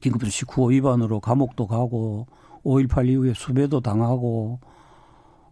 긴급조치 0.00 0.44
구호 0.46 0.68
위반으로 0.68 1.20
감옥도 1.20 1.66
가고 1.66 2.26
5.18 2.64 3.08
이후에 3.08 3.32
수배도 3.34 3.80
당하고 3.80 4.60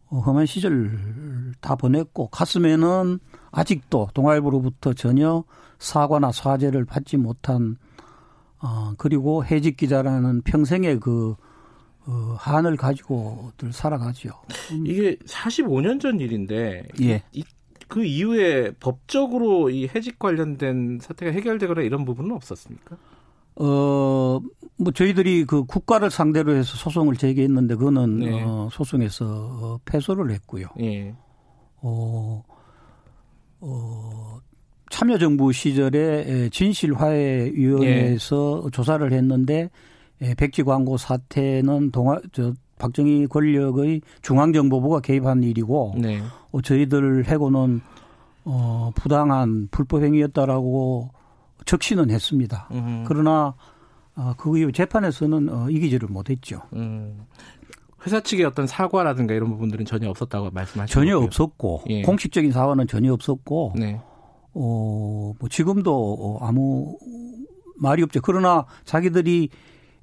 어, 0.09 0.21
험한 0.21 0.47
시절 0.47 1.55
다 1.61 1.75
보냈고 1.75 2.29
가슴에는 2.29 3.19
아직도 3.51 4.09
동아일보로부터 4.15 4.95
전혀 4.95 5.45
사과나 5.79 6.33
사죄를 6.33 6.85
받지 6.85 7.17
못한 7.17 7.77
어, 8.67 8.95
그리고 8.99 9.45
해직 9.45 9.77
기자라는 9.77 10.43
평생의 10.43 10.99
그 10.99 11.37
어, 12.07 12.37
한을 12.39 12.77
가지고들 12.77 13.73
살아가죠. 13.73 14.31
음. 14.73 14.87
이게 14.87 15.17
45년 15.27 16.01
전 16.01 16.21
일인데 16.21 16.85
예. 17.01 17.23
이, 17.33 17.45
그 17.89 18.05
이후에 18.05 18.73
법적으로 18.81 19.71
이 19.71 19.89
해직 19.95 20.19
관련된 20.19 20.99
사태가 21.01 21.33
해결되거나 21.33 21.83
이런 21.83 22.05
부분은 22.05 22.33
없었습니까? 22.33 22.97
어, 23.57 24.41
뭐 24.77 24.93
저희들이 24.93 25.45
그 25.45 25.65
국가를 25.65 26.11
상대로 26.11 26.55
해서 26.55 26.77
소송을 26.77 27.17
제기했는데 27.17 27.77
그거는 27.77 28.19
네. 28.19 28.43
어, 28.43 28.69
소송에서 28.71 29.25
어, 29.27 29.81
패소를 29.85 30.31
했고요. 30.33 30.67
예. 30.81 31.15
어, 31.81 32.43
어, 33.61 34.26
참여정부 34.97 35.53
시절에 35.53 36.49
진실화해위원회에서 36.49 38.63
예. 38.65 38.71
조사를 38.71 39.13
했는데 39.13 39.69
백지 40.39 40.63
광고 40.63 40.97
사태는 40.97 41.91
동아 41.91 42.19
저 42.33 42.55
박정희 42.79 43.27
권력의 43.27 44.01
중앙정보부가 44.23 45.01
개입한 45.01 45.43
일이고 45.43 45.97
네. 45.99 46.23
어, 46.51 46.63
저희들 46.63 47.27
해고는 47.27 47.83
어, 48.47 48.91
부당한 48.95 49.69
불법 49.71 50.03
행위였다라고 50.03 51.11
적시는 51.67 52.11
했습니다. 52.11 52.67
음. 52.71 53.05
그러나 53.07 53.53
어, 54.15 54.33
그 54.39 54.57
이후 54.57 54.73
재판에서는 54.73 55.51
어, 55.51 55.69
이기지를 55.69 56.09
못했죠. 56.09 56.63
음. 56.73 57.27
회사 58.07 58.21
측의 58.21 58.47
어떤 58.47 58.67
사과라든가 58.67 59.35
이런 59.35 59.51
부분들은 59.51 59.85
전혀 59.85 60.09
없었다고 60.09 60.53
말씀하셨죠. 60.53 61.01
전혀 61.01 61.17
거고요. 61.17 61.27
없었고 61.27 61.83
예. 61.91 62.01
공식적인 62.01 62.53
사과는 62.53 62.87
전혀 62.87 63.13
없었고 63.13 63.75
네. 63.77 64.01
어, 64.57 65.35
뭐 65.39 65.49
지금도 65.51 65.93
어, 65.95 66.47
아무 66.47 66.97
말이 67.77 68.03
없죠. 68.03 68.21
그러나 68.23 68.65
자기들이 68.85 69.51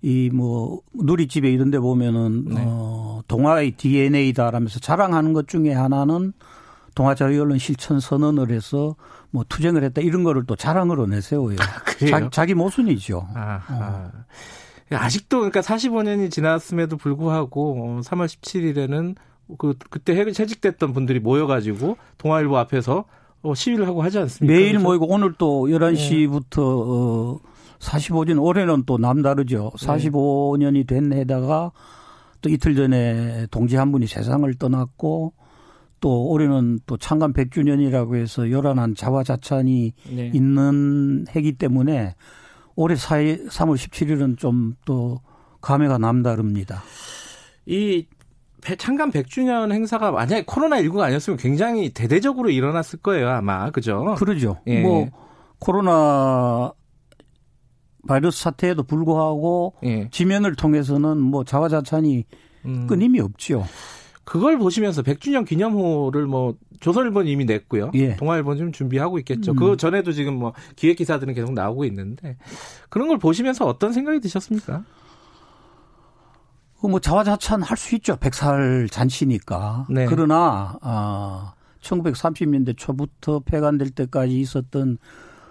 이 0.04 0.30
뭐 0.34 0.82
누리집에 0.94 1.50
이런 1.50 1.72
데 1.72 1.80
보면은 1.80 2.46
네. 2.46 2.64
어, 2.66 3.22
동아의 3.28 3.72
DNA다라면서 3.72 4.80
자랑하는 4.80 5.32
것 5.32 5.48
중에 5.48 5.72
하나는 5.72 6.34
동아자유언론 6.96 7.58
실천 7.58 8.00
선언을 8.02 8.52
해서 8.52 8.96
뭐 9.32 9.46
투쟁을 9.48 9.84
했다 9.84 10.02
이런 10.02 10.24
거를 10.24 10.46
또 10.46 10.56
자랑으로 10.56 11.08
내세워요. 11.08 11.56
아, 11.60 12.06
자, 12.08 12.30
자기 12.30 12.54
모순이죠. 12.54 13.28
아, 13.34 13.62
어. 13.70 14.12
아직도 14.92 15.38
그러니까 15.38 15.62
45년이 15.62 16.30
지났음에도 16.30 16.98
불구하고 16.98 18.02
3월 18.04 18.24
어, 18.24 18.26
17일에는 18.26 19.16
그 19.58 19.74
그때 19.90 20.14
해직됐던 20.16 20.94
분들이 20.94 21.20
모여가지고 21.20 21.98
동아일보 22.18 22.58
앞에서 22.58 23.00
어, 23.00 23.06
시위를 23.54 23.88
하고 23.88 24.02
하지 24.02 24.20
않습니까? 24.20 24.54
매일? 24.54 24.80
모이고 24.80 25.08
오늘 25.08 25.34
또 25.38 25.68
11시부터 25.68 26.60
어, 26.60 27.40
45년 27.80 28.42
올해는 28.42 28.84
또 28.86 28.98
남다르죠. 28.98 29.72
45년이 29.78 30.88
된 30.88 31.12
해다가 31.14 31.72
또 32.42 32.50
이틀 32.50 32.76
전에 32.76 33.48
동지 33.52 33.76
한 33.76 33.92
분이 33.92 34.08
세상을 34.08 34.54
떠났고 34.56 35.34
또 36.00 36.28
올해는 36.28 36.80
또 36.86 36.98
창간 36.98 37.34
100주년이라고 37.34 38.16
해서 38.16 38.50
요란한 38.50 38.96
자화자찬이 38.96 39.94
네. 40.16 40.32
있는 40.34 41.26
해기 41.36 41.54
때문에 41.54 42.16
올해 42.76 42.96
4일, 42.96 43.48
3월 43.50 43.76
17일은 43.76 44.38
좀 44.38 44.76
또 44.86 45.22
감회가 45.64 45.98
남다릅니다. 45.98 46.84
이 47.66 48.06
창간 48.78 49.12
100주년 49.12 49.72
행사가 49.72 50.12
만약에 50.12 50.44
코로나19가 50.46 51.02
아니었으면 51.02 51.38
굉장히 51.38 51.90
대대적으로 51.90 52.50
일어났을 52.50 53.00
거예요, 53.00 53.30
아마. 53.30 53.70
그죠? 53.72 54.16
그러죠. 54.18 54.60
예. 54.68 54.82
뭐, 54.82 55.10
코로나 55.60 56.74
바이러스 58.08 58.42
사태에도 58.42 58.84
불구하고 58.84 59.76
예. 59.84 60.10
지면을 60.12 60.56
통해서는 60.56 61.18
뭐 61.20 61.44
자화자찬이 61.44 62.26
음. 62.66 62.88
끊임이 62.88 63.20
없죠. 63.20 63.66
그걸 64.26 64.58
보시면서 64.58 65.04
100주년 65.04 65.46
기념호를 65.46 66.26
뭐 66.26 66.56
조선일보는 66.80 67.30
이미 67.30 67.46
냈고요. 67.46 67.92
예. 67.96 68.16
동아일보는 68.16 68.58
좀 68.58 68.72
준비하고 68.72 69.20
있겠죠. 69.20 69.52
음. 69.52 69.56
그 69.56 69.78
전에도 69.78 70.12
지금 70.12 70.36
뭐 70.36 70.54
기획 70.76 70.98
기사들은 70.98 71.34
계속 71.34 71.54
나오고 71.54 71.86
있는데 71.86 72.38
그런 72.90 73.08
걸 73.08 73.18
보시면서 73.18 73.66
어떤 73.66 73.94
생각이 73.94 74.20
드셨습니까? 74.20 74.84
뭐 76.90 77.00
자화자찬 77.00 77.62
할 77.62 77.78
수 77.78 77.96
있죠. 77.96 78.16
100살 78.18 78.92
잔치니까. 78.92 79.88
네. 79.90 80.06
그러나 80.06 80.78
아 80.82 81.54
1930년대 81.82 82.76
초부터 82.78 83.40
폐간될 83.40 83.92
때까지 83.92 84.40
있었던 84.40 84.98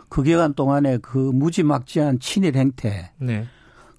그 0.09 0.23
기간 0.23 0.55
동안에 0.55 0.99
그 0.99 1.19
무지막지한 1.19 2.19
친일 2.21 2.57
행태. 2.57 3.13
네. 3.19 3.47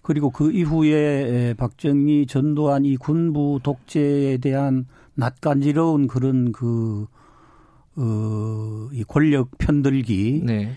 그리고 0.03 0.29
그 0.29 0.51
이후에 0.51 1.53
박정희 1.55 2.27
전두환 2.27 2.85
이 2.85 2.97
군부 2.97 3.59
독재에 3.63 4.37
대한 4.37 4.85
낯간지러운 5.15 6.07
그런 6.07 6.51
그, 6.51 7.07
어, 7.95 8.89
이 8.91 9.03
권력 9.07 9.57
편들기. 9.57 10.41
네. 10.43 10.75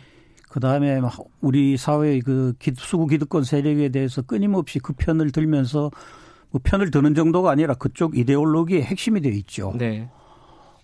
그 0.48 0.60
다음에 0.60 1.00
우리 1.40 1.76
사회의 1.76 2.20
그 2.20 2.54
수구 2.76 3.06
기득권 3.06 3.44
세력에 3.44 3.88
대해서 3.90 4.22
끊임없이 4.22 4.78
그 4.78 4.92
편을 4.94 5.32
들면서 5.32 5.90
뭐 6.50 6.60
편을 6.62 6.90
드는 6.90 7.14
정도가 7.14 7.50
아니라 7.50 7.74
그쪽 7.74 8.16
이데올로기의 8.16 8.82
핵심이 8.82 9.20
되어 9.20 9.32
있죠. 9.32 9.72
네. 9.76 10.08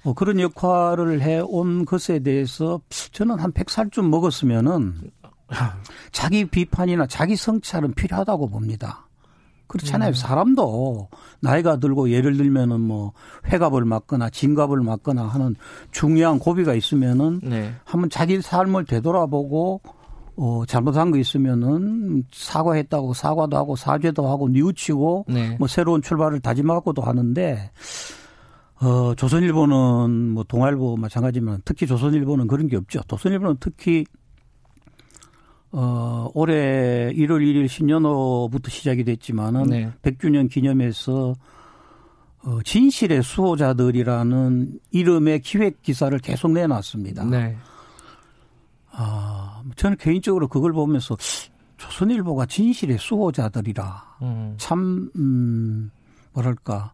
어, 0.05 0.15
그런 0.15 0.41
역할을 0.41 1.21
해온 1.23 1.85
것에 1.85 2.21
대해서 2.21 2.81
저는 3.13 3.39
한 3.39 3.53
100살쯤 3.53 4.09
먹었으면은 4.09 4.95
자기 6.11 6.45
비판이나 6.45 7.07
자기 7.07 7.37
성찰은 7.37 7.95
필요하다고 7.95 8.49
봅니다. 8.49 9.07
그렇잖아요. 9.69 10.11
음. 10.11 10.15
사람도 10.15 11.09
나이가 11.41 11.77
들고 11.79 12.11
예를 12.11 12.37
들면은 12.37 12.81
뭐 12.81 13.13
회갑을 13.47 13.85
맞거나 13.85 14.29
진갑을 14.29 14.81
맞거나 14.83 15.25
하는 15.25 15.57
중요한 15.93 16.39
고비가 16.39 16.75
있으면은 16.75 17.41
네. 17.43 17.75
한번 17.85 18.11
자기 18.11 18.43
삶을 18.43 18.85
되돌아보고 18.85 19.81
어, 20.37 20.65
잘못한 20.67 21.11
거 21.11 21.19
있으면은 21.19 22.25
사과했다고 22.33 23.15
사과도 23.15 23.57
하고 23.57 23.77
사죄도 23.77 24.29
하고 24.29 24.49
뉘우치고 24.49 25.27
네. 25.29 25.57
뭐 25.59 25.69
새로운 25.69 26.01
출발을 26.03 26.41
다짐하고도 26.41 27.03
하는데 27.03 27.71
어, 28.81 29.15
조선일보는 29.15 30.31
뭐 30.31 30.45
동아일보 30.45 30.97
마찬가지지만 30.97 31.61
특히 31.65 31.87
조선일보는 31.87 32.47
그런 32.49 32.67
게 32.67 32.77
없죠. 32.77 33.01
조선일보는 33.07 33.57
특히 33.61 34.05
어, 35.71 36.29
올해 36.35 37.13
1월 37.15 37.41
1일 37.41 37.69
신년호부터 37.69 38.71
시작이 38.71 39.05
됐지만은 39.05 39.65
네. 39.65 39.91
100주년 40.03 40.51
기념해서 40.51 41.35
어, 42.45 42.59
진실의 42.65 43.23
수호자들이라는 43.23 44.81
이름의 44.91 45.41
기획 45.41 45.83
기사를 45.83 46.17
계속 46.19 46.51
내놨습니다. 46.51 47.25
네. 47.25 47.57
아, 48.91 49.42
저는 49.77 49.97
개인적으로 49.97 50.49
그걸 50.49 50.73
보면서 50.73 51.17
조선일보가 51.77 52.47
진실의 52.47 52.99
수호자들이라 52.99 54.17
음. 54.23 54.55
참 54.57 55.11
음, 55.17 55.91
뭐랄까 56.33 56.93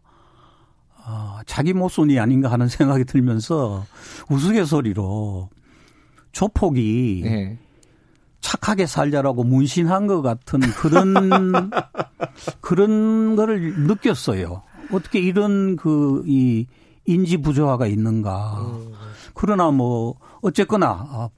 어, 1.05 1.39
자기 1.45 1.73
모순이 1.73 2.19
아닌가 2.19 2.51
하는 2.51 2.67
생각이 2.69 3.05
들면서 3.05 3.85
우스갯소리로 4.29 5.49
조폭이 6.31 7.21
네. 7.23 7.59
착하게 8.41 8.85
살자라고 8.85 9.43
문신한 9.43 10.07
것 10.07 10.21
같은 10.21 10.59
그런 10.61 11.71
그런 12.61 13.35
거를 13.35 13.83
느꼈어요. 13.87 14.63
어떻게 14.91 15.19
이런 15.19 15.75
그 15.75 16.23
이 16.25 16.65
인지 17.09 17.37
부조화가 17.37 17.87
있는가. 17.87 18.67
그러나 19.33 19.71
뭐 19.71 20.15
어쨌거나 20.41 21.07
아, 21.09 21.29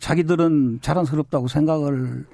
자기들은 0.00 0.80
자랑스럽다고 0.82 1.48
생각을 1.48 2.26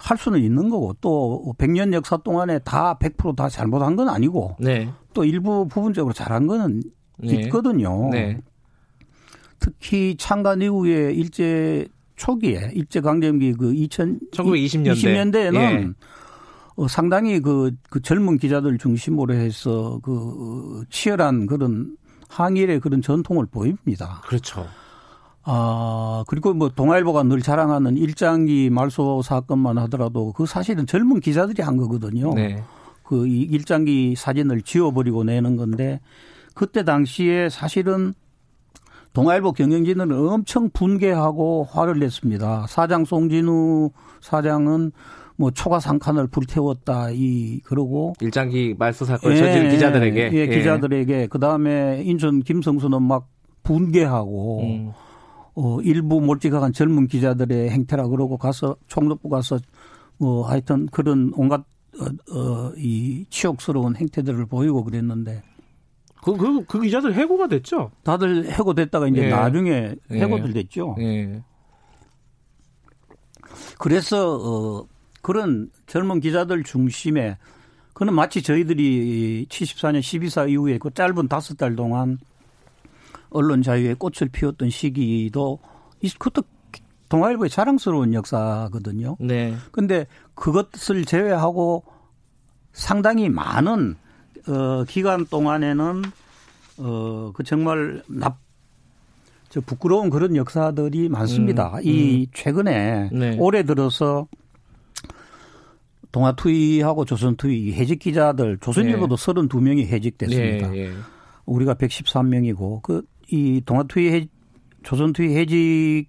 할 0.00 0.16
수는 0.16 0.40
있는 0.40 0.70
거고 0.70 0.94
또 1.00 1.54
100년 1.58 1.92
역사 1.92 2.16
동안에 2.16 2.60
다 2.60 2.96
100%다 2.98 3.48
잘못한 3.48 3.96
건 3.96 4.08
아니고 4.08 4.56
네. 4.58 4.88
또 5.12 5.24
일부 5.24 5.66
부분적으로 5.68 6.12
잘한 6.12 6.46
거는 6.46 6.82
네. 7.18 7.42
있거든요. 7.42 8.08
네. 8.10 8.40
특히 9.58 10.16
창간 10.18 10.62
이후에 10.62 11.12
일제 11.12 11.86
초기에 12.16 12.72
일제 12.74 13.00
강점기 13.00 13.54
그 13.54 13.74
2000, 13.74 14.20
1920년대 14.32 14.92
20년대에는 14.92 15.56
예. 15.56 15.88
어, 16.76 16.88
상당히 16.88 17.40
그, 17.40 17.72
그 17.90 18.00
젊은 18.00 18.38
기자들 18.38 18.78
중심으로 18.78 19.34
해서 19.34 20.00
그 20.02 20.82
치열한 20.88 21.46
그런 21.46 21.96
항일의 22.28 22.80
그런 22.80 23.02
전통을 23.02 23.46
보입니다. 23.46 24.22
그렇죠. 24.24 24.66
아, 25.52 26.22
그리고 26.28 26.54
뭐 26.54 26.68
동아일보가 26.68 27.24
늘 27.24 27.42
자랑하는 27.42 27.96
일장기 27.96 28.70
말소 28.70 29.22
사건만 29.22 29.78
하더라도 29.78 30.32
그 30.32 30.46
사실은 30.46 30.86
젊은 30.86 31.18
기자들이 31.18 31.60
한 31.62 31.76
거거든요. 31.76 32.32
네. 32.34 32.62
그 33.02 33.26
일장기 33.26 34.14
사진을 34.16 34.62
지워버리고 34.62 35.24
내는 35.24 35.56
건데 35.56 35.98
그때 36.54 36.84
당시에 36.84 37.48
사실은 37.48 38.14
동아일보 39.12 39.52
경영진은 39.54 40.12
엄청 40.12 40.70
분개하고 40.70 41.66
화를 41.68 41.98
냈습니다. 41.98 42.66
사장 42.68 43.04
송진우 43.04 43.90
사장은 44.20 44.92
뭐 45.36 45.50
초과 45.50 45.80
상칸을 45.80 46.28
불태웠다 46.28 47.08
이 47.10 47.58
그러고 47.64 48.12
일장기 48.20 48.76
말소 48.78 49.04
사건 49.04 49.32
예, 49.32 49.36
저지른 49.36 49.70
기자들에게 49.70 50.30
예, 50.32 50.36
예. 50.36 50.46
기자들에게 50.46 51.26
그 51.26 51.40
다음에 51.40 52.02
인천 52.04 52.40
김성수는 52.40 53.02
막 53.02 53.26
분개하고 53.64 54.60
음. 54.62 54.92
어 55.54 55.80
일부 55.82 56.20
몰직한 56.20 56.72
젊은 56.72 57.06
기자들의 57.06 57.70
행태라 57.70 58.08
그러고 58.08 58.36
가서 58.36 58.76
총독부 58.86 59.28
가서 59.28 59.58
뭐 60.18 60.48
하여튼 60.48 60.86
그런 60.86 61.32
온갖 61.34 61.64
어, 61.98 62.36
어, 62.36 62.72
이 62.76 63.24
치욕스러운 63.30 63.96
행태들을 63.96 64.46
보이고 64.46 64.84
그랬는데 64.84 65.42
그, 66.22 66.36
그, 66.36 66.64
그 66.64 66.80
기자들 66.80 67.14
해고가 67.14 67.48
됐죠? 67.48 67.90
다들 68.04 68.50
해고됐다가 68.50 69.08
이제 69.08 69.24
예. 69.24 69.30
나중에 69.30 69.94
예. 70.10 70.20
해고들 70.20 70.52
됐죠. 70.52 70.94
예. 71.00 71.42
그래서, 73.78 74.36
어, 74.36 74.86
그런 75.22 75.70
젊은 75.86 76.20
기자들 76.20 76.62
중심에 76.62 77.36
그는 77.92 78.14
마치 78.14 78.42
저희들이 78.42 79.46
74년 79.48 80.00
12사 80.00 80.48
이후에 80.48 80.78
그 80.78 80.90
짧은 80.90 81.28
다섯 81.28 81.56
달 81.56 81.76
동안 81.76 82.18
언론 83.30 83.62
자유의 83.62 83.96
꽃을 83.96 84.28
피웠던 84.30 84.70
시기도 84.70 85.58
그것도 86.18 86.42
동아일보의 87.08 87.50
자랑스러운 87.50 88.14
역사거든요. 88.14 89.16
네. 89.20 89.54
근데 89.72 90.06
그것을 90.34 91.04
제외하고 91.04 91.84
상당히 92.72 93.28
많은 93.28 93.96
어 94.48 94.84
기간 94.84 95.26
동안에는 95.26 96.02
어 96.78 97.32
그 97.34 97.42
정말 97.42 98.02
납 98.08 98.50
저 99.50 99.60
부끄러운 99.60 100.10
그런 100.10 100.36
역사들이 100.36 101.08
많습니다. 101.08 101.74
음, 101.74 101.80
이 101.82 102.20
음. 102.22 102.26
최근에 102.32 103.10
네. 103.12 103.36
올해 103.38 103.64
들어서 103.64 104.28
동아투이하고 106.12 107.04
조선투이 107.04 107.72
해직 107.72 107.98
기자들 107.98 108.58
조선일보도 108.60 109.16
네. 109.16 109.26
32명이 109.26 109.86
해직됐습니다. 109.86 110.70
네, 110.70 110.88
네. 110.88 110.94
우리가 111.46 111.74
113명이고 111.74 112.80
그 112.82 113.02
이 113.30 113.62
동아투이 113.64 114.08
해 114.10 114.26
조선투이 114.82 115.36
해직 115.36 116.06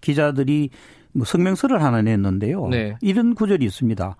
기자들이 0.00 0.70
뭐 1.12 1.24
성명서를 1.24 1.82
하나 1.82 2.02
냈는데요. 2.02 2.68
네. 2.68 2.96
이런 3.00 3.34
구절이 3.34 3.64
있습니다. 3.64 4.16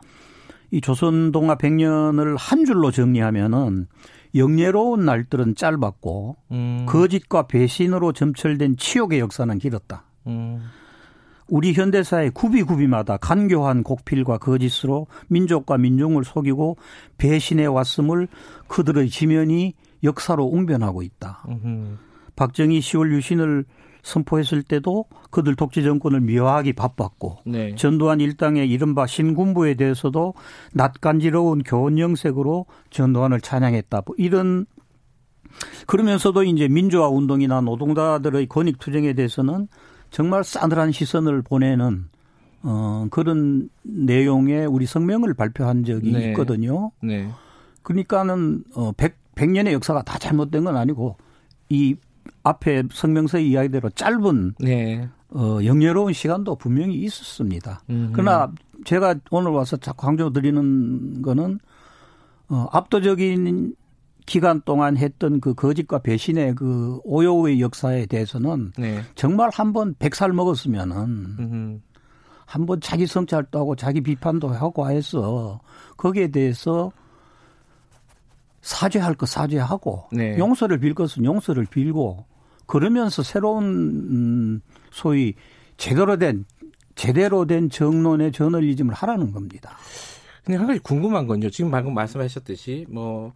이 0.70 0.80
조선 0.80 1.32
동아 1.32 1.56
100년을 1.56 2.36
한 2.38 2.64
줄로 2.64 2.90
정리하면은 2.90 3.86
영예로운 4.34 5.04
날들은 5.04 5.54
짧았고 5.54 6.36
음. 6.50 6.86
거짓과 6.88 7.46
배신으로 7.46 8.12
점철된 8.12 8.76
치욕의 8.76 9.20
역사는 9.20 9.58
길었다. 9.58 10.04
음. 10.26 10.60
우리 11.46 11.74
현대사의 11.74 12.30
구비구비마다 12.30 13.18
간교한 13.18 13.82
곡필과 13.82 14.38
거짓으로 14.38 15.06
민족과 15.28 15.76
민중을 15.76 16.24
속이고 16.24 16.78
배신해 17.18 17.66
왔음을 17.66 18.28
그들의 18.66 19.10
지면이 19.10 19.74
역사로 20.02 20.46
웅변하고 20.46 21.02
있다. 21.02 21.44
음흠. 21.48 21.96
박정희 22.36 22.80
10월 22.80 23.12
유신을 23.12 23.64
선포했을 24.04 24.62
때도 24.62 25.06
그들 25.30 25.56
독재 25.56 25.82
정권을 25.82 26.20
미화하기 26.20 26.74
바빴고 26.74 27.38
네. 27.46 27.74
전두환 27.74 28.20
일당의 28.20 28.68
이른바 28.68 29.06
신군부에 29.06 29.74
대해서도 29.74 30.34
낯간지러운 30.72 31.62
교원 31.62 31.98
영색으로 31.98 32.66
전두환을 32.90 33.40
찬양했다. 33.40 34.02
뭐 34.06 34.14
이런 34.18 34.66
그러면서도 35.86 36.42
이제 36.44 36.68
민주화 36.68 37.08
운동이나 37.08 37.60
노동자들의 37.60 38.46
권익 38.46 38.78
투쟁에 38.78 39.14
대해서는 39.14 39.68
정말 40.10 40.44
싸늘한 40.44 40.92
시선을 40.92 41.42
보내는 41.42 42.04
어 42.62 43.06
그런 43.10 43.68
내용의 43.82 44.66
우리 44.66 44.86
성명을 44.86 45.34
발표한 45.34 45.84
적이 45.84 46.12
네. 46.12 46.28
있거든요. 46.28 46.92
네. 47.02 47.30
그러니까는 47.82 48.64
어 48.74 48.92
100, 48.92 49.16
100년의 49.34 49.72
역사가 49.72 50.02
다 50.02 50.18
잘못된 50.18 50.64
건 50.64 50.76
아니고 50.76 51.16
이 51.68 51.96
앞에 52.44 52.84
성명서 52.92 53.38
이야기대로 53.38 53.90
짧은 53.90 54.54
네. 54.60 55.08
어, 55.30 55.58
영예로운 55.64 56.12
시간도 56.12 56.56
분명히 56.56 56.94
있었습니다. 56.96 57.80
음흠. 57.90 58.10
그러나 58.12 58.52
제가 58.84 59.16
오늘 59.30 59.50
와서 59.50 59.76
자꾸 59.78 60.06
강조 60.06 60.30
드리는 60.32 61.22
거는 61.22 61.58
어, 62.48 62.66
압도적인 62.70 63.74
기간 64.26 64.60
동안 64.64 64.96
했던 64.96 65.40
그 65.40 65.54
거짓과 65.54 65.98
배신의 65.98 66.54
그 66.54 66.98
오요의 67.04 67.60
역사에 67.60 68.06
대해서는 68.06 68.72
네. 68.78 69.02
정말 69.14 69.50
한 69.52 69.72
번 69.72 69.94
백 69.98 70.14
살 70.14 70.32
먹었으면은 70.32 71.80
한 72.46 72.66
번 72.66 72.80
자기 72.80 73.06
성찰도 73.06 73.58
하고 73.58 73.74
자기 73.76 74.00
비판도 74.02 74.48
하고 74.48 74.88
해서 74.90 75.60
거기에 75.96 76.28
대해서 76.28 76.92
사죄할 78.62 79.14
거 79.14 79.26
사죄하고 79.26 80.04
네. 80.12 80.38
용서를 80.38 80.78
빌 80.78 80.94
것은 80.94 81.24
용서를 81.24 81.66
빌고 81.66 82.24
그러면서 82.66 83.22
새로운 83.22 83.64
음, 83.64 84.60
소위 84.90 85.34
제대로 85.76 86.16
된 86.16 86.44
제대로 86.94 87.46
된 87.46 87.70
정론의 87.70 88.32
저널리즘을 88.32 88.94
하라는 88.94 89.32
겁니다. 89.32 89.76
근데 90.44 90.58
한 90.58 90.66
가지 90.66 90.78
궁금한 90.80 91.26
건요. 91.26 91.50
지금 91.50 91.70
방금 91.70 91.94
말씀하셨듯이 91.94 92.86
뭐 92.88 93.32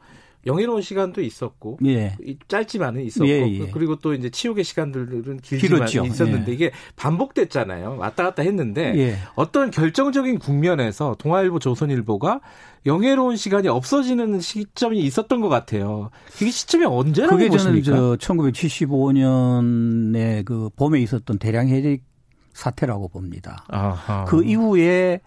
영예로운 0.46 0.82
시간도 0.82 1.20
있었고 1.20 1.78
예. 1.86 2.16
짧지만은 2.48 3.02
있었고 3.02 3.28
예, 3.28 3.48
예. 3.48 3.70
그리고 3.70 3.96
또 3.96 4.14
이제 4.14 4.30
치욕의 4.30 4.64
시간들은 4.64 5.38
길지만 5.38 5.86
길었죠. 5.86 6.06
있었는데 6.06 6.50
예. 6.50 6.54
이게 6.54 6.70
반복됐잖아요. 6.96 7.96
왔다 7.98 8.22
갔다 8.22 8.42
했는데 8.42 8.94
예. 8.96 9.16
어떤 9.34 9.70
결정적인 9.70 10.38
국면에서 10.38 11.16
동아일보, 11.18 11.58
조선일보가 11.58 12.40
영예로운 12.86 13.36
시간이 13.36 13.68
없어지는 13.68 14.40
시점이 14.40 14.98
있었던 15.00 15.40
것 15.40 15.48
같아요. 15.48 16.10
그게 16.32 16.50
시점이 16.50 16.86
언제라고 16.86 17.36
그게 17.36 17.48
보십니까? 17.48 17.84
저는 17.84 18.18
저 18.18 18.34
1975년에 18.34 20.44
그 20.44 20.70
봄에 20.76 21.00
있었던 21.00 21.38
대량 21.38 21.68
해직 21.68 22.04
사태라고 22.52 23.08
봅니다. 23.08 23.64
아하. 23.68 24.24
그 24.24 24.44
이후에 24.44 25.20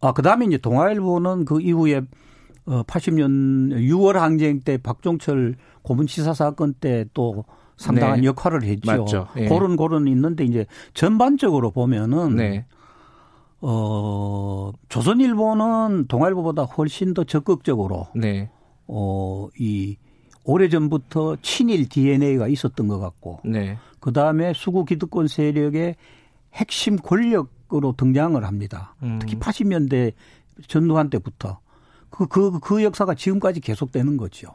아 0.00 0.12
그다음에 0.12 0.46
이제 0.46 0.58
동아일보는 0.58 1.44
그 1.44 1.60
이후에 1.60 2.02
어 2.66 2.82
80년 2.82 3.70
6월 3.88 4.14
항쟁 4.14 4.60
때 4.60 4.76
박종철 4.76 5.56
고문치사 5.82 6.34
사건 6.34 6.74
때 6.74 7.04
또 7.14 7.44
상당한 7.76 8.20
네. 8.20 8.26
역할을 8.26 8.62
했죠. 8.64 8.90
맞죠. 8.90 9.28
예. 9.36 9.48
그런 9.48 9.76
그런 9.76 10.08
있는데 10.08 10.44
이제 10.44 10.66
전반적으로 10.94 11.70
보면은 11.70 12.36
네. 12.36 12.66
어 13.60 14.70
조선일보는 14.88 16.06
동아일보보다 16.08 16.64
훨씬 16.64 17.14
더 17.14 17.24
적극적으로 17.24 18.08
네. 18.14 18.50
어이 18.86 19.96
오래전부터 20.44 21.36
친일 21.42 21.88
DNA가 21.88 22.48
있었던 22.48 22.86
것 22.86 22.98
같고 22.98 23.40
네. 23.44 23.78
그다음에 24.00 24.52
수구 24.54 24.84
기득권 24.84 25.28
세력의 25.28 25.96
핵심 26.54 26.96
권력으로 26.96 27.94
등장을 27.96 28.42
합니다. 28.44 28.94
음. 29.02 29.18
특히 29.20 29.36
80년대 29.38 30.12
전두환 30.68 31.10
때부터 31.10 31.58
그, 32.10 32.26
그, 32.26 32.58
그 32.60 32.82
역사가 32.82 33.14
지금까지 33.14 33.60
계속되는 33.60 34.16
거죠. 34.16 34.48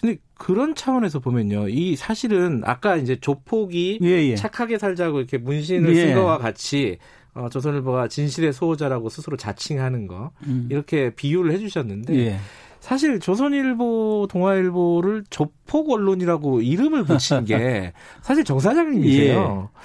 근데 0.00 0.18
그런 0.34 0.74
차원에서 0.74 1.20
보면요. 1.20 1.68
이 1.68 1.94
사실은 1.94 2.62
아까 2.64 2.96
이제 2.96 3.16
조폭이 3.20 4.00
예, 4.02 4.08
예. 4.08 4.34
착하게 4.34 4.78
살자고 4.78 5.18
이렇게 5.18 5.38
문신을 5.38 5.94
예. 5.96 6.06
쓴 6.06 6.14
거와 6.14 6.38
같이 6.38 6.98
어, 7.34 7.48
조선일보가 7.48 8.08
진실의 8.08 8.52
소호자라고 8.52 9.08
스스로 9.08 9.36
자칭하는 9.36 10.06
거 10.06 10.32
음. 10.46 10.68
이렇게 10.70 11.14
비유를 11.14 11.52
해주셨는데 11.52 12.14
예. 12.16 12.38
사실 12.80 13.20
조선일보, 13.20 14.26
동아일보를 14.28 15.22
조폭 15.30 15.92
언론이라고 15.92 16.62
이름을 16.62 17.04
붙인 17.04 17.44
게 17.44 17.92
사실 18.22 18.42
정 18.42 18.58
사장님이세요. 18.58 19.70
예. 19.70 19.82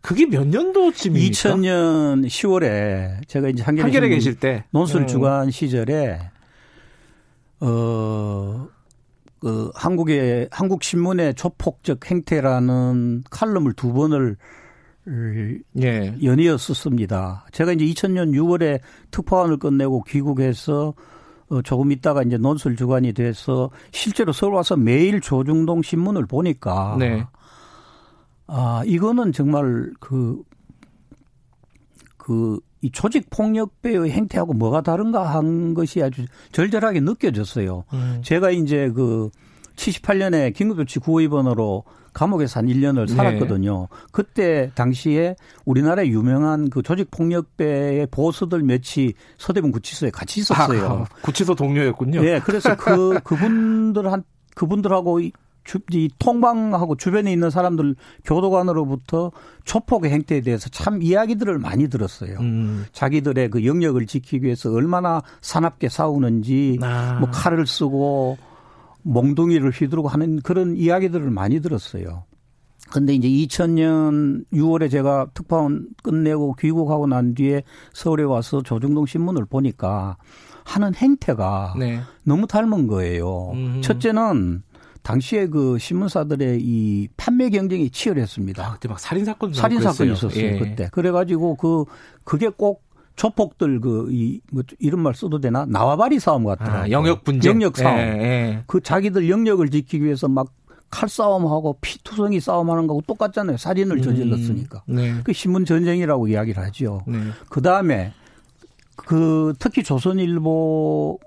그게 0.00 0.26
몇 0.26 0.46
년도쯤입니까? 0.46 1.32
2000년 1.32 2.26
10월에 2.26 3.28
제가 3.28 3.48
이제 3.48 3.62
한겨레, 3.62 3.82
한겨레 3.82 4.08
계실 4.08 4.38
때 4.38 4.64
논술 4.70 5.02
음. 5.02 5.06
주간 5.06 5.50
시절에 5.50 6.20
어. 7.60 8.68
그 9.40 9.70
한국의 9.74 10.48
한국 10.50 10.82
신문의 10.82 11.34
조폭적 11.34 12.10
행태라는 12.10 13.22
칼럼을 13.30 13.72
두 13.74 13.92
번을 13.92 14.36
예. 15.80 16.14
연이어 16.22 16.58
썼습니다. 16.58 17.46
제가 17.52 17.72
이제 17.72 17.84
2000년 17.84 18.32
6월에 18.32 18.80
특파원을 19.10 19.58
끝내고 19.58 20.04
귀국해서 20.04 20.94
어 21.50 21.62
조금 21.62 21.92
있다가 21.92 22.22
이제 22.22 22.36
논술 22.36 22.76
주간이 22.76 23.14
돼서 23.14 23.70
실제로 23.90 24.32
서울 24.32 24.54
와서 24.54 24.76
매일 24.76 25.20
조중동 25.22 25.80
신문을 25.82 26.26
보니까 26.26 26.96
네. 26.98 27.24
아, 28.48 28.82
이거는 28.84 29.32
정말 29.32 29.92
그, 30.00 30.42
그, 32.16 32.58
이 32.80 32.90
조직 32.90 33.28
폭력배의 33.30 34.10
행태하고 34.10 34.54
뭐가 34.54 34.82
다른가 34.82 35.34
한 35.34 35.74
것이 35.74 36.02
아주 36.02 36.24
절절하게 36.52 37.00
느껴졌어요. 37.00 37.84
음. 37.92 38.20
제가 38.22 38.50
이제 38.50 38.90
그 38.90 39.30
78년에 39.76 40.54
긴급조치 40.54 41.00
구호위원으로 41.00 41.84
감옥에서 42.12 42.60
한 42.60 42.66
1년을 42.66 43.08
살았거든요. 43.08 43.88
네. 43.90 43.96
그때 44.10 44.70
당시에 44.74 45.36
우리나라의 45.64 46.10
유명한 46.10 46.70
그 46.70 46.82
조직 46.82 47.10
폭력배의 47.10 48.08
보수들 48.10 48.62
몇이 48.62 49.12
서대문 49.38 49.70
구치소에 49.72 50.10
같이 50.10 50.40
있었어요. 50.40 50.86
아, 50.86 51.04
구치소 51.22 51.54
동료였군요. 51.54 52.22
네, 52.22 52.40
그래서 52.40 52.76
그 52.76 53.20
그분들한 53.22 54.24
그분들하고 54.54 55.20
주, 55.68 55.80
이 55.92 56.08
통방하고 56.18 56.96
주변에 56.96 57.30
있는 57.30 57.50
사람들 57.50 57.94
교도관으로부터 58.24 59.32
초폭의 59.66 60.10
행태에 60.10 60.40
대해서 60.40 60.70
참 60.70 61.02
이야기들을 61.02 61.58
많이 61.58 61.88
들었어요. 61.88 62.38
음. 62.40 62.86
자기들의 62.92 63.50
그 63.50 63.66
영역을 63.66 64.06
지키기 64.06 64.46
위해서 64.46 64.72
얼마나 64.72 65.20
사납게 65.42 65.90
싸우는지 65.90 66.78
아. 66.80 67.18
뭐 67.20 67.28
칼을 67.30 67.66
쓰고 67.66 68.38
몽둥이를 69.02 69.70
휘두르고 69.70 70.08
하는 70.08 70.40
그런 70.40 70.74
이야기들을 70.74 71.30
많이 71.30 71.60
들었어요. 71.60 72.24
근데 72.90 73.12
이제 73.12 73.28
2000년 73.28 74.46
6월에 74.50 74.90
제가 74.90 75.26
특파원 75.34 75.88
끝내고 76.02 76.54
귀국하고 76.54 77.06
난 77.06 77.34
뒤에 77.34 77.62
서울에 77.92 78.22
와서 78.22 78.62
조중동 78.62 79.04
신문을 79.04 79.44
보니까 79.44 80.16
하는 80.64 80.94
행태가 80.94 81.74
네. 81.78 82.00
너무 82.24 82.46
닮은 82.46 82.86
거예요. 82.86 83.50
음. 83.52 83.82
첫째는 83.82 84.62
당시에 85.08 85.46
그 85.46 85.78
신문사들의 85.78 86.60
이 86.60 87.08
판매 87.16 87.48
경쟁이 87.48 87.88
치열했습니다. 87.88 88.62
아, 88.62 88.74
그때 88.74 88.88
막 88.88 89.00
살인 89.00 89.24
사건 89.24 89.54
살인 89.54 89.80
사건이 89.80 90.12
있었어요 90.12 90.44
예. 90.44 90.58
그때. 90.58 90.90
그래가지고 90.92 91.54
그 91.54 91.86
그게 92.24 92.50
꼭 92.50 92.82
조폭들 93.16 93.80
그이 93.80 94.42
뭐 94.52 94.64
이런 94.78 95.00
말 95.00 95.14
써도 95.14 95.40
되나 95.40 95.64
나와바리 95.64 96.20
싸움 96.20 96.44
같더라고요. 96.44 96.82
아, 96.82 96.90
영역 96.90 97.24
분쟁, 97.24 97.52
영역 97.52 97.78
싸움. 97.78 97.96
예, 97.96 98.02
예. 98.02 98.62
그 98.66 98.82
자기들 98.82 99.30
영역을 99.30 99.70
지키기 99.70 100.04
위해서 100.04 100.28
막 100.28 100.52
칼싸움하고 100.90 101.78
피투성이 101.80 102.38
싸움하는 102.40 102.86
거하고 102.86 103.00
똑같잖아요. 103.06 103.56
살인을 103.56 103.96
음, 103.96 104.02
저질렀으니까. 104.02 104.82
음, 104.90 104.94
네. 104.94 105.14
그 105.24 105.32
신문 105.32 105.64
전쟁이라고 105.64 106.28
이야기를 106.28 106.62
하죠. 106.64 107.00
네. 107.06 107.18
그 107.48 107.62
다음에 107.62 108.12
그 108.94 109.54
특히 109.58 109.82
조선일보가 109.82 111.18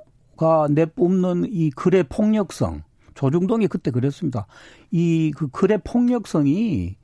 내뿜는 0.69 1.47
이 1.49 1.71
글의 1.71 2.03
폭력성 2.09 2.83
조중동이 3.15 3.67
그때 3.67 3.91
그랬습니다. 3.91 4.47
이 4.91 5.31
그 5.35 5.47
글의 5.49 5.79
폭력성이 5.83 6.95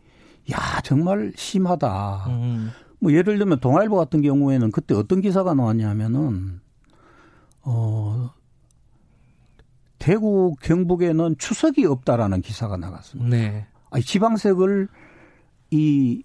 야 0.52 0.82
정말 0.84 1.34
심하다. 1.36 2.26
음. 2.30 2.70
뭐 3.00 3.12
예를 3.12 3.38
들면 3.38 3.60
동아일보 3.60 3.96
같은 3.96 4.22
경우에는 4.22 4.72
그때 4.72 4.96
어떤 4.96 5.22
기사가 5.22 5.54
나왔냐면은 5.54 6.62
어 7.62 8.32
대구 10.00 10.56
경북에는 10.62 11.36
추석이 11.38 11.86
없다라는 11.86 12.42
기사가 12.42 12.78
나갔습니다. 12.78 13.30
네. 13.30 13.68
아니 13.90 14.04
지방색을 14.04 14.88
이 15.72 16.24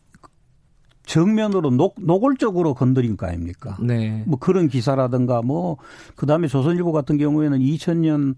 정면으로 1.05 1.71
녹, 1.71 1.97
노골적으로 1.99 2.75
건드린 2.75 3.17
거 3.17 3.27
아닙니까? 3.27 3.77
네. 3.81 4.23
뭐 4.27 4.39
그런 4.39 4.69
기사라든가 4.69 5.43
뭐 5.43 5.79
그다음에 6.15 6.47
조선일보 6.47 6.93
같은 6.93 7.19
경우에는 7.19 7.59
2000년 7.59 8.37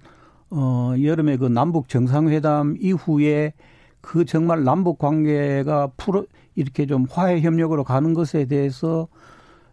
어, 0.57 0.95
여름에 1.03 1.37
그 1.37 1.47
남북 1.47 1.89
정상회담 1.89 2.77
이후에 2.81 3.53
그 4.01 4.25
정말 4.25 4.63
남북 4.63 4.99
관계가 4.99 5.89
풀어 5.97 6.25
이렇게 6.55 6.87
좀 6.87 7.07
화해 7.11 7.41
협력으로 7.41 7.83
가는 7.83 8.15
것에 8.15 8.45
대해서 8.45 9.09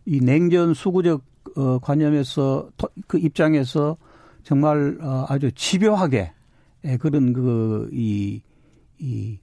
이 0.06 0.20
냉전 0.22 0.74
수구적 0.74 1.22
어, 1.56 1.80
관념에서 1.80 2.70
그 3.08 3.20
입장에서 3.20 3.98
정말 4.44 4.98
어, 5.02 5.26
아주 5.30 5.52
집요하게 5.52 6.32
예, 6.86 6.98
그런 6.98 7.34
그이이 7.34 8.42
이 9.00 9.38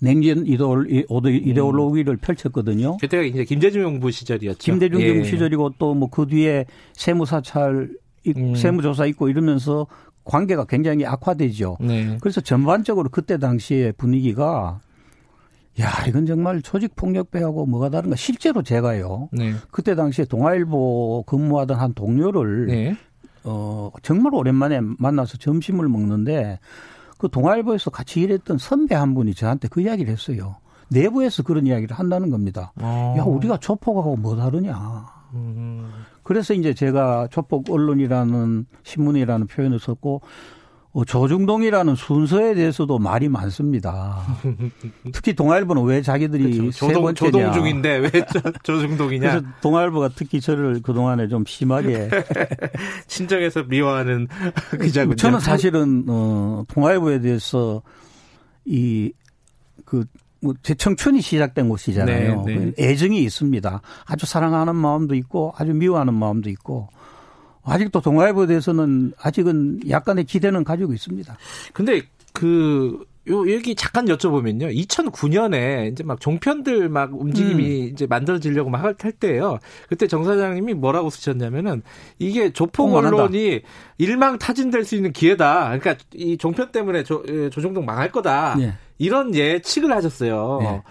냉전 0.00 0.46
이데올로기를 0.46 2.14
음. 2.14 2.18
펼쳤거든요. 2.20 2.96
그때가 2.96 3.22
이제 3.22 3.44
김대중 3.44 3.82
정부 3.82 4.10
시절이었죠. 4.10 4.58
김대중 4.58 4.98
정부 4.98 5.18
예. 5.18 5.24
시절이고 5.24 5.74
또 5.78 5.94
뭐 5.94 6.08
그 6.10 6.26
뒤에 6.26 6.64
세무사찰 6.94 7.90
음. 8.36 8.54
세무조사 8.54 9.06
있고 9.06 9.28
이러면서 9.28 9.86
관계가 10.30 10.64
굉장히 10.66 11.04
악화되죠. 11.04 11.78
네. 11.80 12.16
그래서 12.20 12.40
전반적으로 12.40 13.08
그때 13.08 13.36
당시의 13.36 13.92
분위기가 13.94 14.78
야 15.80 15.88
이건 16.06 16.24
정말 16.24 16.62
조직 16.62 16.94
폭력배하고 16.94 17.66
뭐가 17.66 17.90
다른가 17.90 18.14
실제로 18.14 18.62
제가요. 18.62 19.28
네. 19.32 19.54
그때 19.72 19.96
당시에 19.96 20.26
동아일보 20.26 21.24
근무하던 21.26 21.78
한 21.78 21.94
동료를 21.94 22.66
네. 22.66 22.96
어 23.42 23.90
정말 24.02 24.32
오랜만에 24.34 24.80
만나서 24.98 25.36
점심을 25.38 25.88
먹는데 25.88 26.60
그 27.18 27.28
동아일보에서 27.28 27.90
같이 27.90 28.20
일했던 28.20 28.58
선배 28.58 28.94
한 28.94 29.14
분이 29.14 29.34
저한테 29.34 29.66
그 29.66 29.80
이야기를 29.80 30.12
했어요. 30.12 30.56
내부에서 30.90 31.42
그런 31.42 31.66
이야기를 31.66 31.98
한다는 31.98 32.30
겁니다. 32.30 32.72
아. 32.76 33.14
야 33.18 33.24
우리가 33.24 33.56
조폭하고 33.56 34.16
뭐 34.16 34.36
다르냐. 34.36 35.06
음. 35.34 35.90
그래서 36.22 36.54
이제 36.54 36.74
제가 36.74 37.28
조폭 37.30 37.70
언론이라는 37.70 38.66
신문이라는 38.84 39.46
표현을 39.46 39.78
썼고 39.78 40.20
어, 40.92 41.04
조중동이라는 41.04 41.94
순서에 41.94 42.54
대해서도 42.54 42.98
말이 42.98 43.28
많습니다. 43.28 44.22
특히 45.12 45.34
동아일보는 45.34 45.84
왜 45.84 46.02
자기들이 46.02 46.58
그렇죠. 46.58 46.72
세 46.72 46.86
조동, 46.88 47.02
번째냐. 47.04 47.30
조동중인데 47.30 47.96
왜 47.98 48.10
조 48.64 48.80
중동이냐. 48.80 49.30
그래서 49.30 49.46
동아일보가 49.60 50.10
특히 50.16 50.40
저를 50.40 50.82
그동안에 50.82 51.28
좀 51.28 51.44
심하게 51.46 52.10
친정에서 53.06 53.62
미워하는 53.64 54.26
기자군요. 54.82 55.14
저는 55.16 55.38
사실은 55.40 56.04
어, 56.08 56.64
동아일보에 56.68 57.20
대해서 57.20 57.82
이 58.64 59.12
그 59.86 60.04
뭐제 60.42 60.74
청춘이 60.74 61.20
시작된 61.20 61.68
곳이잖아요. 61.68 62.44
네, 62.46 62.54
네. 62.56 62.72
애정이 62.78 63.22
있습니다. 63.24 63.80
아주 64.06 64.26
사랑하는 64.26 64.74
마음도 64.76 65.14
있고 65.14 65.52
아주 65.56 65.72
미워하는 65.74 66.14
마음도 66.14 66.50
있고 66.50 66.88
아직도 67.62 68.00
동아일보에 68.00 68.46
대해서는 68.46 69.12
아직은 69.20 69.80
약간의 69.88 70.24
기대는 70.24 70.64
가지고 70.64 70.92
있습니다. 70.94 71.36
근데 71.74 72.02
그, 72.32 73.04
요, 73.28 73.52
여기 73.52 73.74
잠깐 73.74 74.06
여쭤보면요. 74.06 74.74
2009년에 74.74 75.92
이제 75.92 76.02
막 76.02 76.20
종편들 76.20 76.88
막 76.88 77.12
움직임이 77.14 77.82
음. 77.82 77.88
이제 77.92 78.06
만들어지려고 78.06 78.70
막 78.70 78.82
할 78.82 79.12
때예요. 79.12 79.58
그때 79.88 80.06
정 80.06 80.24
사장님이 80.24 80.72
뭐라고 80.74 81.10
쓰셨냐면은 81.10 81.82
이게 82.18 82.50
조폭 82.50 82.94
언론이 82.94 83.60
일망 83.98 84.38
타진될 84.38 84.84
수 84.84 84.96
있는 84.96 85.12
기회다. 85.12 85.78
그러니까 85.78 85.96
이 86.14 86.38
종편 86.38 86.72
때문에 86.72 87.04
조, 87.04 87.22
예, 87.28 87.50
조정동 87.50 87.84
망할 87.84 88.10
거다. 88.10 88.56
네. 88.56 88.72
이런 89.00 89.34
예측을 89.34 89.90
하셨어요. 89.92 90.58
네. 90.60 90.82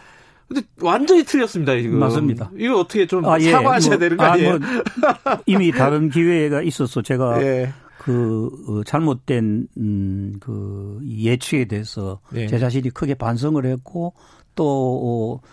근데 0.47 0.61
완전히 0.81 1.23
틀렸습니다, 1.23 1.79
지금. 1.79 1.99
맞습니다. 1.99 2.49
이거 2.57 2.79
어떻게 2.79 3.05
좀 3.05 3.23
아, 3.25 3.39
예. 3.39 3.51
사과하셔야 3.51 3.91
뭐, 3.91 3.99
되는 3.99 4.17
거 4.17 4.23
아니에요? 4.23 4.53
아, 4.55 4.57
뭐, 4.57 5.37
이미 5.45 5.71
다른 5.71 6.09
기회가 6.09 6.63
있었어. 6.63 7.03
제가 7.03 7.41
예. 7.45 7.71
그 7.99 8.49
어, 8.67 8.83
잘못된 8.83 9.67
음, 9.77 10.33
그 10.39 10.99
예측에 11.07 11.65
대해서 11.65 12.19
예. 12.33 12.47
제 12.47 12.57
자신이 12.57 12.89
크게 12.89 13.13
반성을 13.13 13.63
했고 13.63 14.15
또 14.55 15.41
어, 15.43 15.47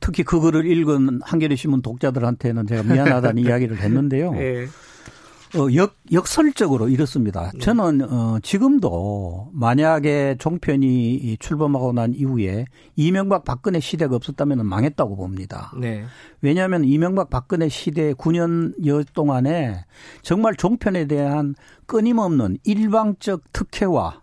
특히 0.00 0.22
그 0.22 0.40
글을 0.40 0.64
읽은 0.64 1.20
한겨레 1.22 1.54
신문 1.56 1.82
독자들한테는 1.82 2.66
제가 2.66 2.82
미안하다는 2.82 3.42
이야기를 3.44 3.76
했는데요. 3.76 4.32
예. 5.54 5.58
어, 5.58 5.74
역, 5.74 5.96
역설적으로 6.12 6.88
이렇습니다. 6.88 7.50
네. 7.52 7.58
저는, 7.58 8.02
어, 8.02 8.38
지금도 8.42 9.50
만약에 9.52 10.36
종편이 10.38 11.36
출범하고 11.38 11.92
난 11.92 12.14
이후에 12.14 12.66
이명박 12.96 13.44
박근혜 13.44 13.80
시대가 13.80 14.16
없었다면 14.16 14.66
망했다고 14.66 15.16
봅니다. 15.16 15.72
네. 15.78 16.04
왜냐하면 16.40 16.84
이명박 16.84 17.30
박근혜 17.30 17.68
시대 17.68 18.12
9년여 18.14 19.12
동안에 19.12 19.84
정말 20.22 20.54
종편에 20.56 21.06
대한 21.06 21.54
끊임없는 21.86 22.58
일방적 22.64 23.52
특혜와 23.52 24.22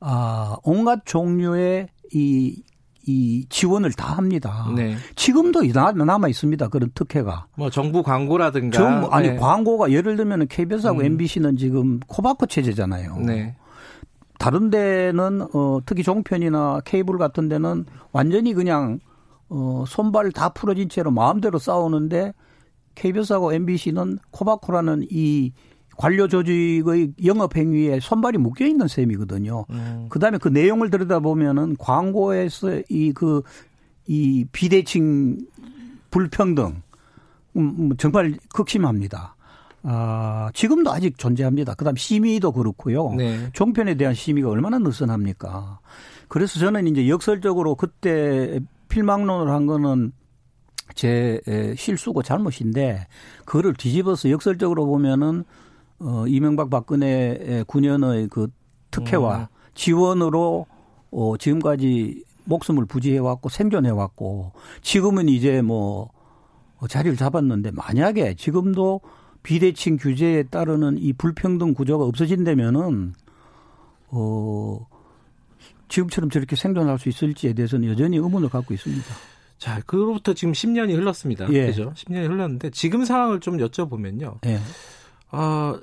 아, 0.00 0.56
온갖 0.64 1.02
종류의 1.04 1.88
이 2.12 2.62
이 3.06 3.46
지원을 3.48 3.92
다 3.92 4.14
합니다. 4.14 4.68
네. 4.76 4.96
지금도 5.16 5.64
남아 6.04 6.28
있습니다. 6.28 6.68
그런 6.68 6.90
특혜가. 6.94 7.46
뭐 7.56 7.70
정부 7.70 8.02
광고라든가. 8.02 8.76
정, 8.76 9.12
아니 9.12 9.30
네. 9.30 9.36
광고가 9.36 9.90
예를 9.90 10.16
들면 10.16 10.48
KBS하고 10.48 11.00
음. 11.00 11.04
MBC는 11.04 11.56
지금 11.56 12.00
코바코 12.06 12.46
체제잖아요. 12.46 13.16
네. 13.18 13.56
다른 14.38 14.70
데는 14.70 15.46
어 15.54 15.78
특히 15.86 16.02
종편이나 16.02 16.80
케이블 16.84 17.18
같은 17.18 17.48
데는 17.48 17.84
완전히 18.12 18.54
그냥 18.54 18.98
어 19.48 19.84
손발 19.86 20.32
다 20.32 20.48
풀어진 20.48 20.88
채로 20.88 21.10
마음대로 21.10 21.58
싸우는데 21.58 22.32
KBS하고 22.94 23.52
MBC는 23.52 24.18
코바코라는 24.30 25.06
이 25.10 25.52
관료 25.96 26.28
조직의 26.28 27.14
영업 27.24 27.56
행위에 27.56 28.00
손발이 28.00 28.38
묶여 28.38 28.66
있는 28.66 28.88
셈이거든요. 28.88 29.66
음. 29.70 30.06
그다음에 30.08 30.38
그 30.38 30.48
내용을 30.48 30.90
들여다 30.90 31.20
보면은 31.20 31.76
광고에서 31.78 32.80
이 32.88 33.12
그이 33.12 33.12
그, 33.14 33.42
비대칭 34.52 35.38
불평등 36.10 36.82
음, 37.56 37.74
음, 37.78 37.96
정말 37.96 38.36
극심합니다. 38.54 39.36
아, 39.84 40.50
지금도 40.54 40.92
아직 40.92 41.18
존재합니다. 41.18 41.74
그다음 41.74 41.96
심의도 41.96 42.52
그렇고요. 42.52 43.14
네. 43.14 43.50
종편에 43.52 43.96
대한 43.96 44.14
심의가 44.14 44.48
얼마나 44.48 44.78
느슨합니까? 44.78 45.80
그래서 46.28 46.60
저는 46.60 46.86
이제 46.86 47.08
역설적으로 47.08 47.74
그때 47.74 48.60
필망론을 48.88 49.52
한 49.52 49.66
거는 49.66 50.12
제 50.94 51.40
실수고 51.76 52.22
잘못인데 52.22 53.06
그거를 53.44 53.74
뒤집어서 53.74 54.30
역설적으로 54.30 54.86
보면은 54.86 55.44
어 56.02 56.24
이명박 56.26 56.68
박근혜 56.68 57.64
9년의 57.66 58.28
그 58.28 58.48
특혜와 58.90 59.38
음. 59.38 59.46
지원으로 59.74 60.66
어 61.10 61.36
지금까지 61.38 62.24
목숨을 62.44 62.86
부지해 62.86 63.18
왔고 63.18 63.48
생존해 63.48 63.90
왔고 63.90 64.52
지금은 64.82 65.28
이제 65.28 65.62
뭐 65.62 66.10
자리를 66.88 67.16
잡았는데 67.16 67.70
만약에 67.72 68.34
지금도 68.34 69.00
비대칭 69.42 69.96
규제에 69.96 70.44
따르는 70.44 70.98
이 70.98 71.12
불평등 71.12 71.74
구조가 71.74 72.04
없어진다면은 72.04 73.14
어 74.08 74.86
지금처럼 75.88 76.30
저렇게 76.30 76.56
생존할 76.56 76.98
수 76.98 77.08
있을지에 77.08 77.52
대해서는 77.52 77.88
여전히 77.88 78.16
의문을 78.16 78.48
갖고 78.48 78.72
있습니다. 78.74 79.04
자, 79.58 79.80
그로부터 79.86 80.34
지금 80.34 80.52
10년이 80.52 80.96
흘렀습니다. 80.96 81.46
예. 81.52 81.66
그죠? 81.66 81.92
10년이 81.94 82.28
흘렀는데 82.28 82.70
지금 82.70 83.04
상황을 83.04 83.40
좀 83.40 83.58
여쭤보면요. 83.58 84.38
예. 84.46 84.58
어, 85.30 85.78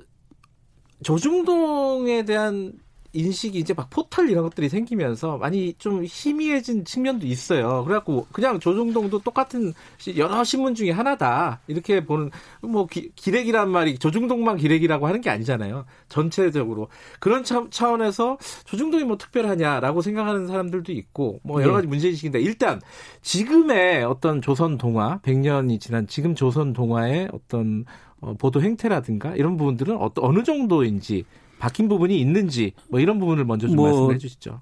조중동에 1.02 2.24
대한 2.24 2.72
인식이 3.12 3.58
이제 3.58 3.74
막 3.74 3.90
포털 3.90 4.30
이런 4.30 4.44
것들이 4.44 4.68
생기면서 4.68 5.36
많이 5.38 5.74
좀 5.74 6.04
희미해진 6.04 6.84
측면도 6.84 7.26
있어요. 7.26 7.84
그래갖고 7.84 8.26
그냥 8.32 8.60
조중동도 8.60 9.20
똑같은 9.20 9.72
여러 10.16 10.44
신문 10.44 10.74
중에 10.74 10.90
하나다 10.90 11.60
이렇게 11.66 12.04
보는 12.04 12.30
뭐 12.62 12.86
기, 12.86 13.10
기렉이란 13.16 13.68
말이 13.68 13.98
조중동만 13.98 14.56
기렉이라고 14.56 15.06
하는 15.06 15.20
게 15.20 15.30
아니잖아요. 15.30 15.86
전체적으로 16.08 16.88
그런 17.18 17.42
차, 17.42 17.64
차원에서 17.70 18.38
조중동이 18.64 19.04
뭐 19.04 19.16
특별하냐라고 19.18 20.02
생각하는 20.02 20.46
사람들도 20.46 20.92
있고 20.92 21.40
뭐 21.42 21.60
여러 21.62 21.72
네. 21.72 21.76
가지 21.76 21.88
문제의식인데 21.88 22.40
일단 22.40 22.80
지금의 23.22 24.04
어떤 24.04 24.40
조선 24.40 24.78
동화 24.78 25.18
100년이 25.22 25.80
지난 25.80 26.06
지금 26.06 26.34
조선 26.34 26.72
동화의 26.72 27.28
어떤 27.32 27.84
어, 28.09 28.09
보도 28.38 28.62
행태라든가 28.62 29.36
이런 29.36 29.56
부분들은 29.56 29.96
어, 29.96 30.10
어느 30.16 30.42
정도인지 30.42 31.24
바뀐 31.58 31.88
부분이 31.88 32.18
있는지 32.20 32.72
뭐 32.88 33.00
이런 33.00 33.18
부분을 33.18 33.44
먼저 33.44 33.66
좀 33.66 33.76
뭐, 33.76 33.86
말씀해 33.86 34.18
주시죠. 34.18 34.60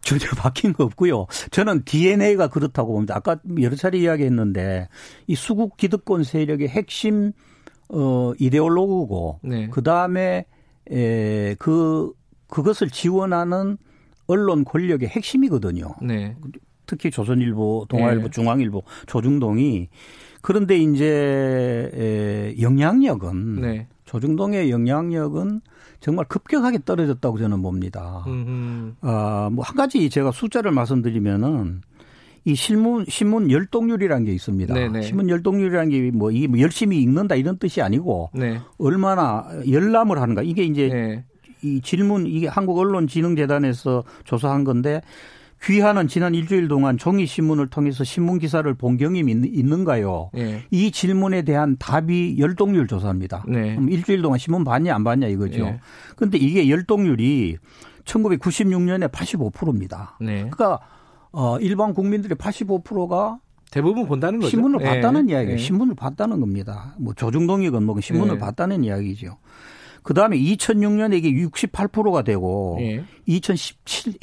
전혀 0.00 0.26
바뀐 0.38 0.72
거 0.72 0.84
없고요. 0.84 1.26
저는 1.50 1.82
DNA가 1.84 2.48
그렇다고 2.48 2.92
봅니다. 2.92 3.16
아까 3.16 3.36
여러 3.60 3.76
차례 3.76 3.98
이야기했는데 3.98 4.88
이 5.26 5.34
수국 5.34 5.76
기득권 5.76 6.24
세력의 6.24 6.68
핵심 6.68 7.32
어 7.90 8.32
이데올로그고 8.38 9.40
네. 9.42 9.68
그다음에 9.68 10.44
에 10.90 11.56
그 11.58 12.12
그것을 12.48 12.90
지원하는 12.90 13.76
언론 14.26 14.64
권력의 14.64 15.08
핵심이거든요. 15.08 15.94
네. 16.02 16.36
특히 16.86 17.10
조선일보, 17.10 17.86
동아일보, 17.88 18.24
네. 18.24 18.30
중앙일보, 18.30 18.82
조중동이 19.06 19.88
그런데 20.48 20.78
이제 20.78 21.04
에 21.92 22.62
영향력은 22.62 23.60
네. 23.60 23.86
조중동의 24.06 24.70
영향력은 24.70 25.60
정말 26.00 26.24
급격하게 26.26 26.78
떨어졌다고 26.86 27.36
저는 27.36 27.60
봅니다. 27.60 28.24
아, 29.02 29.50
뭐 29.52 29.62
한 29.62 29.76
가지 29.76 30.08
제가 30.08 30.30
숫자를 30.32 30.70
말씀드리면은 30.72 31.82
이 32.46 32.54
신문 32.54 33.04
신문 33.06 33.50
열동률이라는 33.50 34.24
게 34.24 34.32
있습니다. 34.32 34.72
네네. 34.72 35.02
신문 35.02 35.28
열동률이라는 35.28 35.90
게 35.90 36.10
뭐 36.16 36.30
이게 36.30 36.46
뭐 36.46 36.58
열심히 36.60 37.02
읽는다 37.02 37.34
이런 37.34 37.58
뜻이 37.58 37.82
아니고 37.82 38.30
네. 38.32 38.58
얼마나 38.78 39.44
열람을 39.70 40.18
하는가 40.18 40.40
이게 40.40 40.62
이제 40.64 40.88
네. 40.88 41.24
이 41.62 41.82
질문 41.82 42.26
이게 42.26 42.48
한국 42.48 42.78
언론진흥재단에서 42.78 44.02
조사한 44.24 44.64
건데 44.64 45.02
귀하는 45.62 46.06
지난 46.06 46.34
일주일 46.34 46.68
동안 46.68 46.98
종이 46.98 47.26
신문을 47.26 47.68
통해서 47.68 48.04
신문 48.04 48.38
기사를 48.38 48.72
본 48.74 48.96
경험이 48.96 49.32
있는가요? 49.32 50.30
네. 50.32 50.62
이 50.70 50.90
질문에 50.90 51.42
대한 51.42 51.76
답이 51.78 52.36
열동률 52.38 52.86
조사입니다. 52.86 53.44
네. 53.48 53.74
그럼 53.74 53.90
일주일 53.90 54.22
동안 54.22 54.38
신문 54.38 54.64
봤냐 54.64 54.94
안 54.94 55.04
봤냐 55.04 55.26
이거죠. 55.26 55.64
네. 55.64 55.80
그런데 56.16 56.38
이게 56.38 56.68
열동률이 56.70 57.56
1996년에 58.04 59.10
85%입니다. 59.10 60.16
네. 60.20 60.48
그러니까 60.48 60.78
어 61.32 61.58
일반 61.58 61.92
국민들의 61.92 62.36
85%가 62.36 63.40
대부분 63.70 64.06
본다는 64.06 64.38
거죠. 64.38 64.50
신문을 64.50 64.78
네. 64.78 64.84
봤다는 64.84 65.28
이야기예요. 65.28 65.56
네. 65.56 65.62
신문을 65.62 65.94
봤다는 65.94 66.40
겁니다. 66.40 66.94
뭐 66.98 67.12
조중동이건 67.14 67.84
뭐 67.84 68.00
신문을 68.00 68.34
네. 68.34 68.40
봤다는 68.40 68.84
이야기죠. 68.84 69.36
그 70.02 70.14
다음에 70.14 70.38
2006년에 70.38 71.18
이게 71.18 71.32
68%가 71.32 72.22
되고 72.22 72.78
2017, 73.26 74.14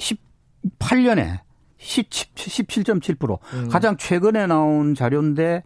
8년에 0.80 1.40
17.7% 1.80 3.38
음. 3.54 3.70
가장 3.70 3.98
최근에 3.98 4.48
나온 4.48 4.96
자료인데 4.96 5.64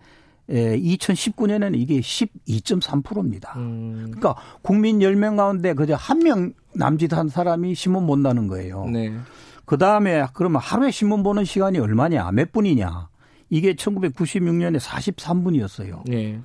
에, 0.50 0.78
2019년에는 0.80 1.76
이게 1.78 2.00
12.3%입니다. 2.00 3.54
음. 3.58 4.12
그러니까 4.12 4.36
국민 4.62 5.00
10명 5.00 5.38
가운데 5.38 5.74
그저 5.74 5.96
한 5.96 6.20
명 6.20 6.54
남짓한 6.74 7.30
사람이 7.30 7.76
신문 7.76 8.06
본다는 8.08 8.48
거예요. 8.48 8.86
네. 8.86 9.12
그 9.66 9.78
다음에 9.78 10.26
그러면 10.34 10.62
하루에 10.62 10.92
신문 10.92 11.24
보는 11.24 11.46
시간이 11.46 11.80
얼마냐, 11.80 12.32
몇 12.32 12.52
분이냐. 12.52 13.10
이게 13.50 13.74
1996년에 13.74 14.80
43분이었어요. 14.80 16.02
네. 16.08 16.40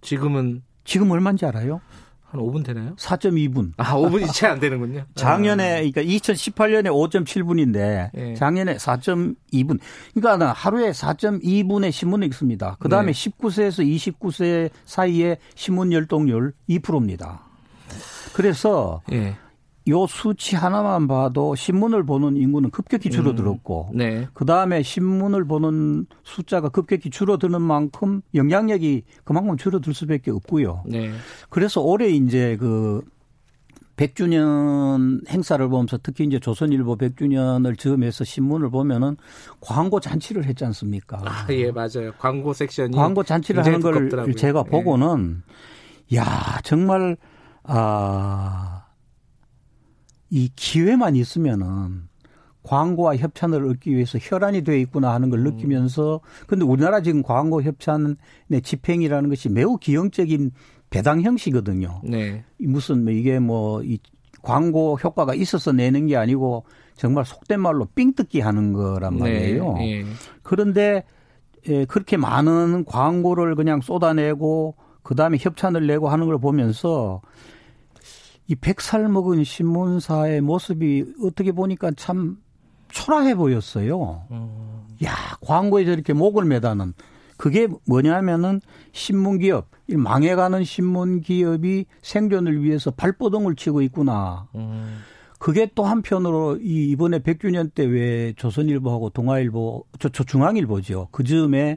지금은 0.00 0.62
지금 0.84 1.10
얼마인지 1.10 1.44
알아요? 1.46 1.80
한 2.30 2.40
5분 2.40 2.64
되나요? 2.64 2.94
4.2분. 2.96 3.72
아, 3.76 3.96
5분이 3.96 4.32
채 4.32 4.46
안 4.46 4.60
되는군요. 4.60 5.04
작년에, 5.16 5.90
그러니까 5.90 6.02
2018년에 6.02 6.86
5.7분인데 6.86 8.10
예. 8.16 8.34
작년에 8.34 8.76
4.2분. 8.76 9.80
그러니까 10.14 10.52
하루에 10.52 10.92
4.2분의 10.92 11.90
신문을 11.90 12.26
읽습니다. 12.28 12.76
그 12.78 12.88
다음에 12.88 13.12
네. 13.12 13.30
19세에서 13.30 13.84
29세 13.84 14.70
사이에 14.84 15.38
신문 15.56 15.92
열동률 15.92 16.52
2%입니다. 16.68 17.42
그래서 18.32 19.02
예. 19.12 19.36
요 19.90 20.06
수치 20.06 20.56
하나만 20.56 21.06
봐도 21.06 21.54
신문을 21.54 22.04
보는 22.04 22.36
인구는 22.36 22.70
급격히 22.70 23.08
음. 23.08 23.10
줄어들었고, 23.10 23.90
음, 23.92 23.98
네. 23.98 24.28
그 24.32 24.44
다음에 24.44 24.82
신문을 24.82 25.44
보는 25.44 26.06
숫자가 26.24 26.70
급격히 26.70 27.10
줄어드는 27.10 27.60
만큼 27.60 28.22
영향력이 28.34 29.02
그만큼 29.24 29.56
줄어들 29.56 29.92
수밖에 29.92 30.30
없고요. 30.30 30.84
네. 30.86 31.10
그래서 31.50 31.80
올해 31.80 32.08
이제 32.08 32.56
그 32.58 33.02
100주년 34.00 35.28
행사를 35.28 35.68
보면서 35.68 35.98
특히 36.02 36.24
이제 36.24 36.38
조선일보 36.38 36.96
100주년을 36.96 37.78
즈음해서 37.78 38.24
신문을 38.24 38.70
보면은 38.70 39.16
광고 39.60 40.00
잔치를 40.00 40.44
했지 40.46 40.64
않습니까? 40.64 41.20
아, 41.26 41.46
예, 41.50 41.70
맞아요. 41.70 42.12
광고 42.18 42.54
섹션이 42.54 42.96
광고 42.96 43.22
잔치를 43.22 43.64
하는 43.64 43.80
걸 43.80 43.94
두껍더라고요. 43.94 44.34
제가 44.34 44.64
예. 44.66 44.70
보고는 44.70 45.42
야, 46.14 46.58
정말 46.64 47.18
아 47.62 48.79
이 50.30 50.50
기회만 50.54 51.16
있으면은 51.16 52.08
광고와 52.62 53.16
협찬을 53.16 53.66
얻기 53.68 53.94
위해서 53.94 54.18
혈안이 54.20 54.62
되어 54.62 54.76
있구나 54.76 55.12
하는 55.12 55.30
걸 55.30 55.40
음. 55.40 55.44
느끼면서 55.44 56.20
근데 56.46 56.64
우리나라 56.64 57.00
지금 57.00 57.22
광고 57.22 57.62
협찬의 57.62 58.16
집행이라는 58.62 59.28
것이 59.28 59.48
매우 59.48 59.76
기형적인 59.76 60.52
배당 60.90 61.22
형식이거든요. 61.22 62.02
네. 62.04 62.44
무슨 62.58 63.04
뭐 63.04 63.12
이게 63.12 63.38
뭐 63.38 63.82
이 63.82 63.98
광고 64.42 64.96
효과가 64.96 65.34
있어서 65.34 65.72
내는 65.72 66.06
게 66.06 66.16
아니고 66.16 66.64
정말 66.94 67.24
속된 67.24 67.60
말로 67.60 67.86
삥 67.94 68.14
뜯기 68.14 68.40
하는 68.40 68.72
거란 68.72 69.14
네. 69.14 69.20
말이에요. 69.20 69.72
네. 69.74 70.02
네. 70.02 70.10
그런데 70.42 71.04
예, 71.68 71.84
그렇게 71.84 72.16
많은 72.16 72.84
광고를 72.86 73.54
그냥 73.54 73.80
쏟아내고 73.80 74.76
그 75.02 75.14
다음에 75.14 75.36
협찬을 75.38 75.86
내고 75.86 76.08
하는 76.08 76.26
걸 76.26 76.38
보면서 76.38 77.20
이 78.46 78.54
백살 78.54 79.08
먹은 79.08 79.44
신문사의 79.44 80.40
모습이 80.40 81.04
어떻게 81.24 81.52
보니까 81.52 81.92
참 81.96 82.38
초라해 82.88 83.34
보였어요. 83.36 84.26
음. 84.30 84.86
야, 85.04 85.14
광고에 85.40 85.84
저렇게 85.84 86.12
목을 86.12 86.44
매다는 86.44 86.94
그게 87.36 87.68
뭐냐면은 87.86 88.60
신문 88.92 89.38
기업, 89.38 89.68
망해가는 89.88 90.62
신문 90.64 91.20
기업이 91.20 91.86
생존을 92.02 92.62
위해서 92.62 92.90
발버둥을 92.90 93.56
치고 93.56 93.80
있구나. 93.82 94.48
음. 94.56 94.98
그게 95.38 95.70
또 95.74 95.84
한편으로 95.84 96.58
이 96.60 96.90
이번에 96.90 97.20
100주년 97.20 97.72
때 97.72 97.84
왜 97.84 98.34
조선일보하고 98.36 99.08
동아일보, 99.10 99.84
저, 99.98 100.10
저 100.10 100.22
중앙일보죠. 100.22 101.08
그 101.12 101.24
즈음에 101.24 101.76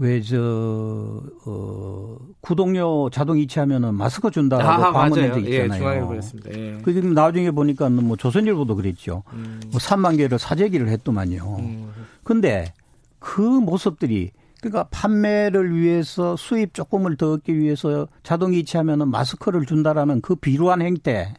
왜저 0.00 1.22
어, 1.44 2.16
구독료 2.40 3.10
자동 3.10 3.38
이체하면은 3.38 3.94
마스크 3.94 4.30
준다고 4.30 4.62
아, 4.62 4.92
방문한 4.92 5.34
적 5.34 5.44
예, 5.44 5.64
있잖아요. 5.64 6.18
예, 6.46 6.58
예. 6.58 6.78
그 6.82 6.94
지금 6.94 7.12
나중에 7.12 7.50
보니까 7.50 7.90
뭐 7.90 8.16
조선일보도 8.16 8.76
그랬죠. 8.76 9.24
음. 9.34 9.60
뭐 9.70 9.78
3만 9.78 10.16
개를 10.16 10.38
사재기를 10.38 10.88
했더만요. 10.88 11.56
음. 11.58 11.92
근데 12.24 12.72
그 13.18 13.42
모습들이 13.42 14.30
그러니까 14.62 14.84
판매를 14.90 15.76
위해서 15.76 16.34
수입 16.34 16.72
조금을 16.72 17.18
더 17.18 17.32
얻기 17.32 17.58
위해서 17.58 18.08
자동 18.22 18.54
이체하면은 18.54 19.08
마스크를 19.08 19.66
준다라는 19.66 20.22
그 20.22 20.34
비루한 20.34 20.80
행태. 20.80 21.34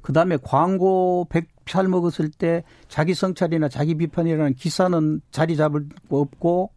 그다음에 0.00 0.38
광고 0.42 1.28
100살 1.30 1.86
먹었을 1.86 2.32
때 2.32 2.64
자기 2.88 3.14
성찰이나 3.14 3.68
자기 3.68 3.94
비판이라는 3.94 4.54
기사는 4.54 5.20
자리 5.30 5.56
잡을 5.56 5.86
거 6.10 6.18
없고 6.18 6.70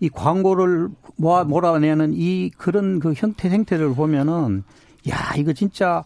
이 0.00 0.08
광고를 0.08 0.88
모아 1.16 1.44
몰아내는 1.44 2.12
이 2.14 2.50
그런 2.56 3.00
그 3.00 3.12
형태 3.16 3.48
행태를 3.48 3.94
보면은 3.94 4.62
야 5.08 5.34
이거 5.36 5.52
진짜 5.52 6.04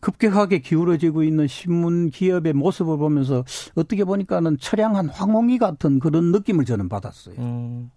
급격하게 0.00 0.60
기울어지고 0.60 1.22
있는 1.22 1.46
신문 1.46 2.10
기업의 2.10 2.54
모습을 2.54 2.96
보면서 2.96 3.44
어떻게 3.74 4.04
보니까는 4.04 4.58
처량한 4.58 5.10
황홍이 5.10 5.58
같은 5.58 5.98
그런 5.98 6.32
느낌을 6.32 6.64
저는 6.64 6.88
받았어요. 6.88 7.34
음. 7.38 7.90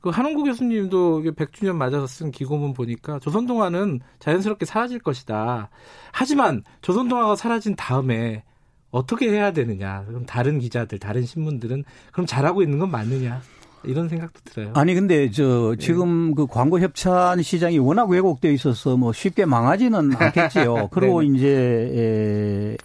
그 0.00 0.10
한홍구 0.10 0.42
교수님도 0.42 1.22
100주년 1.22 1.76
맞아서 1.76 2.06
쓴 2.06 2.30
기고문 2.30 2.74
보니까 2.74 3.18
조선동화는 3.20 4.00
자연스럽게 4.18 4.66
사라질 4.66 4.98
것이다. 4.98 5.70
하지만 6.12 6.62
조선동화가 6.82 7.36
사라진 7.36 7.74
다음에 7.76 8.42
어떻게 8.90 9.30
해야 9.30 9.52
되느냐. 9.52 10.04
그럼 10.06 10.26
다른 10.26 10.58
기자들, 10.58 10.98
다른 10.98 11.24
신문들은 11.24 11.84
그럼 12.12 12.26
잘하고 12.26 12.62
있는 12.62 12.78
건 12.78 12.90
맞느냐. 12.90 13.40
이런 13.86 14.08
생각도 14.08 14.40
들어요. 14.44 14.72
아니 14.74 14.94
근데 14.94 15.30
저 15.30 15.74
지금 15.78 16.28
네. 16.28 16.34
그 16.36 16.46
광고 16.46 16.80
협찬 16.80 17.42
시장이 17.42 17.78
워낙 17.78 18.08
왜곡되어 18.08 18.50
있어서 18.52 18.96
뭐 18.96 19.12
쉽게 19.12 19.44
망하지는 19.44 20.12
않겠지요. 20.16 20.88
그리고 20.90 21.22
이제 21.22 22.76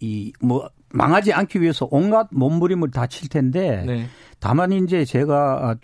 이이 0.00 0.32
뭐 0.40 0.68
망하지 0.92 1.32
않기 1.32 1.60
위해서 1.60 1.88
온갖 1.90 2.28
몸부림을 2.30 2.90
다 2.90 3.06
칠 3.06 3.28
텐데 3.28 3.82
네. 3.86 4.06
다만 4.40 4.72
이제 4.72 5.04
제가 5.04 5.70
아, 5.70 5.76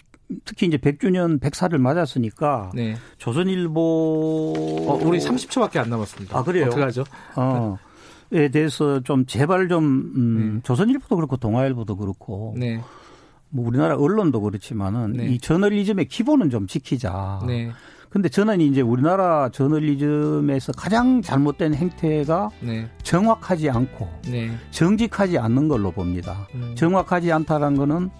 특히 0.45 0.67
이제 0.67 0.77
100주년 0.77 1.41
100살을 1.41 1.79
맞았으니까 1.79 2.71
네. 2.75 2.95
조선일보 3.19 4.55
어, 4.89 5.01
우리 5.03 5.19
30초밖에 5.19 5.79
안 5.79 5.91
남았습니다. 5.91 6.39
아 6.39 6.43
그래요? 6.45 6.67
어떡하죠? 6.67 7.05
어. 7.37 7.77
에 8.33 8.49
대해서 8.49 9.01
좀 9.01 9.27
제발 9.27 9.69
좀 9.69 9.85
음, 10.15 10.53
네. 10.57 10.61
조선일보도 10.63 11.17
그렇고 11.17 11.37
동아일보도 11.37 11.97
그렇고 11.97 12.55
네. 12.57 12.81
뭐 13.51 13.67
우리나라 13.67 13.97
언론도 13.97 14.41
그렇지만은 14.41 15.13
네. 15.13 15.27
이 15.27 15.39
저널리즘의 15.39 16.07
기본은 16.07 16.51
좀 16.51 16.67
지키자. 16.67 17.43
네. 17.47 17.71
근데 18.09 18.29
저는 18.29 18.61
이제 18.61 18.81
우리나라 18.81 19.51
저널리즘에서 19.51 20.73
가장 20.73 21.23
잘못된 21.23 21.75
행태가 21.75 22.51
네. 22.61 22.89
정확하지 23.03 23.71
않고 23.71 24.09
네. 24.29 24.51
정직하지 24.71 25.39
않는 25.39 25.69
걸로 25.69 25.93
봅니다. 25.93 26.49
음. 26.55 26.75
정확하지 26.77 27.31
않다는 27.31 27.77
거는 27.77 28.11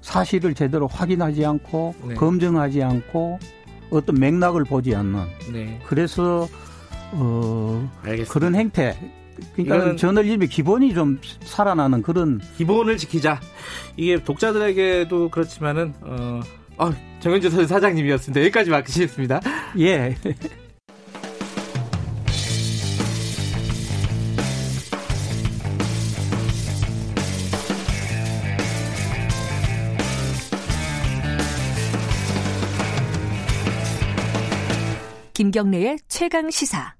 사실을 0.00 0.54
제대로 0.54 0.86
확인하지 0.86 1.44
않고 1.44 1.94
네. 2.04 2.14
검증하지 2.14 2.82
않고 2.82 3.38
어떤 3.90 4.18
맥락을 4.18 4.64
보지 4.64 4.94
않는. 4.94 5.20
네. 5.52 5.80
그래서 5.86 6.46
어 7.12 7.90
알겠습니다. 8.02 8.32
그런 8.32 8.54
행태 8.54 8.96
그러니까 9.54 9.96
저널리즘의 9.96 10.48
기본이 10.48 10.94
좀 10.94 11.20
살아나는 11.40 12.02
그런 12.02 12.40
기본을 12.56 12.96
지키자. 12.96 13.40
이게 13.96 14.22
독자들에게도 14.22 15.30
그렇지만은 15.30 15.94
어, 16.02 16.40
어 16.78 16.90
정현주 17.20 17.66
사장님이었습니다. 17.66 18.40
여기까지 18.42 18.70
맡기겠습니다. 18.70 19.40
예. 19.80 20.16
김경래의 35.38 35.98
최강 36.08 36.50
시사. 36.50 36.96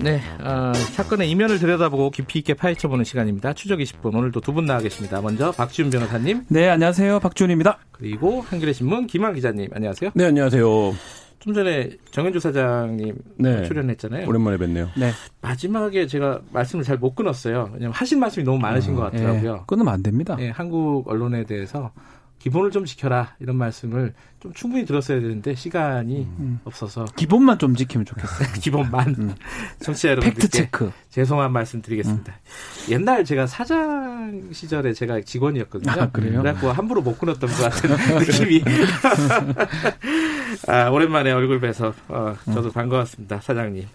네, 0.00 0.20
어, 0.40 0.72
사건의 0.74 1.28
이면을 1.30 1.58
들여다보고 1.58 2.10
깊이 2.10 2.38
있게 2.38 2.54
파헤쳐보는 2.54 3.04
시간입니다. 3.04 3.52
추적 3.54 3.80
20분 3.80 4.14
오늘도 4.14 4.40
두 4.40 4.52
분 4.52 4.64
나와 4.64 4.80
계십니다. 4.80 5.20
먼저 5.20 5.50
박지훈 5.52 5.90
변호사님. 5.90 6.44
네, 6.48 6.68
안녕하세요. 6.68 7.18
박지훈입니다. 7.20 7.78
그리고 7.92 8.40
한겨레 8.42 8.72
신문 8.72 9.06
김한 9.08 9.34
기자님, 9.34 9.68
안녕하세요. 9.72 10.10
네, 10.14 10.24
안녕하세요. 10.26 10.94
좀 11.40 11.54
전에 11.54 11.90
정현주 12.12 12.38
사장님 12.40 13.14
네, 13.38 13.62
출연했잖아요. 13.64 14.26
오랜만에 14.28 14.56
뵀네요. 14.56 14.88
네. 14.96 15.10
마지막에 15.40 16.06
제가 16.06 16.40
말씀을 16.52 16.84
잘 16.84 16.96
못 16.98 17.14
끊었어요. 17.14 17.70
왜냐면 17.72 17.92
하신 17.92 18.18
말씀이 18.20 18.44
너무 18.44 18.58
많으신 18.58 18.94
어, 18.94 18.96
것 18.96 19.02
같더라고요. 19.12 19.54
네, 19.54 19.60
끊으면 19.66 19.92
안 19.94 20.02
됩니다. 20.02 20.36
네, 20.36 20.50
한국 20.50 21.08
언론에 21.08 21.44
대해서 21.44 21.92
기본을 22.40 22.70
좀 22.70 22.84
지켜라 22.84 23.34
이런 23.40 23.56
말씀을 23.56 24.14
좀 24.40 24.52
충분히 24.52 24.84
들었어야 24.84 25.20
되는데 25.20 25.54
시간이 25.54 26.28
음. 26.38 26.60
없어서 26.64 27.04
기본만 27.16 27.58
좀 27.58 27.74
지키면 27.74 28.06
좋겠어요. 28.06 28.48
기본만 28.62 29.08
음. 29.18 29.34
청취자 29.80 30.10
여러분들께 30.10 30.40
팩트 30.40 30.56
체크 30.56 30.92
죄송한 31.10 31.52
말씀 31.52 31.82
드리겠습니다. 31.82 32.32
음. 32.32 32.92
옛날 32.92 33.24
제가 33.24 33.48
사장 33.48 34.48
시절에 34.52 34.92
제가 34.92 35.22
직원이었거든요. 35.22 35.90
아, 35.90 36.10
그래요? 36.10 36.40
그래갖고 36.40 36.70
함부로 36.70 37.02
못 37.02 37.18
끊었던 37.18 37.50
것 37.50 37.56
같은 37.56 37.90
느낌이. 38.20 38.62
아, 40.68 40.88
오랜만에 40.90 41.32
얼굴 41.32 41.60
뵈서 41.60 41.92
어, 42.08 42.36
저도 42.44 42.70
반가웠습니다, 42.70 43.40
사장님. 43.40 43.86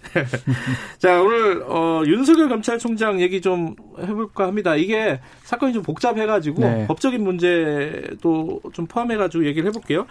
자 0.98 1.22
오늘 1.22 1.64
어, 1.64 2.04
윤석열 2.06 2.50
검찰총장 2.50 3.22
얘기 3.22 3.40
좀 3.40 3.76
해볼까 3.98 4.48
합니다. 4.48 4.76
이게 4.76 5.22
사건이 5.44 5.72
좀 5.72 5.84
복잡해가지고 5.84 6.62
네. 6.62 6.88
법적인 6.88 7.24
문제도 7.24 8.62
좀 8.74 8.88
포함해가지고 8.88 9.46
얘기를 9.46 9.70
해볼게요. 9.70 10.06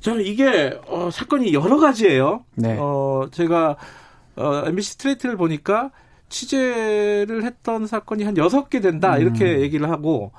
저는 0.00 0.24
이게 0.24 0.78
어, 0.86 1.10
사건이 1.10 1.52
여러 1.52 1.78
가지예요. 1.78 2.44
네. 2.54 2.76
어, 2.78 3.28
제가 3.30 3.76
어, 4.36 4.62
MBC 4.66 4.92
스트레이트를 4.92 5.36
보니까 5.36 5.90
취재를 6.28 7.44
했던 7.44 7.86
사건이 7.86 8.24
한 8.24 8.36
여섯 8.36 8.70
개 8.70 8.80
된다 8.80 9.18
이렇게 9.18 9.56
음. 9.56 9.60
얘기를 9.60 9.90
하고 9.90 10.32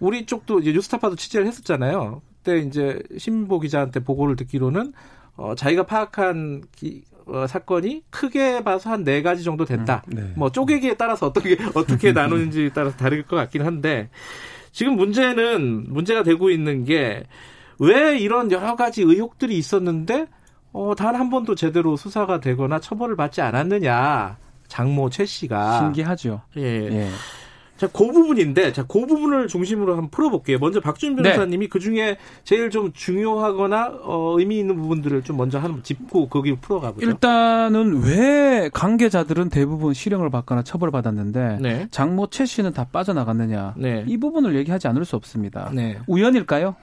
우리 0.00 0.26
쪽도 0.26 0.60
이제 0.60 0.72
뉴스타파도 0.72 1.16
취재를 1.16 1.46
했었잖아요. 1.46 2.22
그때 2.42 2.58
이제 2.58 3.00
신보 3.18 3.60
기자한테 3.60 4.00
보고를 4.00 4.36
듣기로는 4.36 4.92
어, 5.36 5.54
자기가 5.54 5.84
파악한 5.84 6.62
기, 6.72 7.02
어, 7.26 7.46
사건이 7.46 8.04
크게 8.10 8.64
봐서 8.64 8.90
한 8.90 9.04
네 9.04 9.20
가지 9.22 9.44
정도 9.44 9.64
된다. 9.64 10.02
음, 10.08 10.12
네. 10.16 10.32
뭐 10.36 10.50
쪼개기에 10.50 10.94
따라서 10.94 11.26
어떻게 11.26 11.56
어떻게 11.74 12.12
나누는지 12.14 12.70
따라서 12.74 12.96
다를 12.96 13.22
것 13.22 13.36
같긴 13.36 13.62
한데 13.62 14.08
지금 14.72 14.96
문제는 14.96 15.92
문제가 15.92 16.22
되고 16.22 16.50
있는 16.50 16.84
게 16.84 17.24
왜 17.78 18.18
이런 18.18 18.50
여러 18.50 18.76
가지 18.76 19.02
의혹들이 19.02 19.56
있었는데 19.58 20.26
어, 20.72 20.94
단 20.94 21.14
한 21.16 21.30
번도 21.30 21.54
제대로 21.54 21.96
수사가 21.96 22.40
되거나 22.40 22.80
처벌을 22.80 23.16
받지 23.16 23.40
않았느냐. 23.40 24.36
장모 24.68 25.10
최 25.10 25.24
씨가 25.24 25.78
신기하죠. 25.78 26.42
예. 26.58 26.62
예. 26.62 27.08
자, 27.76 27.86
그 27.88 28.06
부분인데, 28.10 28.72
자, 28.72 28.82
그 28.88 29.04
부분을 29.04 29.48
중심으로 29.48 29.92
한번 29.92 30.10
풀어볼게요. 30.10 30.58
먼저 30.58 30.80
박준 30.80 31.14
네. 31.16 31.22
변호사님이 31.22 31.66
네. 31.66 31.68
그 31.68 31.78
중에 31.78 32.16
제일 32.42 32.70
좀 32.70 32.90
중요하거나 32.94 33.98
어, 34.02 34.34
의미 34.38 34.58
있는 34.58 34.76
부분들을 34.76 35.22
좀 35.24 35.36
먼저 35.36 35.58
한 35.58 35.82
짚고 35.82 36.28
거기 36.30 36.56
풀어가보죠. 36.56 37.06
일단은 37.06 38.02
왜 38.02 38.70
관계자들은 38.72 39.50
대부분 39.50 39.92
실형을 39.92 40.30
받거나 40.30 40.62
처벌받았는데 40.62 41.58
네. 41.60 41.86
장모 41.90 42.28
최 42.28 42.46
씨는 42.46 42.72
다 42.72 42.86
빠져나갔느냐? 42.90 43.74
네. 43.76 44.04
이 44.06 44.16
부분을 44.16 44.56
얘기하지 44.56 44.88
않을 44.88 45.04
수 45.04 45.16
없습니다. 45.16 45.70
네. 45.74 45.98
우연일까요? 46.06 46.76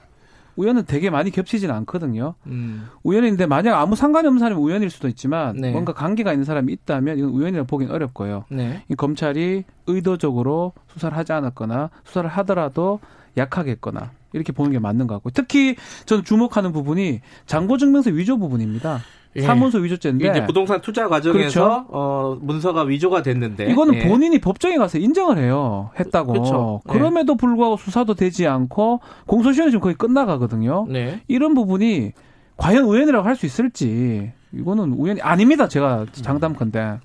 우연은 0.56 0.84
되게 0.86 1.10
많이 1.10 1.30
겹치진 1.30 1.70
않거든요. 1.70 2.34
음. 2.46 2.86
우연인데 3.02 3.46
만약 3.46 3.80
아무 3.80 3.96
상관이 3.96 4.26
없는 4.26 4.38
사람이 4.38 4.60
우연일 4.60 4.90
수도 4.90 5.08
있지만 5.08 5.56
네. 5.56 5.72
뭔가 5.72 5.92
관계가 5.92 6.32
있는 6.32 6.44
사람이 6.44 6.72
있다면 6.72 7.18
이건 7.18 7.30
우연이라고 7.30 7.66
보기는 7.66 7.92
어렵고요. 7.92 8.44
네. 8.50 8.82
이 8.88 8.94
검찰이 8.94 9.64
의도적으로 9.86 10.72
수사를 10.88 11.16
하지 11.16 11.32
않았거나 11.32 11.90
수사를 12.04 12.28
하더라도 12.28 13.00
약하게 13.36 13.72
했거나 13.72 14.12
이렇게 14.32 14.52
보는 14.52 14.72
게 14.72 14.78
맞는 14.78 15.06
것 15.06 15.14
같고 15.14 15.30
특히 15.30 15.76
저는 16.06 16.24
주목하는 16.24 16.72
부분이 16.72 17.20
장고증명서 17.46 18.10
위조 18.10 18.38
부분입니다. 18.38 19.00
예. 19.36 19.42
사문서 19.42 19.78
위조죄인데 19.78 20.30
이제 20.30 20.46
부동산 20.46 20.80
투자 20.80 21.08
과정에서 21.08 21.38
그렇죠? 21.38 21.86
어, 21.88 22.38
문서가 22.40 22.82
위조가 22.82 23.22
됐는데 23.22 23.70
이거는 23.70 23.94
예. 23.94 24.08
본인이 24.08 24.38
법정에 24.38 24.76
가서 24.76 24.98
인정을 24.98 25.38
해요 25.38 25.90
했다고 25.98 26.32
그렇죠. 26.32 26.80
예. 26.88 26.92
그럼에도 26.92 27.36
불구하고 27.36 27.76
수사도 27.76 28.14
되지 28.14 28.46
않고 28.46 29.00
공소시효는 29.26 29.70
지금 29.72 29.80
거의 29.80 29.94
끝나가거든요 29.96 30.86
네. 30.88 31.20
이런 31.28 31.54
부분이 31.54 32.12
과연 32.56 32.84
우연이라고 32.84 33.26
할 33.26 33.34
수 33.34 33.46
있을지 33.46 34.30
이거는 34.52 34.92
우연이 34.92 35.20
아닙니다 35.20 35.66
제가 35.66 36.06
장담컨대 36.12 36.98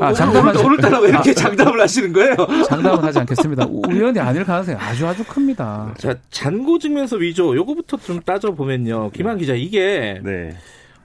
아, 0.00 0.12
장담 0.12 0.48
오늘따라 0.48 0.98
왜 1.00 1.08
이렇게 1.08 1.30
아, 1.30 1.34
장담을 1.34 1.80
하시는 1.80 2.12
거예요? 2.12 2.34
장담은 2.68 3.02
하지 3.04 3.20
않겠습니다. 3.20 3.66
우연이 3.70 4.18
아닐 4.20 4.44
가능성이 4.44 4.76
아주 4.76 5.06
아주 5.06 5.24
큽니다. 5.24 5.94
자, 5.96 6.16
잔고 6.30 6.78
증명서 6.78 7.16
위조 7.16 7.56
요거부터 7.56 7.96
좀 7.98 8.20
따져 8.20 8.50
보면요. 8.54 9.10
김한 9.14 9.38
기자 9.38 9.54
이게 9.54 10.20
네. 10.22 10.54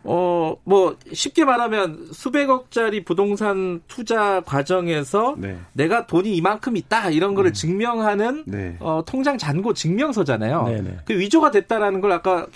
어, 0.03 0.55
뭐, 0.63 0.95
쉽게 1.11 1.43
말하면 1.45 2.07
수백억짜리 2.11 3.03
부동산 3.03 3.81
투자 3.87 4.41
과정에서 4.41 5.35
네. 5.37 5.57
내가 5.73 6.07
돈이 6.07 6.35
이만큼 6.35 6.77
있다, 6.77 7.09
이런 7.09 7.35
거를 7.35 7.51
음. 7.51 7.53
증명하는, 7.53 8.43
네. 8.47 8.77
어, 8.79 9.03
통장 9.05 9.37
잔고 9.37 9.73
증명서잖아요. 9.73 10.63
네네. 10.63 10.81
네. 10.81 10.97
그 11.05 11.17
위조가 11.19 11.51
됐다라는 11.51 12.01
걸 12.01 12.11
아까, 12.13 12.47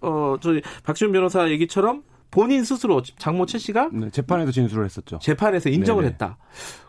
어, 0.00 0.36
저희 0.40 0.60
박지훈 0.82 1.12
변호사 1.12 1.48
얘기처럼 1.50 2.02
본인 2.30 2.64
스스로 2.64 3.02
장모 3.02 3.46
최 3.46 3.58
씨가 3.58 3.90
네, 3.92 4.10
재판에서 4.10 4.50
진술을 4.52 4.84
했었죠. 4.84 5.18
재판에서 5.22 5.70
인정을 5.70 6.02
네네. 6.02 6.12
했다. 6.12 6.36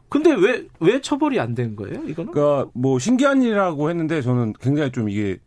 근데 0.10 0.34
왜, 0.34 0.66
왜 0.80 1.02
처벌이 1.02 1.40
안 1.40 1.54
된 1.54 1.76
거예요, 1.76 2.02
이거는? 2.08 2.32
그니까, 2.34 2.66
뭐, 2.74 2.98
신기한 2.98 3.44
일이라고 3.44 3.90
했는데, 3.90 4.22
저는 4.22 4.54
굉장히 4.60 4.92
좀 4.92 5.08
이게 5.08 5.38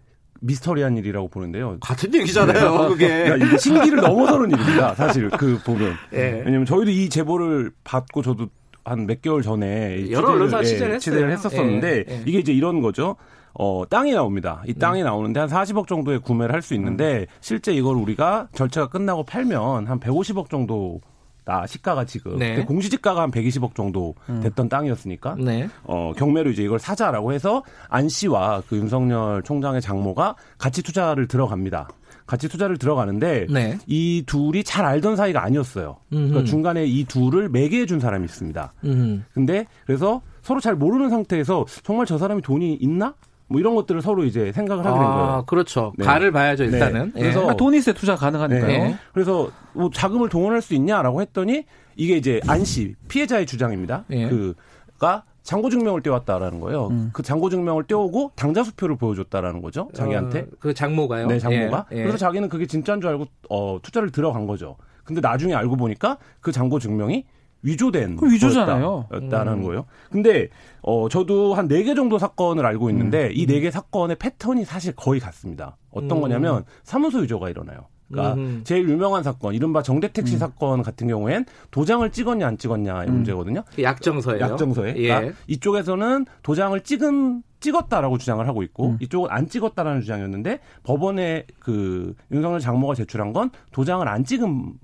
미스터리한 0.43 0.97
일이라고 0.99 1.29
보는데요. 1.29 1.79
같은 1.81 2.13
얘기잖아요, 2.15 2.83
네. 2.83 2.89
그게. 2.89 3.57
신기를 3.59 4.01
넘어서는 4.01 4.51
일입니다, 4.51 4.95
사실. 4.95 5.31
그 5.31 5.59
보면. 5.65 5.95
네. 6.11 6.43
왜냐면 6.45 6.67
저희도 6.67 6.91
이 6.91 7.09
제보를 7.09 7.71
받고 7.85 8.23
저도 8.23 8.49
한 8.85 9.07
몇 9.07 9.23
개월 9.23 9.43
전에 9.43 10.11
여러 10.11 10.31
언론사 10.33 10.59
예, 10.59 10.65
취재를, 10.65 10.95
예, 10.95 10.99
취재를 10.99 11.31
했었었는데 11.31 12.05
예, 12.09 12.23
이게 12.27 12.41
이제 12.41 12.53
이런 12.53 12.81
거죠. 12.83 13.15
어, 13.55 13.85
땅이 13.89 14.13
나옵니다. 14.13 14.63
이 14.67 14.75
땅이 14.75 15.03
음. 15.03 15.05
나오는데 15.05 15.39
한 15.39 15.49
40억 15.49 15.87
정도에 15.87 16.19
구매를 16.19 16.53
할 16.53 16.63
수 16.63 16.75
있는데 16.75 17.21
음. 17.21 17.27
실제 17.41 17.73
이걸 17.73 17.95
우리가 17.97 18.49
절차가 18.55 18.89
끝나고 18.89 19.23
팔면 19.25 19.87
한 19.87 20.01
150억 20.01 20.51
정도 20.51 21.01
나 21.45 21.67
시가가 21.67 22.05
지금 22.05 22.39
네. 22.39 22.65
공시지가가 22.65 23.23
한 23.23 23.31
120억 23.31 23.75
정도 23.75 24.15
음. 24.29 24.41
됐던 24.41 24.67
음. 24.67 24.69
땅이었으니까 24.69 25.37
네. 25.39 25.69
어 25.83 26.13
경매로 26.17 26.51
이제 26.51 26.63
이걸 26.63 26.79
사자라고 26.79 27.33
해서 27.33 27.63
안 27.89 28.09
씨와 28.09 28.63
그 28.69 28.77
윤석열 28.77 29.43
총장의 29.43 29.81
장모가 29.81 30.37
같이 30.59 30.83
투자를 30.83 31.27
들어갑니다. 31.27 31.89
같이 32.27 32.49
투자를 32.49 32.79
들어가는데 32.79 33.47
네. 33.51 33.79
이 33.87 34.23
둘이 34.25 34.63
잘 34.65 34.85
알던 34.85 35.17
사이가 35.17 35.43
아니었어요. 35.43 35.97
그러니까 36.09 36.45
중간에 36.45 36.87
이 36.87 37.05
둘을 37.05 37.49
매개해 37.49 37.85
준 37.87 37.99
사람이 37.99 38.25
있습니다. 38.25 38.73
음흠. 38.85 39.23
근데 39.35 39.67
그래서 39.85 40.23
서로 40.41 40.61
잘 40.61 40.75
모르는 40.77 41.11
상태에서 41.11 41.67
정말 41.83 42.07
저 42.07 42.19
사람이 42.19 42.43
돈이 42.43 42.75
있나? 42.75 43.15
뭐 43.53 43.61
이런 43.61 43.75
것들을 43.75 44.01
서로 44.03 44.25
이제 44.25 44.51
생각을 44.53 44.85
하게 44.85 44.99
된 44.99 45.07
아, 45.07 45.15
거예요. 45.15 45.45
그렇죠. 45.47 45.93
네. 45.99 46.05
간을 46.05 46.33
봐야죠 46.33 46.65
네. 46.65 46.71
일단은. 46.71 47.13
네. 47.15 47.21
그래서 47.21 47.49
예. 47.51 47.57
돈 47.57 47.75
있어야 47.75 47.95
투자 47.95 48.17
가능하니까요. 48.17 48.67
네. 48.67 48.97
그래서 49.13 49.51
뭐 49.75 49.91
자금을 49.93 50.29
동원할 50.31 50.63
수 50.63 50.75
있냐라고 50.75 51.21
했더니 51.21 51.65
이게 51.95 52.17
이제 52.17 52.41
안씨 52.47 52.95
피해자의 53.09 53.47
주장입니다. 53.47 54.05
예. 54.11 54.29
그가 54.29 55.25
장고 55.43 55.71
증명을 55.71 56.03
떼왔다라는 56.03 56.61
거예요. 56.61 56.87
음. 56.89 57.11
그 57.13 57.23
장고 57.23 57.51
증명을 57.51 57.85
떼오고 57.85 58.33
당자 58.37 58.65
수표를 58.65 58.97
보여줬다라는 58.97 59.61
거죠. 59.61 59.89
자기한테. 59.93 60.41
어, 60.41 60.47
그 60.59 60.73
장모가요? 60.73 61.27
네, 61.27 61.39
장모가. 61.39 61.87
예. 61.93 61.99
예. 61.99 62.03
그래서 62.03 62.17
자기는 62.17 62.49
그게 62.49 62.67
진짜인 62.67 63.01
줄 63.01 63.11
알고 63.11 63.27
어, 63.51 63.79
투자를 63.83 64.11
들어간 64.11 64.47
거죠. 64.47 64.77
근데 65.05 65.21
나중에 65.21 65.55
알고 65.55 65.77
보니까 65.77 66.17
그 66.41 66.53
장고 66.53 66.79
증명이 66.79 67.25
위조된 67.63 68.19
위조잖아요. 68.21 69.07
였다는 69.13 69.53
음. 69.55 69.63
거예요. 69.63 69.87
근데 70.11 70.49
어 70.83 71.09
저도 71.09 71.55
한 71.55 71.69
네 71.69 71.85
개 71.85 71.95
정도 71.95 72.19
사건을 72.19 72.67
알고 72.67 72.91
있는데 72.91 73.27
음. 73.29 73.33
이네 73.35 73.61
개 73.61 73.71
사건의 73.71 74.17
패턴이 74.17 74.65
사실 74.65 74.95
거의 74.95 75.21
같습니다. 75.21 75.77
어떤 75.91 76.19
음. 76.19 76.21
거냐면 76.23 76.65
사무소 76.83 77.19
위조가 77.19 77.51
일어나요. 77.51 77.87
그러니까 78.09 78.35
음. 78.35 78.61
제일 78.65 78.87
유명한 78.91 79.23
사건, 79.23 79.55
이른바 79.55 79.83
정대택 79.83 80.27
씨 80.29 80.35
음. 80.35 80.39
사건 80.39 80.83
같은 80.83 81.09
경우엔 81.09 81.47
도장을 81.71 82.11
찍었냐 82.11 82.47
안 82.47 82.59
찍었냐의 82.59 83.09
음. 83.09 83.15
문제거든요. 83.15 83.65
그 83.75 83.83
약정서예요. 83.83 84.41
약정서에. 84.41 84.95
예. 84.99 85.09
그러니까 85.09 85.35
이쪽에서는 85.47 86.27
도장을 86.43 86.79
찍은 86.83 87.43
찍었다라고 87.61 88.19
주장을 88.19 88.47
하고 88.47 88.63
있고 88.65 88.91
음. 88.91 88.99
이쪽은 89.01 89.31
안 89.31 89.49
찍었다라는 89.49 90.03
주장이었는데 90.03 90.59
법원에 90.83 91.47
그 91.59 92.15
윤석열 92.31 92.61
장모가 92.61 92.95
제출한 92.97 93.33
건 93.33 93.51
도장을 93.71 94.07
안 94.07 94.25
찍은 94.25 94.75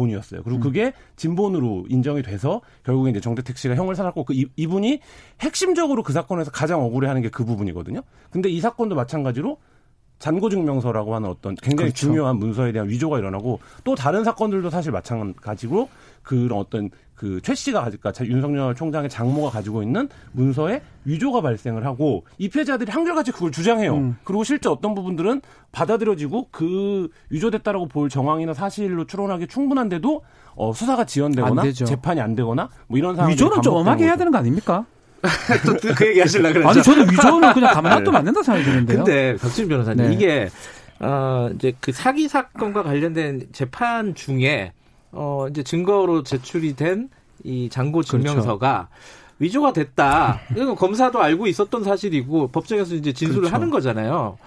본이었어요. 0.00 0.42
그리고 0.42 0.58
음. 0.58 0.60
그게 0.60 0.92
진본으로 1.16 1.86
인정이 1.88 2.22
돼서 2.22 2.60
결국에 2.84 3.10
이제 3.10 3.20
정대택 3.20 3.56
씨가 3.56 3.74
형을 3.76 3.94
살았고 3.94 4.24
그 4.24 4.34
이, 4.34 4.66
분이 4.66 5.00
핵심적으로 5.40 6.02
그 6.02 6.12
사건에서 6.12 6.50
가장 6.50 6.82
억울해하는 6.82 7.22
게 7.22 7.30
그 7.30 7.44
부분이거든요. 7.44 8.02
근데 8.30 8.48
이 8.48 8.60
사건도 8.60 8.94
마찬가지로 8.94 9.58
잔고증명서라고 10.18 11.14
하는 11.14 11.30
어떤 11.30 11.54
굉장히 11.54 11.90
그렇죠. 11.90 12.06
중요한 12.06 12.36
문서에 12.36 12.72
대한 12.72 12.88
위조가 12.88 13.18
일어나고 13.18 13.58
또 13.84 13.94
다른 13.94 14.22
사건들도 14.22 14.68
사실 14.68 14.92
마찬가지로 14.92 15.88
그런 16.22 16.58
어떤 16.58 16.90
그 17.20 17.38
최 17.42 17.54
씨가 17.54 17.82
가질까 17.82 18.12
윤석열 18.24 18.74
총장의 18.74 19.10
장모가 19.10 19.50
가지고 19.50 19.82
있는 19.82 20.08
문서에 20.32 20.80
위조가 21.04 21.42
발생을 21.42 21.84
하고 21.84 22.24
이 22.38 22.48
피해자들이 22.48 22.90
한결같이 22.90 23.30
그걸 23.30 23.52
주장해요. 23.52 23.94
음. 23.94 24.16
그리고 24.24 24.42
실제 24.42 24.70
어떤 24.70 24.94
부분들은 24.94 25.42
받아들여지고 25.70 26.48
그 26.50 27.08
위조됐다라고 27.28 27.88
볼 27.88 28.08
정황이나 28.08 28.54
사실로 28.54 29.04
추론하기 29.04 29.48
충분한데도 29.48 30.22
어, 30.54 30.72
수사가 30.72 31.04
지연되거나 31.04 31.70
재판이 31.72 32.22
안 32.22 32.34
되거나 32.34 32.70
뭐 32.86 32.96
이런 32.96 33.16
상황 33.16 33.32
위조는 33.32 33.60
좀 33.60 33.74
엄하게 33.74 34.04
해야 34.04 34.16
되는 34.16 34.32
거 34.32 34.38
아닙니까? 34.38 34.86
또그 35.66 36.06
얘기 36.08 36.20
하실라 36.20 36.54
그랬죠. 36.54 36.70
아니 36.70 36.82
저는 36.82 37.10
위조는 37.12 37.52
그냥 37.52 37.74
가만 37.74 37.92
놔두면 37.98 38.16
안 38.16 38.24
된다 38.24 38.42
생각이 38.42 38.64
드는데요. 38.64 38.96
근데 39.04 39.36
박진 39.36 39.68
변호사님 39.68 40.06
네. 40.06 40.14
이게 40.14 40.48
어 41.00 41.50
이제 41.54 41.74
그 41.80 41.92
사기 41.92 42.28
사건과 42.28 42.82
관련된 42.82 43.48
재판 43.52 44.14
중에 44.14 44.72
어 45.12 45.46
이제 45.50 45.62
증거로 45.62 46.22
제출이 46.22 46.76
된이 46.76 47.68
장고 47.70 48.02
증명서가 48.02 48.88
그렇죠. 48.88 49.20
위조가 49.38 49.72
됐다. 49.72 50.40
이건 50.52 50.76
검사도 50.76 51.20
알고 51.20 51.46
있었던 51.46 51.82
사실이고 51.82 52.48
법정에서 52.48 52.94
이제 52.94 53.12
진술을 53.12 53.40
그렇죠. 53.42 53.54
하는 53.54 53.70
거잖아요. 53.70 54.38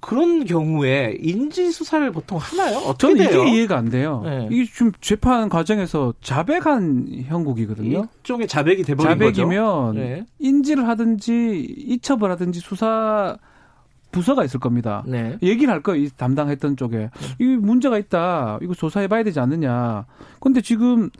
그런 0.00 0.44
경우에 0.44 1.16
인지 1.20 1.72
수사를 1.72 2.10
보통 2.12 2.38
하나요? 2.38 2.78
어떻게 2.78 3.16
저는 3.16 3.16
돼요? 3.16 3.42
이게 3.42 3.56
이해가 3.56 3.76
안 3.76 3.90
돼요. 3.90 4.22
네. 4.24 4.48
이게 4.50 4.64
지금 4.64 4.92
재판 5.00 5.48
과정에서 5.48 6.14
자백한 6.22 7.24
형국이거든요. 7.26 8.06
일종의 8.18 8.46
자백이 8.46 8.84
돼버린 8.84 9.10
자백이면 9.10 9.86
거죠. 9.86 9.92
네. 9.98 10.24
인지를 10.38 10.86
하든지 10.86 11.66
이첩을 11.78 12.30
하든지 12.30 12.60
수사 12.60 13.36
부서가 14.10 14.44
있을 14.44 14.60
겁니다. 14.60 15.02
네. 15.06 15.36
얘기를 15.42 15.72
할 15.72 15.82
거예요. 15.82 16.02
이 16.02 16.10
담당했던 16.16 16.76
쪽에. 16.76 17.10
이 17.38 17.44
문제가 17.44 17.98
있다. 17.98 18.58
이거 18.62 18.74
조사해 18.74 19.08
봐야 19.08 19.22
되지 19.22 19.40
않느냐. 19.40 20.06
근데 20.40 20.60
지금 20.60 21.10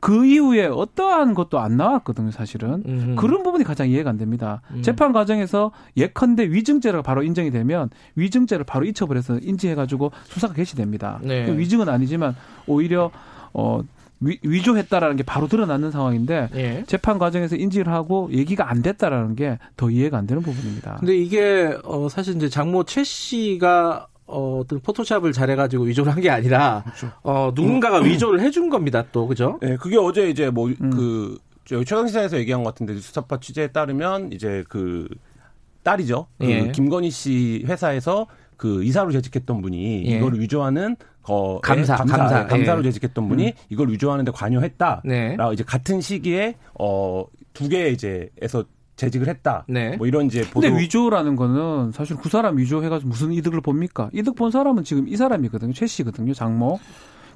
그 0.00 0.26
이후에 0.26 0.66
어떠한 0.66 1.32
것도 1.32 1.58
안 1.58 1.78
나왔거든요, 1.78 2.30
사실은. 2.30 2.82
음흠. 2.86 3.14
그런 3.16 3.42
부분이 3.42 3.64
가장 3.64 3.88
이해가 3.88 4.10
안 4.10 4.18
됩니다. 4.18 4.60
음. 4.72 4.82
재판 4.82 5.12
과정에서 5.12 5.72
예컨대 5.96 6.50
위증죄가 6.50 7.00
바로 7.00 7.22
인정이 7.22 7.50
되면 7.50 7.88
위증죄를 8.14 8.66
바로 8.66 8.84
해서 9.16 9.38
인지해가지고 9.40 10.12
수사가 10.24 10.52
개시됩니다. 10.52 11.20
네. 11.22 11.50
위증은 11.50 11.88
아니지만 11.88 12.36
오히려 12.66 13.10
어 13.54 13.80
위, 14.20 14.38
위조했다라는 14.42 15.16
게 15.16 15.22
바로 15.22 15.48
드러나는 15.48 15.90
상황인데 15.90 16.48
예. 16.54 16.84
재판 16.86 17.18
과정에서 17.18 17.56
인지를 17.56 17.92
하고 17.92 18.28
얘기가 18.32 18.70
안 18.70 18.80
됐다라는 18.82 19.34
게 19.36 19.58
더 19.76 19.90
이해가 19.90 20.16
안 20.18 20.26
되는 20.26 20.42
부분입니다. 20.42 20.96
근데 21.00 21.16
이게 21.16 21.76
어 21.84 22.08
사실 22.08 22.36
이제 22.36 22.48
장모 22.48 22.84
최 22.84 23.04
씨가 23.04 24.06
어, 24.26 24.60
어떤 24.60 24.80
포토샵을 24.80 25.32
잘해가지고 25.32 25.84
위조를 25.84 26.12
한 26.12 26.22
게 26.22 26.30
아니라 26.30 26.82
그렇죠. 26.84 27.10
어, 27.22 27.52
누군가가 27.54 27.98
음. 27.98 28.04
위조를 28.06 28.40
해준 28.40 28.70
겁니다. 28.70 29.04
또 29.12 29.26
그죠? 29.26 29.58
네, 29.60 29.76
그게 29.76 29.98
어제 29.98 30.30
이제 30.30 30.48
뭐그 30.48 30.76
음. 30.80 30.90
그, 30.90 31.38
최강 31.84 32.06
시사에서 32.06 32.38
얘기한 32.38 32.62
것 32.62 32.70
같은데 32.74 32.94
수사파 32.96 33.40
취재에 33.40 33.68
따르면 33.68 34.32
이제 34.32 34.64
그 34.68 35.08
딸이죠. 35.82 36.26
그 36.38 36.50
예. 36.50 36.72
김건희 36.72 37.10
씨 37.10 37.64
회사에서 37.66 38.26
그 38.56 38.84
이사로 38.84 39.12
재직했던 39.12 39.62
분이 39.62 40.06
예. 40.06 40.18
이걸 40.18 40.38
위조하는 40.38 40.96
어, 41.26 41.60
감사, 41.60 41.96
감사, 41.96 42.16
감사, 42.16 42.46
감사로 42.46 42.80
예. 42.80 42.84
재직했던 42.84 43.28
분이 43.28 43.46
음. 43.46 43.52
이걸 43.70 43.90
위조하는데 43.90 44.30
관여했다. 44.32 45.02
네. 45.04 45.36
라고 45.36 45.52
이제 45.52 45.64
같은 45.64 46.00
시기에 46.00 46.56
어, 46.78 47.24
두 47.52 47.68
개 47.68 47.88
이제에서 47.88 48.64
재직을 48.96 49.26
했다. 49.28 49.64
네. 49.68 49.96
뭐 49.96 50.06
이런 50.06 50.26
이제 50.26 50.42
보도. 50.42 50.60
근데 50.60 50.80
위조라는 50.80 51.34
거는 51.36 51.92
사실 51.92 52.16
그 52.16 52.28
사람 52.28 52.58
위조해가지고 52.58 53.08
무슨 53.08 53.32
이득을 53.32 53.60
봅니까? 53.60 54.08
이득 54.12 54.36
본 54.36 54.50
사람은 54.50 54.84
지금 54.84 55.08
이 55.08 55.16
사람이거든요. 55.16 55.72
최 55.72 55.86
씨거든요. 55.86 56.32
장모. 56.34 56.78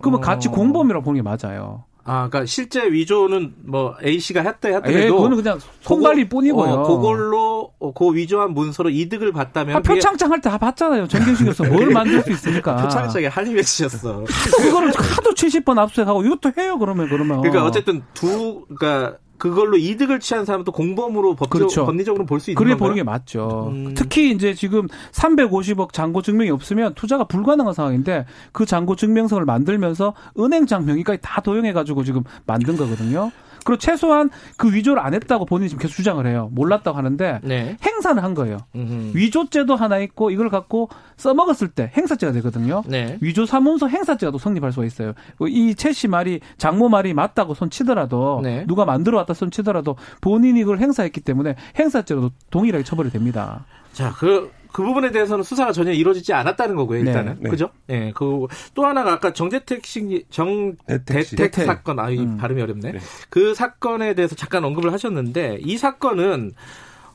그러면 0.01 0.21
어... 0.21 0.23
같이 0.23 0.49
공범이라고 0.49 1.05
보는 1.05 1.23
게 1.23 1.23
맞아요. 1.23 1.85
아, 2.09 2.29
그러니까 2.29 2.47
실제 2.47 2.91
위조는 2.91 3.55
뭐 3.67 3.95
A 4.05 4.19
씨가 4.19 4.41
했다 4.41 4.69
했더라도 4.69 4.93
예, 4.99 5.09
그거는 5.09 5.37
그냥 5.37 5.59
손발이 5.83 6.29
뿐이고요. 6.29 6.71
어, 6.71 6.83
그걸로 6.97 7.73
어, 7.79 7.93
그 7.93 8.15
위조한 8.15 8.55
문서로 8.55 8.89
이득을 8.91 9.33
봤다면 9.33 9.77
아, 9.77 9.81
표창장 9.81 10.33
할 10.33 10.41
때 10.41 10.49
다 10.49 10.57
봤잖아요. 10.59 11.07
전경식에서 11.09 11.65
뭘 11.65 11.91
만들 11.93 12.23
수 12.23 12.31
있습니까? 12.31 12.77
표창장에 12.77 13.29
맺히셨어. 13.53 14.25
그거를 14.57 14.89
하도 14.97 15.31
70번 15.35 15.79
압수하고 15.79 16.23
이것도 16.25 16.53
해요. 16.57 16.79
그러면 16.79 17.09
그러면. 17.09 17.41
그러니까 17.43 17.65
어쨌든 17.65 18.03
두 18.15 18.65
그러니까 18.69 19.19
그걸로 19.39 19.77
이득을 19.77 20.21
취한 20.21 20.45
사람도 20.45 20.73
공범으로 20.73 21.35
법적, 21.37 21.51
그렇죠. 21.51 21.87
법리적으로 21.87 22.27
볼 22.27 22.41
수 22.41 22.51
있는 22.51 22.63
그래 22.63 22.77
보는 22.77 22.95
게 22.97 23.03
맞죠. 23.03 23.69
음. 23.73 23.95
특히 23.95 24.31
이제 24.33 24.53
지금 24.55 24.89
350억 25.13 25.93
잔고 25.93 26.23
증명이 26.23 26.51
없으면 26.51 26.95
투자가 26.95 27.25
불가능한 27.25 27.73
상황인데 27.73 28.27
그 28.53 28.67
잔고 28.67 28.97
증명서를 28.97 29.45
만들면서 29.47 30.15
은행 30.39 30.67
장명의까지 30.67 31.21
다 31.23 31.41
도용해 31.41 31.73
가지고 31.73 32.05
지금 32.05 32.23
만든 32.47 32.77
거거든요. 32.77 33.31
그리고 33.65 33.79
최소한 33.79 34.31
그 34.57 34.73
위조를 34.73 35.03
안 35.03 35.15
했다고 35.15 35.45
본인이 35.47 35.69
지금 35.69 35.83
계속 35.83 35.95
주장을 35.95 36.25
해요. 36.27 36.49
몰랐다고 36.53 36.97
하는데 36.97 37.41
네. 37.43 37.77
행사는 37.85 38.23
한 38.23 38.35
거예요. 38.35 38.59
음흠. 38.75 39.13
위조죄도 39.17 39.77
하나 39.77 39.99
있고 39.99 40.31
이걸 40.31 40.49
갖고 40.49 40.89
써먹었을 41.17 41.69
때 41.69 41.91
행사죄가 41.97 42.33
되거든요. 42.35 42.83
네. 42.87 43.19
위조 43.21 43.47
사문서 43.47 43.89
행사죄가 43.89 44.31
또 44.33 44.39
성립할 44.39 44.73
수가 44.73 44.87
있어요. 44.87 45.13
이 45.49 45.75
최 45.75 45.93
씨 45.93 46.09
말이 46.09 46.41
장모 46.59 46.89
말이 46.89 47.15
맞다고 47.15 47.55
손 47.55 47.71
치더라도 47.71 48.41
네. 48.43 48.65
누가 48.67 48.85
만들어 48.85 49.17
왔다 49.19 49.35
손 49.35 49.51
치더라도 49.51 49.97
본인이 50.21 50.61
그걸 50.63 50.79
행사했기 50.79 51.21
때문에 51.21 51.55
행사죄로 51.79 52.31
동일하게 52.51 52.85
처벌이 52.85 53.11
됩니다. 53.11 53.65
자, 53.93 54.13
그, 54.17 54.51
그 54.73 54.83
부분에 54.83 55.11
대해서는 55.11 55.45
수사가 55.45 55.73
전혀 55.73 55.93
이루어지지 55.93 56.33
않았다는 56.33 56.77
거고요, 56.77 57.03
네. 57.03 57.11
일단은. 57.11 57.37
네. 57.41 57.51
그죠? 57.51 57.71
예, 57.89 57.99
네, 57.99 58.13
그, 58.15 58.47
또 58.75 58.87
하나가 58.87 59.13
아까 59.13 59.33
정대택 59.33 59.85
씨, 59.87 60.25
정대택 60.31 61.55
사건, 61.55 61.99
아, 61.99 62.11
이 62.11 62.19
음. 62.19 62.37
발음이 62.37 62.61
어렵네. 62.63 62.93
네. 62.93 62.99
그 63.31 63.55
사건에 63.55 64.15
대해서 64.15 64.35
잠깐 64.35 64.65
언급을 64.65 64.93
하셨는데, 64.93 65.59
이 65.63 65.77
사건은, 65.79 66.53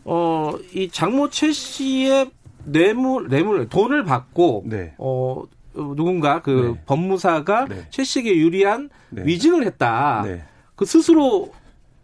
어, 0.05 0.53
이 0.73 0.89
장모 0.89 1.29
최 1.29 1.51
씨의 1.51 2.31
뇌물, 2.65 3.29
뇌물, 3.29 3.67
돈을 3.69 4.03
받고, 4.03 4.63
네. 4.67 4.93
어, 4.97 5.43
누군가 5.73 6.41
그 6.41 6.75
네. 6.75 6.83
법무사가 6.85 7.65
네. 7.65 7.87
최 7.89 8.03
씨에게 8.03 8.35
유리한 8.37 8.89
위증을 9.11 9.65
했다. 9.65 10.23
그 10.75 10.85
스스로 10.85 11.51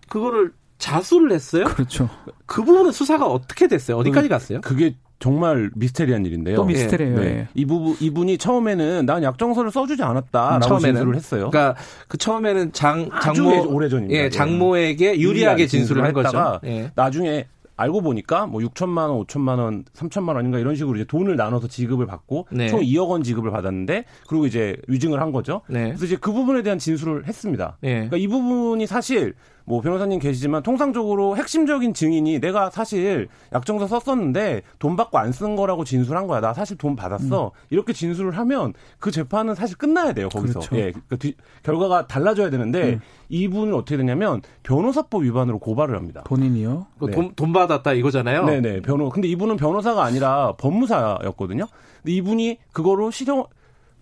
그거를 0.07 0.53
자수를 0.79 1.31
했어요? 1.31 1.65
그렇죠. 1.65 2.09
그 2.45 2.63
부분은 2.63 2.91
수사가 2.91 3.27
어떻게 3.27 3.67
됐어요? 3.67 3.97
어디까지 3.97 4.27
갔어요? 4.27 4.61
그게 4.61 4.95
정말 5.19 5.69
미스테리한 5.75 6.25
일인데요. 6.25 6.55
또 6.55 6.63
미스테리예요. 6.63 7.19
네. 7.19 7.25
네. 7.25 7.47
이 7.53 7.65
부분 7.65 7.95
이분이 7.99 8.37
처음에는 8.37 9.05
난 9.05 9.23
약정서를 9.23 9.69
써주지 9.71 10.01
않았다라고 10.01 10.65
처음에는, 10.65 10.95
진술을 10.95 11.15
했어요. 11.15 11.49
그러니까 11.49 11.79
그 12.07 12.17
처음에는 12.17 12.71
장 12.71 13.09
장모 13.21 13.67
오래전입니다. 13.67 14.19
예, 14.19 14.29
장모에게 14.29 15.19
유리하게 15.19 15.67
진술을 15.67 16.03
한 16.03 16.13
거죠. 16.13 16.59
예. 16.65 16.91
나중에 16.95 17.47
알고 17.75 18.01
보니까 18.01 18.45
뭐 18.45 18.59
6천만 18.59 19.09
원, 19.09 19.25
5천만 19.25 19.57
원, 19.57 19.85
3천만 19.95 20.35
원인가 20.35 20.59
이런 20.59 20.75
식으로 20.75 20.97
이제 20.97 21.05
돈을 21.05 21.37
나눠서 21.37 21.69
지급을 21.69 22.07
받고 22.07 22.47
네. 22.51 22.67
총 22.67 22.81
2억 22.81 23.07
원 23.07 23.23
지급을 23.23 23.51
받았는데 23.51 24.03
그리고 24.27 24.45
이제 24.45 24.75
위증을 24.89 25.21
한 25.21 25.31
거죠. 25.31 25.61
네. 25.69 25.85
그래서 25.85 26.05
이제 26.05 26.17
그 26.19 26.33
부분에 26.33 26.61
대한 26.61 26.77
진술을 26.77 27.25
했습니다. 27.25 27.77
네. 27.79 27.93
그러니까 27.93 28.17
이 28.17 28.27
부분이 28.27 28.85
사실 28.85 29.33
뭐 29.69 29.81
변호사님 29.81 30.17
계시지만 30.17 30.63
통상적으로 30.63 31.37
핵심적인 31.37 31.93
증인이 31.93 32.39
내가 32.39 32.71
사실 32.71 33.27
약정서 33.53 33.85
썼었는데 33.85 34.63
돈 34.79 34.95
받고 34.95 35.19
안 35.19 35.29
쓴 35.31 35.55
거라고 35.55 35.83
진술한 35.85 36.25
거야. 36.25 36.41
나 36.41 36.55
사실 36.55 36.75
돈 36.75 36.95
받았어. 36.95 37.45
음. 37.45 37.49
이렇게 37.69 37.93
진술을 37.93 38.35
하면 38.39 38.73
그 38.97 39.11
재판은 39.11 39.53
사실 39.53 39.77
끝나야 39.77 40.13
돼요. 40.13 40.27
거기서. 40.29 40.59
그렇죠. 40.61 40.75
예. 40.75 40.91
그 41.07 41.19
뒤, 41.19 41.35
결과가 41.61 42.07
달라져야 42.07 42.49
되는데 42.49 42.93
음. 42.93 43.01
이분은 43.29 43.75
어떻게 43.75 43.95
되냐면 43.95 44.41
변호사법 44.63 45.21
위반으로 45.21 45.59
고발을 45.59 45.95
합니다. 45.95 46.23
본인이요? 46.25 46.87
네. 47.03 47.11
돈, 47.11 47.31
돈 47.35 47.53
받았다 47.53 47.93
이거잖아요. 47.93 48.45
네네. 48.45 48.81
변호. 48.81 49.09
근데 49.09 49.27
이분은 49.27 49.57
변호사가 49.57 50.03
아니라 50.03 50.53
법무사였거든요. 50.57 51.67
근데 52.01 52.11
이분이 52.13 52.57
그거로 52.73 53.11
실형 53.11 53.45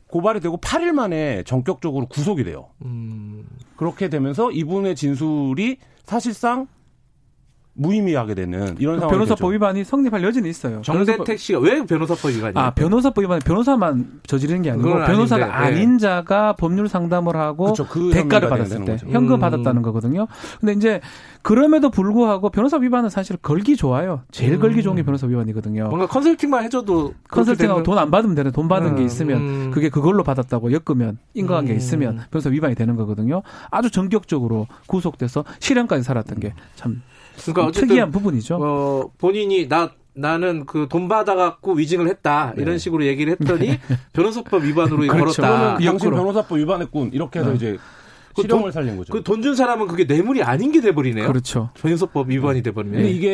고발이 0.07 0.39
되고 0.39 0.57
8일 0.57 0.91
만에 0.91 1.43
전격적으로 1.43 2.07
구속이 2.07 2.43
돼요. 2.43 2.69
음. 2.83 3.45
그렇게 3.75 4.09
되면서 4.09 4.51
이분의 4.51 4.95
진술이 4.95 5.77
사실상 6.05 6.67
무의미하게 7.77 8.33
되는 8.33 8.75
이런 8.79 8.99
상황이 8.99 9.11
변호사법 9.17 9.53
위반이 9.53 9.83
성립할 9.83 10.23
여지는 10.23 10.49
있어요. 10.49 10.81
정대택 10.81 11.39
씨가 11.39 11.59
왜 11.59 11.85
변호사법 11.85 12.31
위반이에요? 12.31 12.53
아 12.55 12.71
변호사법 12.71 13.23
위반 13.23 13.39
변호사만 13.39 14.19
저지르는 14.25 14.63
게 14.63 14.71
아니고 14.71 14.89
변호사가 14.89 15.45
아닌데, 15.45 15.57
네. 15.57 15.77
아닌 15.77 15.97
자가 15.97 16.53
법률 16.53 16.89
상담을 16.89 17.35
하고 17.35 17.67
그쵸, 17.67 17.87
그 17.87 18.11
대가를 18.11 18.49
받았을 18.49 18.85
때 18.85 18.97
현금 19.07 19.35
음. 19.35 19.39
받았다는 19.39 19.81
거거든요. 19.83 20.27
근데 20.59 20.73
이제 20.73 21.01
그럼에도 21.43 21.89
불구하고 21.89 22.49
변호사 22.49 22.77
위반은 22.77 23.09
사실 23.09 23.37
걸기 23.37 23.75
좋아요. 23.77 24.21
제일 24.31 24.53
음. 24.53 24.59
걸기 24.59 24.83
좋은 24.83 24.95
게 24.95 25.03
변호사 25.03 25.27
위반이거든요. 25.27 25.87
뭔가 25.87 26.07
컨설팅만 26.07 26.63
해줘도 26.65 27.13
컨설팅하고 27.29 27.83
돈안 27.83 28.11
받으면 28.11 28.35
되는 28.35 28.51
돈 28.51 28.67
받은 28.67 28.87
음. 28.89 28.95
게 28.97 29.03
있으면 29.03 29.37
음. 29.41 29.71
그게 29.71 29.89
그걸로 29.89 30.23
받았다고 30.23 30.71
엮으면 30.73 31.19
인과관계 31.35 31.73
음. 31.73 31.77
있으면 31.77 32.21
변호사 32.31 32.49
위반이 32.49 32.75
되는 32.75 32.95
거거든요. 32.95 33.43
아주 33.69 33.91
전격적으로 33.91 34.67
구속돼서 34.87 35.45
실형까지 35.59 36.03
살았던 36.03 36.39
게 36.39 36.53
참 36.75 37.01
그러니까 37.45 37.71
특이한 37.79 38.11
부분이죠. 38.11 38.57
어, 38.61 39.11
본인이 39.17 39.67
나 39.67 39.91
나는 40.13 40.65
그 40.65 40.87
돈 40.89 41.07
받아갖고 41.07 41.73
위증을 41.73 42.07
했다 42.09 42.53
이런 42.57 42.71
네. 42.73 42.77
식으로 42.79 43.05
얘기를 43.05 43.33
했더니 43.39 43.67
네. 43.67 43.79
변호사법 44.13 44.63
위반으로 44.63 44.97
그렇죠. 45.07 45.41
걸었다. 45.43 45.77
당신 45.77 46.09
변호사법 46.09 46.57
위반했군 46.57 47.11
이렇게 47.13 47.39
해서 47.39 47.49
네. 47.49 47.55
이제 47.55 47.71
그 47.73 47.79
실형을 48.41 48.71
살린 48.71 48.97
거죠. 48.97 49.13
그 49.13 49.23
돈 49.23 49.41
준 49.41 49.55
사람은 49.55 49.87
그게 49.87 50.03
뇌물이 50.05 50.43
아닌 50.43 50.71
게 50.71 50.81
돼버리네요. 50.81 51.27
그렇죠. 51.27 51.69
변호사법 51.75 52.29
위반이 52.29 52.61
돼버리면. 52.63 52.97
근데 52.97 53.11
이게 53.11 53.29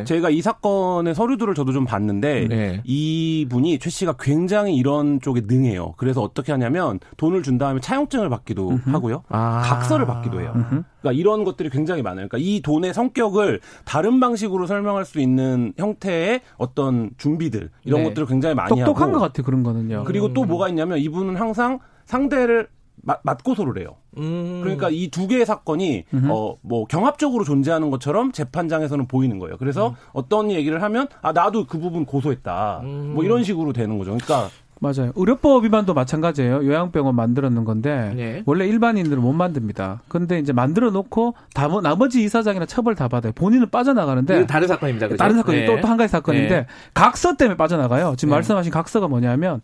예. 0.00 0.04
제가 0.04 0.30
이 0.30 0.40
사건의 0.42 1.14
서류들을 1.14 1.54
저도 1.54 1.72
좀 1.72 1.84
봤는데 1.84 2.46
네. 2.48 2.82
이분이 2.84 3.78
최 3.78 3.90
씨가 3.90 4.14
굉장히 4.18 4.76
이런 4.76 5.20
쪽에 5.20 5.42
능해요. 5.46 5.94
그래서 5.96 6.22
어떻게 6.22 6.52
하냐면 6.52 7.00
돈을 7.16 7.42
준 7.42 7.58
다음에 7.58 7.80
차용증을 7.80 8.28
받기도 8.28 8.70
음흠. 8.70 8.90
하고요. 8.90 9.22
아. 9.28 9.60
각서를 9.64 10.06
받기도 10.06 10.40
해요. 10.40 10.52
음흠. 10.54 10.82
그러니까 11.00 11.18
이런 11.18 11.44
것들이 11.44 11.70
굉장히 11.70 12.02
많아요. 12.02 12.28
그러니까 12.28 12.38
이 12.38 12.60
돈의 12.62 12.92
성격을 12.94 13.60
다른 13.84 14.20
방식으로 14.20 14.66
설명할 14.66 15.04
수 15.04 15.18
있는 15.20 15.72
형태의 15.76 16.42
어떤 16.58 17.10
준비들 17.16 17.70
이런 17.84 18.02
네. 18.02 18.08
것들을 18.08 18.26
굉장히 18.28 18.54
많이 18.54 18.68
똑똑한 18.68 18.82
하고 18.86 18.94
똑똑한 18.94 19.12
것 19.12 19.20
같아 19.20 19.42
그런 19.42 19.62
거는요. 19.62 20.04
그리고 20.04 20.26
음. 20.26 20.34
또 20.34 20.44
뭐가 20.44 20.68
있냐면 20.68 20.98
이분은 20.98 21.36
항상 21.36 21.78
상대를 22.04 22.68
맞고소를 23.22 23.80
해요. 23.80 23.96
음. 24.18 24.60
그러니까 24.62 24.88
이 24.90 25.08
두 25.10 25.26
개의 25.26 25.46
사건이 25.46 26.04
어뭐 26.28 26.86
경합적으로 26.88 27.44
존재하는 27.44 27.90
것처럼 27.90 28.32
재판장에서는 28.32 29.06
보이는 29.06 29.38
거예요. 29.38 29.56
그래서 29.58 29.88
음. 29.90 29.94
어떤 30.12 30.50
얘기를 30.50 30.82
하면 30.82 31.08
아 31.22 31.32
나도 31.32 31.66
그 31.66 31.78
부분 31.78 32.04
고소했다. 32.04 32.80
음. 32.84 33.12
뭐 33.14 33.24
이런 33.24 33.42
식으로 33.44 33.72
되는 33.72 33.98
거죠. 33.98 34.12
그러니까 34.12 34.48
맞아요. 34.82 35.12
의료법 35.14 35.64
위반도 35.64 35.92
마찬가지예요. 35.92 36.64
요양병원 36.64 37.14
만들었는 37.14 37.64
건데 37.66 38.14
네. 38.16 38.42
원래 38.46 38.66
일반인들은 38.66 39.20
못 39.22 39.32
만듭니다. 39.34 40.02
근데 40.08 40.38
이제 40.38 40.54
만들어 40.54 40.90
놓고 40.90 41.34
다 41.52 41.68
나머지 41.82 42.22
이사장이나 42.24 42.64
처벌 42.64 42.94
다 42.94 43.06
받아요. 43.08 43.32
본인은 43.34 43.68
빠져나가는데 43.70 44.46
다른 44.46 44.68
사건입니다. 44.68 45.08
그죠? 45.08 45.18
다른 45.18 45.36
사건이 45.36 45.60
네. 45.60 45.66
또또 45.66 45.86
한 45.86 45.98
가지 45.98 46.10
사건인데 46.10 46.48
네. 46.60 46.66
각서 46.94 47.36
때문에 47.36 47.58
빠져나가요. 47.58 48.14
지금 48.16 48.30
네. 48.30 48.36
말씀하신 48.36 48.72
각서가 48.72 49.06
뭐냐면 49.06 49.60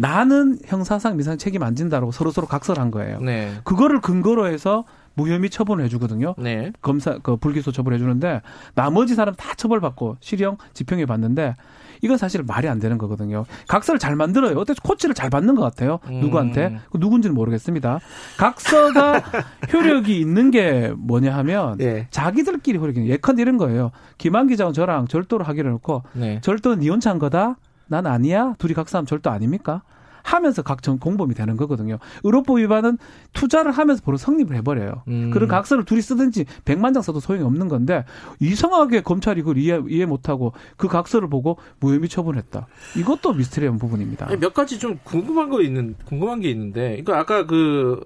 나는 0.00 0.58
형사상 0.64 1.16
미상 1.16 1.36
책임 1.36 1.62
안 1.62 1.74
진다라고 1.74 2.10
서로 2.10 2.30
서로 2.30 2.46
각설한 2.46 2.90
거예요. 2.90 3.20
네. 3.20 3.52
그거를 3.64 4.00
근거로 4.00 4.46
해서 4.46 4.84
무혐의 5.14 5.50
처분을 5.50 5.84
해주거든요. 5.84 6.34
네. 6.38 6.72
검사 6.80 7.18
그 7.18 7.36
불기소 7.36 7.72
처벌 7.72 7.94
해주는데 7.94 8.40
나머지 8.74 9.14
사람 9.14 9.34
다 9.34 9.54
처벌받고 9.54 10.16
실형 10.20 10.56
집행해 10.72 11.04
봤는데 11.04 11.56
이건 12.02 12.16
사실 12.16 12.42
말이 12.42 12.68
안 12.68 12.78
되는 12.78 12.96
거거든요. 12.96 13.44
각서를 13.68 13.98
잘 13.98 14.16
만들어요. 14.16 14.56
어때 14.56 14.72
코치를 14.82 15.14
잘 15.14 15.28
받는 15.28 15.54
것 15.54 15.62
같아요. 15.62 15.98
음. 16.08 16.20
누구한테 16.20 16.78
그 16.90 16.96
누군지는 16.98 17.34
모르겠습니다. 17.34 18.00
각서가 18.38 19.22
효력이 19.72 20.18
있는 20.18 20.50
게 20.50 20.94
뭐냐 20.96 21.36
하면 21.38 21.76
네. 21.76 22.06
자기들끼리 22.10 22.78
효력이 22.78 23.06
예컨 23.08 23.38
이런 23.38 23.58
거예요. 23.58 23.90
김한 24.16 24.46
기자는 24.46 24.72
저랑 24.72 25.08
절도를 25.08 25.46
하기로 25.46 25.68
해놓고 25.68 26.02
네. 26.14 26.40
절도는 26.40 26.82
이혼찬 26.82 27.18
거다. 27.18 27.56
난 27.90 28.06
아니야. 28.06 28.54
둘이 28.58 28.72
각서하면 28.72 29.06
절도 29.06 29.30
아닙니까? 29.30 29.82
하면서 30.22 30.62
각종 30.62 30.98
공범이 30.98 31.34
되는 31.34 31.56
거거든요. 31.56 31.98
의료법 32.22 32.58
위반은 32.58 32.98
투자를 33.32 33.72
하면서 33.72 34.02
바로 34.04 34.16
성립을 34.16 34.54
해버려요. 34.56 35.02
음. 35.08 35.30
그런 35.30 35.48
각서를 35.48 35.84
둘이 35.84 36.02
쓰든지 36.02 36.44
백만 36.64 36.92
장 36.92 37.02
써도 37.02 37.20
소용이 37.20 37.42
없는 37.44 37.68
건데 37.68 38.04
이상하게 38.38 39.00
검찰이 39.00 39.42
그걸 39.42 39.58
이해, 39.58 39.80
이해 39.88 40.06
못하고 40.06 40.52
그 40.76 40.88
각서를 40.88 41.28
보고 41.28 41.58
무혐의 41.80 42.08
처분했다. 42.08 42.66
이것도 42.96 43.32
미스테리한 43.32 43.78
부분입니다. 43.78 44.28
몇 44.36 44.54
가지 44.54 44.78
좀 44.78 45.00
궁금한 45.02 45.48
거 45.48 45.62
있는 45.62 45.96
궁금한 46.04 46.40
게 46.40 46.50
있는데, 46.50 47.02
그러니까 47.02 47.18
아까 47.18 47.46
그 47.46 48.04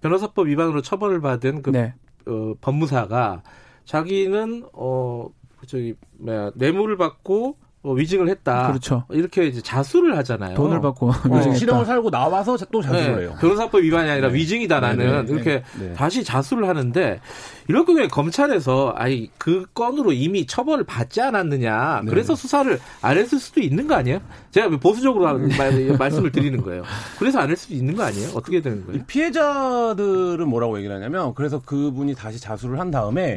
변호사법 0.00 0.48
위반으로 0.48 0.82
처벌을 0.82 1.20
받은 1.20 1.62
그 1.62 1.70
네. 1.70 1.94
어, 2.26 2.54
법무사가 2.60 3.42
자기는 3.84 4.64
어 4.72 5.28
저기 5.66 5.94
뭐야 6.18 6.52
뇌물을 6.54 6.96
받고 6.96 7.48
어, 7.48 7.69
위증을 7.82 8.28
했다. 8.28 8.68
그렇죠. 8.68 9.04
이렇게 9.08 9.46
이제 9.46 9.62
자수를 9.62 10.16
하잖아요. 10.18 10.54
돈을 10.54 10.80
받고 10.82 11.08
어, 11.08 11.54
실형을 11.54 11.86
살고 11.86 12.10
나와서 12.10 12.58
또 12.70 12.82
자수를 12.82 13.16
네. 13.16 13.22
해요. 13.22 13.36
변호사법 13.40 13.82
위반이 13.82 14.10
아니라 14.10 14.28
네. 14.28 14.34
위증이다 14.34 14.80
나는 14.80 14.98
네, 14.98 15.10
네, 15.10 15.22
네. 15.24 15.32
이렇게 15.32 15.62
네. 15.78 15.92
다시 15.94 16.22
자수를 16.22 16.68
하는데 16.68 17.20
이럴 17.68 17.86
경우에 17.86 18.08
검찰에서 18.08 18.90
아니 18.96 19.30
그 19.38 19.64
건으로 19.72 20.12
이미 20.12 20.46
처벌을 20.46 20.84
받지 20.84 21.22
않았느냐. 21.22 22.02
그래서 22.06 22.34
수사를 22.34 22.78
안 23.00 23.16
했을 23.16 23.38
수도 23.38 23.60
있는 23.60 23.86
거 23.86 23.94
아니에요? 23.94 24.20
제가 24.50 24.68
보수적으로 24.76 25.38
말, 25.56 25.96
말씀을 25.98 26.32
드리는 26.32 26.60
거예요. 26.62 26.82
그래서 27.18 27.38
안할 27.38 27.56
수도 27.56 27.74
있는 27.74 27.96
거 27.96 28.02
아니에요? 28.02 28.30
어떻게 28.34 28.60
되는 28.60 28.84
거예요? 28.84 29.02
피해자들은 29.06 30.46
뭐라고 30.48 30.76
얘기를 30.76 30.94
하냐면 30.94 31.32
그래서 31.34 31.60
그분이 31.60 32.14
다시 32.14 32.38
자수를 32.40 32.78
한 32.78 32.90
다음에 32.90 33.36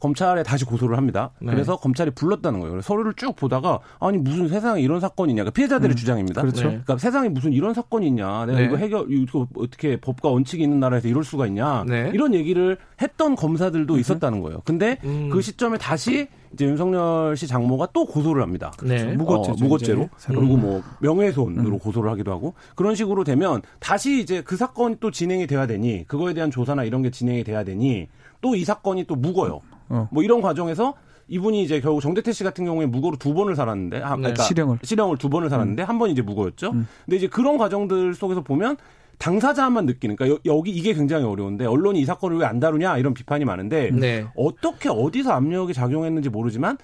검찰에 0.00 0.42
다시 0.42 0.64
고소를 0.64 0.96
합니다. 0.96 1.30
네. 1.40 1.52
그래서 1.52 1.76
검찰이 1.76 2.10
불렀다는 2.12 2.60
거예요. 2.60 2.80
서류를 2.80 3.14
쭉 3.14 3.36
보다가 3.36 3.80
아니 4.00 4.18
무슨 4.18 4.48
세상에 4.48 4.80
이런 4.80 4.98
사건이 4.98 5.32
있냐. 5.32 5.42
그러니까 5.42 5.54
피해자들의 5.54 5.94
음. 5.94 5.96
주장입니다. 5.96 6.40
그렇죠. 6.40 6.62
네. 6.62 6.68
그러니까 6.68 6.98
세상에 6.98 7.28
무슨 7.28 7.52
이런 7.52 7.74
사건이 7.74 8.06
있냐. 8.08 8.46
내가 8.46 8.58
네. 8.58 8.64
이거 8.64 8.76
해결 8.76 9.06
이거 9.10 9.46
어떻게 9.56 10.00
법과 10.00 10.30
원칙이 10.30 10.62
있는 10.62 10.80
나라에서 10.80 11.06
이럴 11.06 11.22
수가 11.22 11.46
있냐. 11.46 11.84
네. 11.86 12.10
이런 12.14 12.34
얘기를 12.34 12.78
했던 13.00 13.36
검사들도 13.36 13.94
음. 13.94 14.00
있었다는 14.00 14.40
거예요. 14.40 14.62
근데 14.64 14.98
음. 15.04 15.28
그 15.30 15.42
시점에 15.42 15.76
다시 15.78 16.28
이제 16.52 16.64
윤석열 16.64 17.36
씨 17.36 17.46
장모가 17.46 17.90
또 17.92 18.06
고소를 18.06 18.42
합니다. 18.42 18.72
네. 18.82 19.04
무고죄, 19.14 19.50
어, 19.52 19.54
무고죄로 19.60 20.08
그리고 20.26 20.56
뭐 20.56 20.82
명예훼손으로 21.00 21.74
음. 21.74 21.78
고소를 21.78 22.10
하기도 22.10 22.32
하고 22.32 22.54
그런 22.74 22.94
식으로 22.96 23.22
되면 23.22 23.62
다시 23.78 24.20
이제 24.20 24.42
그 24.42 24.56
사건이 24.56 24.96
또 24.98 25.10
진행이 25.10 25.46
돼야 25.46 25.66
되니 25.66 26.06
그거에 26.08 26.34
대한 26.34 26.50
조사나 26.50 26.84
이런 26.84 27.02
게 27.02 27.10
진행이 27.10 27.44
돼야 27.44 27.62
되니 27.64 28.08
또 28.40 28.54
이 28.54 28.64
사건이 28.64 29.04
또 29.04 29.16
묵어요. 29.16 29.60
어. 29.90 30.08
뭐 30.10 30.22
이런 30.22 30.40
과정에서 30.40 30.94
이분이 31.28 31.62
이제 31.62 31.80
결국 31.80 32.00
정대태 32.00 32.32
씨 32.32 32.42
같은 32.42 32.64
경우에 32.64 32.86
무고로 32.86 33.16
두 33.16 33.34
번을 33.34 33.54
살았는데, 33.54 33.98
아, 34.02 34.16
그러니까 34.16 34.34
네. 34.34 34.42
실형을 34.42 34.78
실형을 34.82 35.16
두 35.18 35.28
번을 35.28 35.48
살았는데 35.50 35.82
음. 35.82 35.88
한번 35.88 36.10
이제 36.10 36.22
무고였죠. 36.22 36.70
음. 36.70 36.88
근데 37.04 37.16
이제 37.18 37.28
그런 37.28 37.56
과정들 37.58 38.14
속에서 38.14 38.42
보면 38.42 38.76
당사자만 39.18 39.84
느끼는 39.86 40.16
그러니까 40.16 40.40
여, 40.46 40.62
기 40.62 40.70
이게 40.70 40.94
굉장히 40.94 41.26
어려운데 41.26 41.66
언론이 41.66 42.00
이 42.00 42.04
사건을 42.06 42.38
왜 42.38 42.46
안 42.46 42.58
다루냐 42.58 42.96
이런 42.98 43.12
비판이 43.14 43.44
많은데 43.44 43.90
네. 43.92 44.26
어떻게 44.34 44.88
어디서 44.88 45.30
압력이 45.32 45.74
작용했는지 45.74 46.30
모르지만 46.30 46.78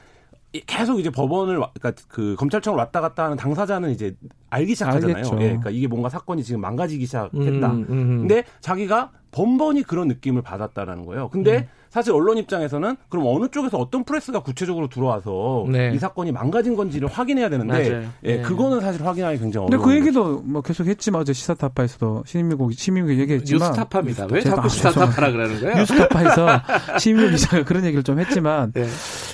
계속 0.66 1.00
이제 1.00 1.10
법원을 1.10 1.56
그러니까 1.56 1.92
그 2.08 2.36
검찰청을 2.38 2.78
왔다 2.78 3.00
갔다 3.00 3.24
하는 3.24 3.36
당사자는 3.36 3.90
이제 3.90 4.14
알기 4.50 4.74
시작하잖아요. 4.74 5.24
예, 5.34 5.38
그러니까 5.48 5.70
이게 5.70 5.86
뭔가 5.86 6.08
사건이 6.08 6.44
지금 6.44 6.60
망가지기 6.60 7.04
시작했다. 7.06 7.38
음, 7.40 7.86
음, 7.88 7.90
음. 7.90 8.18
근데 8.20 8.44
자기가 8.60 9.10
번번이 9.32 9.82
그런 9.82 10.06
느낌을 10.08 10.42
받았다라는 10.42 11.04
거예요. 11.04 11.28
근데 11.30 11.58
음. 11.58 11.68
사실 11.96 12.12
언론 12.12 12.36
입장에서는 12.36 12.94
그럼 13.08 13.24
어느 13.26 13.48
쪽에서 13.48 13.78
어떤 13.78 14.04
프레스가 14.04 14.40
구체적으로 14.40 14.86
들어와서 14.90 15.64
네. 15.72 15.92
이 15.94 15.98
사건이 15.98 16.30
망가진 16.30 16.76
건지를 16.76 17.08
확인해야 17.08 17.48
되는데 17.48 18.06
예, 18.22 18.36
네. 18.36 18.42
그거는 18.42 18.82
사실 18.82 19.02
확인하기 19.06 19.38
굉장히 19.38 19.66
어려워요. 19.66 19.82
근데 19.82 19.82
그 19.82 19.98
얘기도 19.98 20.42
뭐 20.44 20.60
계속 20.60 20.86
했지만 20.86 21.22
어제 21.22 21.32
시사타파에서도 21.32 22.24
신임미국 22.26 22.74
신임미국 22.74 23.18
얘기했지만 23.18 23.70
뉴스타파입니다. 23.70 24.26
왜 24.30 24.42
자꾸 24.42 24.68
시사타파라 24.68 25.32
그러는 25.32 25.58
거예요? 25.58 25.74
뉴스타파에서 25.78 26.48
신임미국 27.00 27.30
기자가 27.32 27.64
그런 27.64 27.86
얘기를 27.86 28.02
좀 28.02 28.18
했지만 28.18 28.72
네. 28.74 28.84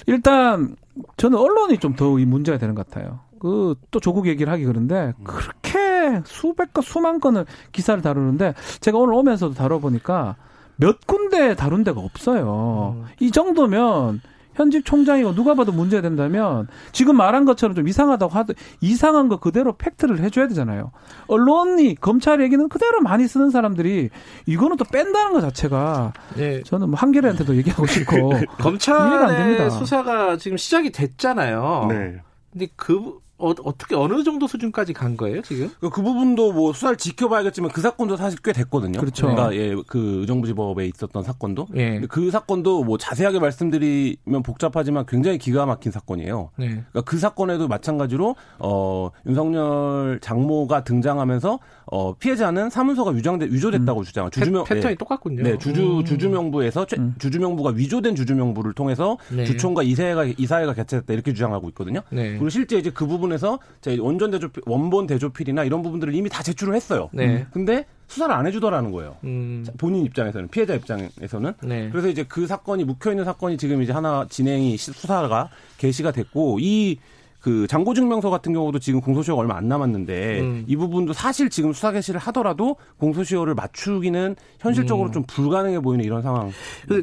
일단 0.06 0.76
저는 1.16 1.36
언론이 1.36 1.78
좀 1.78 1.97
더 1.97 2.16
이 2.20 2.24
문제가 2.24 2.59
되는 2.59 2.76
것 2.76 2.89
같아요. 2.89 3.18
그 3.40 3.74
또 3.90 3.98
조국 3.98 4.28
얘기를 4.28 4.52
하기 4.52 4.64
그런데 4.66 5.14
그렇게 5.24 6.20
수백 6.24 6.72
건 6.72 6.84
수만 6.84 7.18
건을 7.18 7.44
기사를 7.72 8.01
다루는데 8.01 8.55
제가 8.78 8.98
오늘 8.98 9.14
오면서도 9.14 9.55
다뤄보니까 9.55 10.36
몇 10.82 11.06
군데 11.06 11.54
다룬 11.54 11.84
데가 11.84 12.00
없어요. 12.00 12.96
음. 12.98 13.06
이 13.20 13.30
정도면 13.30 14.20
현직 14.54 14.84
총장이고 14.84 15.34
누가 15.34 15.54
봐도 15.54 15.72
문제가 15.72 16.02
된다면 16.02 16.66
지금 16.90 17.16
말한 17.16 17.44
것처럼 17.44 17.74
좀 17.74 17.88
이상하다고 17.88 18.32
하도 18.32 18.54
이상한 18.80 19.28
거 19.28 19.38
그대로 19.38 19.76
팩트를 19.76 20.20
해줘야 20.20 20.48
되잖아요. 20.48 20.90
언론이 21.28 21.94
검찰 21.94 22.42
얘기는 22.42 22.68
그대로 22.68 23.00
많이 23.00 23.26
쓰는 23.26 23.50
사람들이 23.50 24.10
이거는 24.46 24.76
또 24.76 24.84
뺀다는 24.84 25.32
것 25.32 25.40
자체가 25.40 26.12
네. 26.36 26.62
저는 26.64 26.90
뭐 26.90 26.98
한겨레한테도 26.98 27.56
얘기하고 27.56 27.86
싶고 27.86 28.32
검찰의 28.59 29.70
수사가 29.70 30.36
지금 30.36 30.56
시작이 30.56 30.90
됐잖아요. 30.90 31.86
네. 31.88 32.20
근데 32.52 32.68
그 32.76 33.20
어, 33.51 33.77
떻게 33.77 33.97
어느 33.97 34.23
정도 34.23 34.47
수준까지 34.47 34.93
간 34.93 35.16
거예요 35.16 35.43
지금? 35.43 35.70
그, 35.81 35.90
그, 35.90 36.02
부분도 36.02 36.52
뭐 36.52 36.73
수사를 36.73 36.97
지켜봐야겠지만 36.97 37.70
그 37.73 37.81
사건도 37.81 38.16
사실 38.16 38.39
꽤 38.43 38.52
됐거든요. 38.52 39.01
그렇죠. 39.01 39.27
그러니까 39.27 39.55
예, 39.55 39.74
그 39.86 40.20
의정부지법에 40.20 40.86
있었던 40.86 41.23
사건도. 41.23 41.66
예. 41.74 42.01
그 42.09 42.31
사건도 42.31 42.85
뭐 42.85 42.98
자세하게 42.98 43.40
말씀드리면 43.40 44.43
복잡하지만 44.44 45.06
굉장히 45.06 45.39
기가 45.39 45.66
막힌 45.66 45.90
사건이에요. 45.90 46.51
네. 46.56 46.66
그러니까 46.69 47.01
그 47.02 47.19
사건에도 47.19 47.66
마찬가지로 47.69 48.36
어 48.60 49.10
윤석열 49.27 50.20
장모가 50.23 50.85
등장하면서 50.85 51.59
어 51.94 52.14
피해자는 52.14 52.70
사문서가 52.70 53.10
위장돼 53.10 53.47
위조됐다고 53.47 54.01
음. 54.01 54.05
주장. 54.05 54.31
주주명 54.31 54.64
패 54.64 54.81
턴이 54.81 54.93
예. 54.93 54.94
똑같군요. 54.97 55.43
네, 55.43 55.59
주주 55.59 55.98
음. 55.98 56.05
주주명부에서 56.05 56.86
음. 56.98 57.14
주주명부가 57.19 57.70
위조된 57.70 58.14
주주명부를 58.14 58.73
통해서 58.73 59.19
네. 59.31 59.44
주총과 59.44 59.82
이사회가 59.82 60.24
이사회가 60.36 60.74
개최했다 60.74 61.12
이렇게 61.12 61.32
주장하고 61.32 61.69
있거든요. 61.70 62.02
네. 62.10 62.31
그리고 62.31 62.48
실제 62.48 62.78
이제 62.78 62.90
그 62.90 63.06
부분 63.06 63.23
부분에서 63.23 63.59
원전 64.01 64.31
대조 64.31 64.48
원본 64.66 65.06
대조필이나 65.06 65.64
이런 65.64 65.82
부분들을 65.82 66.14
이미 66.14 66.28
다 66.28 66.43
제출을 66.43 66.74
했어요. 66.74 67.09
네. 67.12 67.47
근데 67.52 67.86
수사를 68.09 68.35
안 68.35 68.47
해주더라는 68.47 68.90
거예요. 68.90 69.16
음. 69.24 69.64
본인 69.78 70.05
입장에서는 70.05 70.48
피해자 70.48 70.74
입장에서는. 70.74 71.55
네. 71.62 71.89
그래서 71.90 72.09
이제 72.09 72.24
그 72.24 72.47
사건이 72.47 72.85
묵혀 72.85 73.10
있는 73.10 73.24
사건이 73.24 73.56
지금 73.56 73.82
이제 73.82 73.93
하나 73.93 74.27
진행이 74.28 74.77
수사가 74.77 75.48
개시가 75.78 76.12
됐고 76.12 76.59
이 76.60 76.98
그 77.43 77.66
장고증명서 77.66 78.31
같은 78.31 78.52
경우도 78.52 78.78
지금 78.78 79.01
공소시효가 79.01 79.43
얼마 79.43 79.56
안 79.56 79.66
남았는데 79.69 80.40
음. 80.40 80.64
이 80.69 80.77
부분도 80.77 81.12
사실 81.12 81.51
지금 81.51 81.73
수사 81.73 81.90
개시를 81.90 82.20
하더라도 82.20 82.77
공소시효를 82.98 83.55
맞추기는 83.55 84.36
현실적으로 84.60 85.09
음. 85.10 85.12
좀 85.12 85.23
불가능해 85.24 85.81
보이는 85.81 86.05
이런 86.05 86.23
상황. 86.23 86.52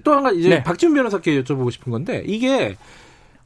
또 0.04 0.14
한 0.14 0.24
가지 0.24 0.40
이제 0.40 0.50
네. 0.50 0.64
박지훈 0.64 0.94
변호사께 0.96 1.44
여쭤보고 1.44 1.72
싶은 1.72 1.92
건데 1.92 2.24
이게 2.26 2.78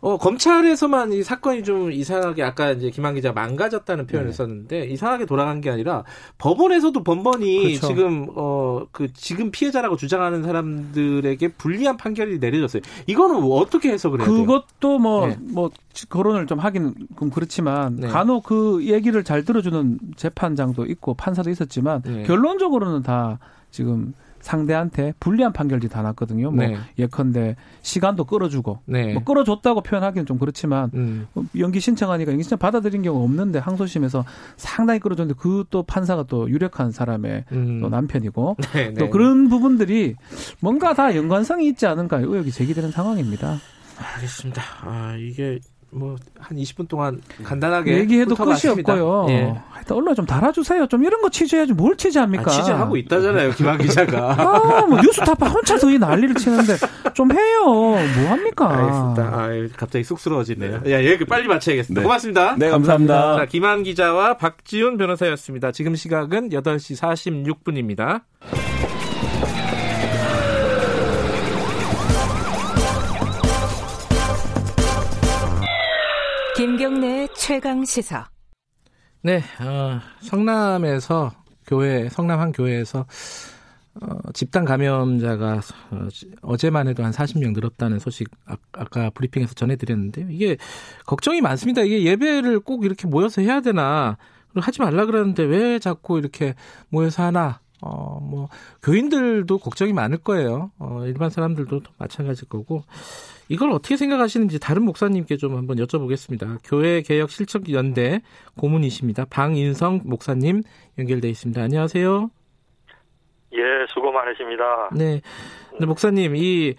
어, 0.03 0.17
검찰에서만 0.17 1.13
이 1.13 1.23
사건이 1.23 1.63
좀 1.63 1.89
이상하게 1.89 2.43
아까 2.43 2.71
이제 2.71 2.89
김한 2.89 3.15
기자 3.15 3.31
망가졌다는 3.31 4.05
표현을 4.05 4.31
네. 4.31 4.35
썼는데 4.35 4.85
이상하게 4.87 5.25
돌아간 5.25 5.61
게 5.61 5.69
아니라 5.69 6.03
법원에서도 6.37 7.03
번번이 7.03 7.77
그렇죠. 7.77 7.87
지금 7.87 8.27
어 8.35 8.73
그 8.91 9.11
지금 9.13 9.51
피해자라고 9.51 9.95
주장하는 9.95 10.43
사람들에게 10.43 11.47
불리한 11.53 11.97
판결이 11.97 12.39
내려졌어요. 12.39 12.81
이거는 13.07 13.41
어떻게 13.43 13.91
해석을 13.91 14.19
해야 14.19 14.27
돼요? 14.27 14.37
그것도 14.45 14.99
뭐뭐 14.99 15.27
네. 15.27 15.37
뭐 15.41 15.69
거론을 16.09 16.47
좀 16.47 16.59
하긴 16.59 16.93
좀 17.17 17.29
그렇지만 17.29 17.97
네. 17.97 18.07
간혹 18.07 18.43
그 18.43 18.83
얘기를 18.85 19.23
잘 19.23 19.43
들어주는 19.43 19.99
재판장도 20.15 20.85
있고 20.85 21.13
판사도 21.13 21.49
있었지만 21.49 22.01
네. 22.03 22.23
결론적으로는 22.23 23.03
다 23.03 23.39
지금 23.71 24.13
상대한테 24.43 25.13
불리한 25.19 25.51
판결이 25.53 25.89
다 25.89 26.01
났거든요. 26.03 26.51
뭐 26.51 26.65
네. 26.65 26.77
예컨대 26.99 27.55
시간도 27.81 28.25
끌어주고 28.25 28.79
네. 28.85 29.13
뭐 29.13 29.23
끌어줬다고 29.23 29.81
표현하기는 29.81 30.25
좀 30.27 30.37
그렇지만 30.37 30.91
음. 30.93 31.27
뭐 31.33 31.45
연기 31.57 31.79
신청하니까 31.79 32.31
연기 32.31 32.43
신청 32.43 32.59
받아들인 32.59 33.01
경우 33.01 33.23
없는데 33.23 33.59
항소심에서 33.59 34.23
상당히 34.55 34.99
끌어줬는데 34.99 35.37
그 35.39 35.63
또 35.73 35.81
판사가 35.81 36.23
또 36.23 36.49
유력한 36.49 36.91
사람의 36.91 37.45
음. 37.51 37.81
또 37.81 37.89
남편이고 37.89 38.57
네, 38.73 38.93
또 38.93 39.05
네. 39.05 39.09
그런 39.09 39.49
부분들이 39.49 40.15
뭔가 40.59 40.93
다 40.93 41.15
연관성이 41.15 41.67
있지 41.69 41.87
않은가 41.87 42.19
의혹이 42.19 42.51
제기되는 42.51 42.91
상황입니다. 42.91 43.57
알겠습니다. 43.97 44.61
아 44.81 45.15
이게 45.17 45.59
뭐 45.93 46.15
한 46.43 46.57
20분 46.57 46.87
동안 46.87 47.21
간단하게 47.43 47.97
얘기해도 47.99 48.35
끝이 48.35 48.49
맞습니다. 48.49 48.93
없고요. 48.93 49.25
예. 49.29 49.55
하여튼 49.69 49.95
언론 49.95 50.13
좀 50.13 50.25
달아주세요. 50.25 50.87
좀 50.87 51.03
이런 51.03 51.21
거 51.21 51.29
취재해야지 51.29 51.73
뭘 51.73 51.95
취재합니까? 51.95 52.43
아, 52.51 52.53
취재하고 52.53 52.97
있다잖아요, 52.97 53.51
김한 53.51 53.77
기자가. 53.77 54.35
아, 54.37 54.85
뭐 54.85 54.99
뉴스타파 55.01 55.47
혼자서 55.47 55.89
이 55.89 55.97
난리를 55.97 56.35
치는데 56.35 56.75
좀 57.13 57.31
해요. 57.31 57.63
뭐 57.65 58.29
합니까? 58.29 58.69
알겠습니다. 58.69 59.23
아, 59.23 59.49
갑자기 59.77 60.03
쑥스러워지네요. 60.03 60.81
야, 60.89 61.03
얘기 61.03 61.25
빨리 61.25 61.47
마쳐야겠습니다. 61.47 62.01
네. 62.01 62.03
고맙습니다. 62.03 62.55
네, 62.57 62.69
감사합니다. 62.69 63.37
자, 63.37 63.45
김한 63.45 63.83
기자와 63.83 64.37
박지훈 64.37 64.97
변호사였습니다. 64.97 65.71
지금 65.71 65.95
시각은 65.95 66.49
8시 66.49 66.99
46분입니다. 66.99 68.21
김경래 76.63 77.27
최강 77.35 77.83
시사. 77.83 78.29
네, 79.21 79.43
어, 79.59 79.99
성남에서 80.21 81.33
교회, 81.67 82.07
성남 82.07 82.39
한 82.39 82.53
교회에서 82.53 83.05
어, 83.95 84.31
집단 84.31 84.63
감염자가 84.63 85.59
어, 86.41 86.55
제만 86.55 86.87
해도 86.87 87.03
한 87.03 87.11
40명 87.11 87.51
늘었다는 87.51 87.99
소식 87.99 88.29
아, 88.45 88.55
까 88.85 89.09
브리핑에서 89.09 89.55
전해드렸는데요. 89.55 90.27
이게 90.29 90.55
걱정이 91.05 91.41
많습니다. 91.41 91.81
이게 91.81 92.05
예배를 92.05 92.61
꼭 92.61 92.85
이렇게 92.85 93.07
모여서 93.07 93.41
해야 93.41 93.59
되나 93.59 94.15
하지 94.55 94.79
말라 94.79 95.05
그러는데 95.05 95.43
왜 95.43 95.79
자꾸 95.79 96.17
이렇게 96.17 96.55
모여서 96.87 97.23
하나? 97.23 97.59
어, 97.81 98.21
뭐 98.21 98.47
교인들도 98.81 99.57
걱정이 99.57 99.91
많을 99.91 100.19
거예요. 100.19 100.71
어, 100.79 101.01
일반 101.07 101.29
사람들도 101.29 101.81
마찬가지일 101.97 102.47
거고 102.47 102.85
이걸 103.49 103.71
어떻게 103.71 103.97
생각하시는지 103.97 104.59
다른 104.59 104.83
목사님께 104.83 105.37
좀 105.37 105.55
한번 105.55 105.77
여쭤보겠습니다. 105.77 106.59
교회 106.63 107.01
개혁 107.01 107.29
실천 107.29 107.63
연대 107.71 108.21
고문이십니다. 108.59 109.25
방인성 109.29 110.01
목사님 110.05 110.63
연결돼 110.97 111.29
있습니다. 111.29 111.61
안녕하세요. 111.61 112.29
예, 113.53 113.59
수고 113.89 114.11
많으십니다. 114.11 114.89
네. 114.95 115.21
목사님 115.85 116.35
이 116.35 116.75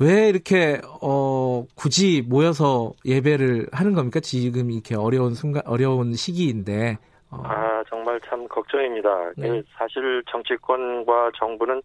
왜 0.00 0.30
이렇게 0.30 0.80
어 1.02 1.66
굳이 1.76 2.22
모여서 2.26 2.92
예배를 3.04 3.66
하는 3.70 3.92
겁니까? 3.92 4.18
지금 4.20 4.70
이렇게 4.70 4.96
어려운 4.96 5.34
순간 5.34 5.62
어려운 5.66 6.14
시기인데. 6.14 6.96
어. 7.30 7.42
아, 7.44 7.84
정말 7.88 8.18
참 8.26 8.48
걱정입니다. 8.48 9.32
네. 9.36 9.62
사실 9.76 10.22
정치권과 10.30 11.32
정부는 11.38 11.82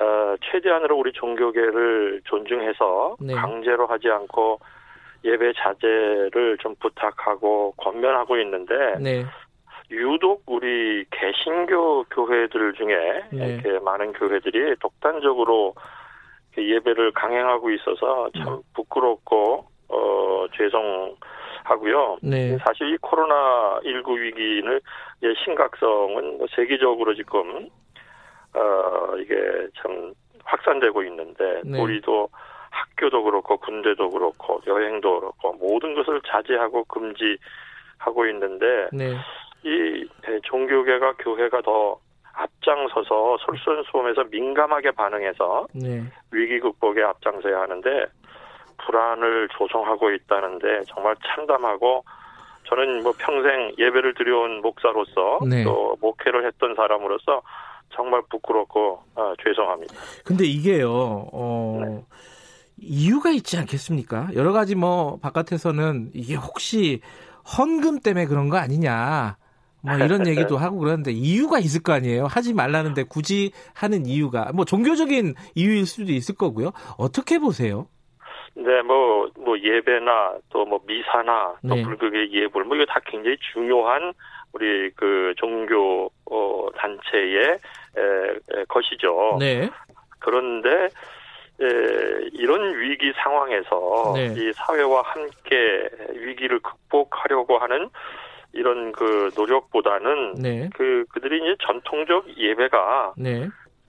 어, 0.00 0.36
최대한으로 0.42 0.96
우리 0.96 1.12
종교계를 1.12 2.22
존중해서 2.24 3.16
네. 3.20 3.34
강제로 3.34 3.86
하지 3.86 4.08
않고 4.08 4.60
예배 5.24 5.52
자제를 5.56 6.58
좀 6.60 6.74
부탁하고 6.76 7.72
권면하고 7.72 8.38
있는데 8.38 8.74
네. 9.00 9.24
유독 9.90 10.42
우리 10.46 11.04
개신교 11.10 12.04
교회들 12.04 12.74
중에 12.74 13.24
네. 13.32 13.48
이렇게 13.48 13.78
많은 13.80 14.12
교회들이 14.12 14.76
독단적으로 14.80 15.74
예배를 16.56 17.12
강행하고 17.12 17.70
있어서 17.70 18.30
참 18.36 18.54
음. 18.54 18.62
부끄럽고 18.74 19.66
어 19.88 20.46
죄송하고요. 20.56 22.18
네. 22.22 22.58
사실 22.58 22.92
이 22.92 22.96
코로나 23.00 23.80
19 23.84 24.20
위기는 24.20 24.80
심각성은 25.44 26.38
뭐 26.38 26.46
세계적으로 26.54 27.14
지금 27.14 27.68
어 28.54 29.16
이게 29.18 29.34
참 29.80 30.14
확산되고 30.44 31.02
있는데 31.04 31.60
네. 31.64 31.80
우리도 31.80 32.28
학교도 32.70 33.22
그렇고 33.22 33.56
군대도 33.58 34.10
그렇고 34.10 34.60
여행도 34.66 35.20
그렇고 35.20 35.52
모든 35.54 35.94
것을 35.94 36.20
자제하고 36.26 36.84
금지하고 36.84 38.26
있는데 38.30 38.88
네. 38.92 39.16
이 39.64 40.08
종교계가 40.44 41.14
교회가 41.14 41.62
더 41.62 41.98
앞장서서 42.32 43.38
솔선수범해서 43.38 44.24
민감하게 44.30 44.92
반응해서 44.92 45.66
네. 45.74 46.04
위기 46.30 46.60
극복에 46.60 47.02
앞장서야 47.02 47.62
하는데 47.62 48.06
불안을 48.78 49.48
조성하고 49.56 50.12
있다는데 50.12 50.82
정말 50.86 51.16
참담하고 51.26 52.04
저는 52.68 53.02
뭐 53.02 53.12
평생 53.18 53.72
예배를 53.78 54.14
드려온 54.14 54.60
목사로서 54.60 55.40
네. 55.48 55.64
또 55.64 55.96
목회를 56.00 56.46
했던 56.46 56.74
사람으로서 56.74 57.42
정말 57.94 58.22
부끄럽고 58.30 59.02
어, 59.14 59.32
죄송합니다. 59.44 59.94
근데 60.24 60.44
이게요, 60.44 60.90
어, 61.32 61.82
네. 61.84 62.04
이유가 62.78 63.30
있지 63.30 63.56
않겠습니까? 63.58 64.28
여러 64.34 64.52
가지 64.52 64.74
뭐 64.74 65.18
바깥에서는 65.20 66.10
이게 66.14 66.34
혹시 66.34 67.00
헌금 67.58 68.00
때문에 68.00 68.26
그런 68.26 68.48
거 68.48 68.56
아니냐. 68.56 69.36
뭐 69.80 69.94
이런 69.96 70.26
얘기도 70.28 70.58
하고 70.58 70.78
그러는데 70.78 71.12
이유가 71.12 71.58
있을 71.58 71.82
거 71.82 71.92
아니에요. 71.92 72.26
하지 72.26 72.52
말라는데 72.54 73.04
굳이 73.04 73.52
하는 73.74 74.06
이유가 74.06 74.50
뭐 74.54 74.64
종교적인 74.64 75.34
이유일 75.54 75.86
수도 75.86 76.12
있을 76.12 76.34
거고요. 76.34 76.72
어떻게 76.98 77.38
보세요? 77.38 77.86
네, 78.54 78.82
뭐, 78.82 79.30
뭐 79.38 79.56
예배나 79.58 80.38
또 80.50 80.64
뭐 80.64 80.80
미사나 80.86 81.54
또 81.68 81.74
네. 81.76 81.82
불교의 81.82 82.32
예불 82.32 82.64
뭐 82.64 82.76
이거 82.76 82.84
다 82.86 83.00
굉장히 83.06 83.36
중요한 83.52 84.12
우리 84.52 84.90
그 84.96 85.34
종교 85.36 86.10
어 86.30 86.68
단체의 86.76 87.44
에, 87.44 88.60
에, 88.60 88.64
것이죠. 88.68 89.36
네. 89.38 89.68
그런데 90.18 90.88
에, 91.60 92.28
이런 92.32 92.78
위기 92.78 93.12
상황에서 93.16 94.12
네. 94.14 94.34
이 94.36 94.52
사회와 94.52 95.02
함께 95.02 95.88
위기를 96.14 96.60
극복하려고 96.60 97.58
하는 97.58 97.88
이런 98.52 98.92
그 98.92 99.30
노력보다는 99.36 100.34
네. 100.34 100.70
그 100.74 101.04
그들이 101.10 101.38
이제 101.38 101.56
전통적 101.66 102.36
예배가 102.36 103.14
네. 103.16 103.48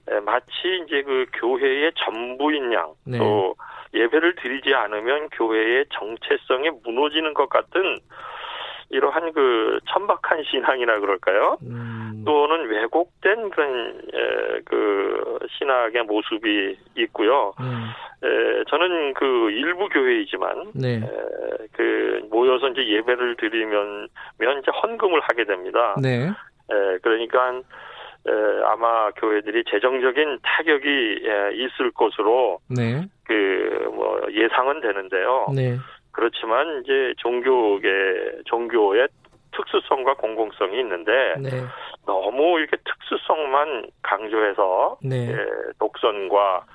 에, 0.10 0.20
마치 0.22 0.52
이제 0.86 1.04
그 1.04 1.26
교회의 1.34 1.94
전부인 1.96 2.74
양, 2.74 2.94
네. 3.06 3.18
또 3.18 3.56
예배를 3.94 4.36
드리지 4.36 4.74
않으면 4.74 5.30
교회의 5.30 5.86
정체성이 5.94 6.70
무너지는 6.84 7.34
것 7.34 7.50
같은 7.50 7.98
이러한 8.90 9.32
그 9.34 9.80
천박한 9.90 10.44
신앙이나 10.44 11.00
그럴까요? 11.00 11.58
음. 11.64 12.24
또는 12.26 12.68
왜곡된 12.70 13.50
그런 13.52 14.02
에, 14.14 14.62
그 14.66 15.40
신학의 15.58 16.04
모습이 16.04 16.78
있고요. 16.98 17.54
음. 17.60 17.90
에, 18.24 18.64
저는 18.70 19.14
그 19.14 19.52
일부 19.52 19.88
교회이지만 19.90 20.72
네. 20.74 20.96
에, 20.96 21.02
그 21.74 22.28
모여서 22.30 22.70
이제 22.70 22.88
예배를 22.88 23.36
드리면 23.38 24.08
면 24.40 24.60
이제 24.60 24.72
헌금을 24.72 25.22
하게 25.22 25.46
됩니다. 25.46 25.96
네. 26.02 26.28
에, 26.28 26.98
그러니까 27.02 27.62
에, 28.28 28.32
아마 28.66 29.12
교회들이 29.12 29.64
재정적인 29.70 30.40
타격이 30.42 30.88
에, 31.26 31.52
있을 31.54 31.92
것으로 31.92 32.60
네. 32.68 33.06
그뭐 33.26 34.22
예상은 34.32 34.82
되는데요. 34.82 35.48
네. 35.56 35.78
그렇지만 36.20 36.82
이제 36.84 37.14
종교계 37.18 38.42
종교의 38.46 39.08
특수성과 39.54 40.16
공공성이 40.16 40.80
있는데 40.82 41.36
네. 41.40 41.50
너무 42.06 42.60
이렇게 42.60 42.76
특수성만 42.84 43.90
강조해서 44.04 44.98
네. 45.02 45.32
예, 45.32 45.36
독선과 45.80 46.66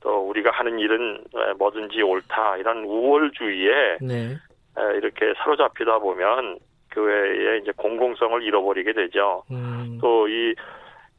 또 0.00 0.28
우리가 0.28 0.50
하는 0.52 0.78
일은 0.78 1.22
예, 1.36 1.52
뭐든지 1.58 2.00
옳다 2.00 2.56
이런 2.56 2.84
우월주의에 2.84 3.98
네. 4.00 4.36
예, 4.78 4.96
이렇게 4.96 5.34
사로잡히다 5.36 5.98
보면 5.98 6.58
교회의 6.92 7.60
이제 7.60 7.72
공공성을 7.76 8.42
잃어버리게 8.42 8.94
되죠. 8.94 9.42
음. 9.50 9.98
또이 10.00 10.54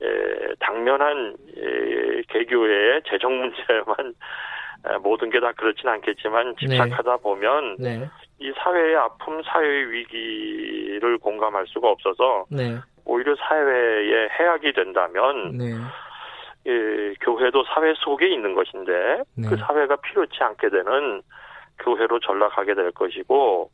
예, 0.02 0.07
당면한 0.60 1.36
예, 1.56 2.22
개교회의 2.30 3.03
재정 3.07 3.38
문제만 3.40 4.16
모든 5.02 5.30
게 5.30 5.40
다 5.40 5.52
그렇진 5.52 5.88
않겠지만 5.88 6.56
네. 6.56 6.68
집착하다 6.68 7.18
네. 7.18 7.22
보면 7.22 7.76
네. 7.78 8.10
이 8.40 8.52
사회의 8.57 8.95
아픔, 8.95 9.41
사회의 9.44 9.91
위기를 9.91 11.18
공감할 11.20 11.66
수가 11.68 11.90
없어서 11.90 12.45
네. 12.49 12.78
오히려 13.06 13.36
사회에 13.36 14.30
해악이 14.40 14.74
된다면 14.74 15.57
네. 15.57 15.74
예, 16.68 17.14
교회도 17.22 17.64
사회 17.66 17.94
속에 17.95 18.28
있는 18.28 18.56
것인데 18.56 19.22
네. 19.36 19.48
그 19.48 19.56
사회가 19.57 19.98
필요치 19.98 20.41
않게 20.41 20.70
되는 20.70 21.22
교회로 21.80 22.20
전락하게 22.20 22.74
될 22.74 22.91
것이고 22.91 23.70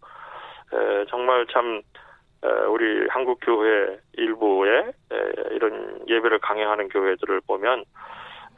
에, 0.74 1.06
정말 1.10 1.46
참 1.54 1.82
에, 2.44 2.50
우리 2.68 3.08
한국 3.10 3.40
교회 3.42 3.98
일부의 4.14 4.92
에, 5.12 5.16
이런 5.52 6.02
예배를 6.08 6.40
강행하는 6.40 6.90
교회들을 6.90 7.42
보면 7.48 7.86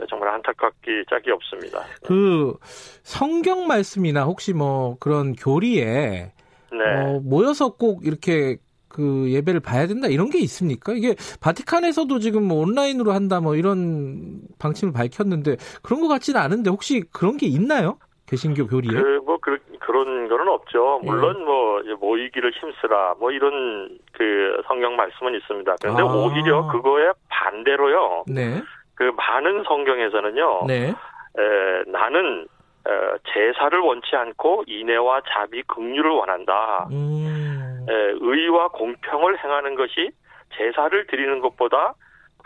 정말 0.10 0.30
안타깝기 0.30 1.06
짝이 1.10 1.32
없습니다. 1.32 1.80
그 2.04 2.56
성경 3.04 3.68
말씀이나 3.68 4.24
혹시 4.24 4.54
뭐 4.54 4.98
그런 5.00 5.34
교리에 5.34 6.32
네. 6.72 6.96
어, 6.96 7.20
모여서 7.24 7.76
꼭 7.76 8.06
이렇게 8.06 8.58
그 8.94 9.32
예배를 9.32 9.60
봐야 9.60 9.88
된다 9.88 10.08
이런 10.08 10.30
게 10.30 10.40
있습니까? 10.40 10.94
이게 10.94 11.16
바티칸에서도 11.42 12.20
지금 12.20 12.48
뭐 12.48 12.60
온라인으로 12.60 13.12
한다 13.12 13.42
뭐 13.42 13.56
이런 13.56 14.42
방침을 14.60 14.94
밝혔는데 14.94 15.58
그런 15.82 16.02
것 16.02 16.08
같지는 16.08 16.40
않은데 16.40 16.70
혹시 16.70 17.04
그런 17.12 17.38
게 17.38 17.48
있나요? 17.48 17.98
개신교 18.28 18.68
교리에? 18.68 19.00
그뭐 19.00 19.38
그, 19.42 19.58
그런 19.80 20.30
거는 20.30 20.48
없죠. 20.48 21.02
물론 21.04 21.40
예. 21.40 21.44
뭐 21.44 21.82
모이기를 22.00 22.52
힘쓰라 22.54 23.16
뭐 23.20 23.32
이런 23.32 24.00
그 24.14 24.62
성경 24.68 24.96
말씀은 24.96 25.36
있습니다. 25.36 25.76
그런데 25.82 26.02
아. 26.02 26.06
오히려 26.06 26.68
그거에 26.68 27.12
반대로요. 27.30 28.24
네. 28.28 28.62
그 28.96 29.12
많은 29.16 29.64
성경에서는요. 29.64 30.66
네. 30.68 30.90
에, 30.90 31.84
나는 31.88 32.48
에, 32.88 33.18
제사를 33.34 33.80
원치 33.80 34.16
않고 34.16 34.66
인애와 34.68 35.22
자비, 35.28 35.64
긍휼을 35.64 36.10
원한다. 36.10 36.88
음. 36.92 37.86
에, 37.90 37.94
의와 38.20 38.70
공평을 38.70 39.44
행하는 39.44 39.76
것이 39.76 40.12
제사를 40.56 41.08
드리는 41.08 41.40
것보다 41.40 41.94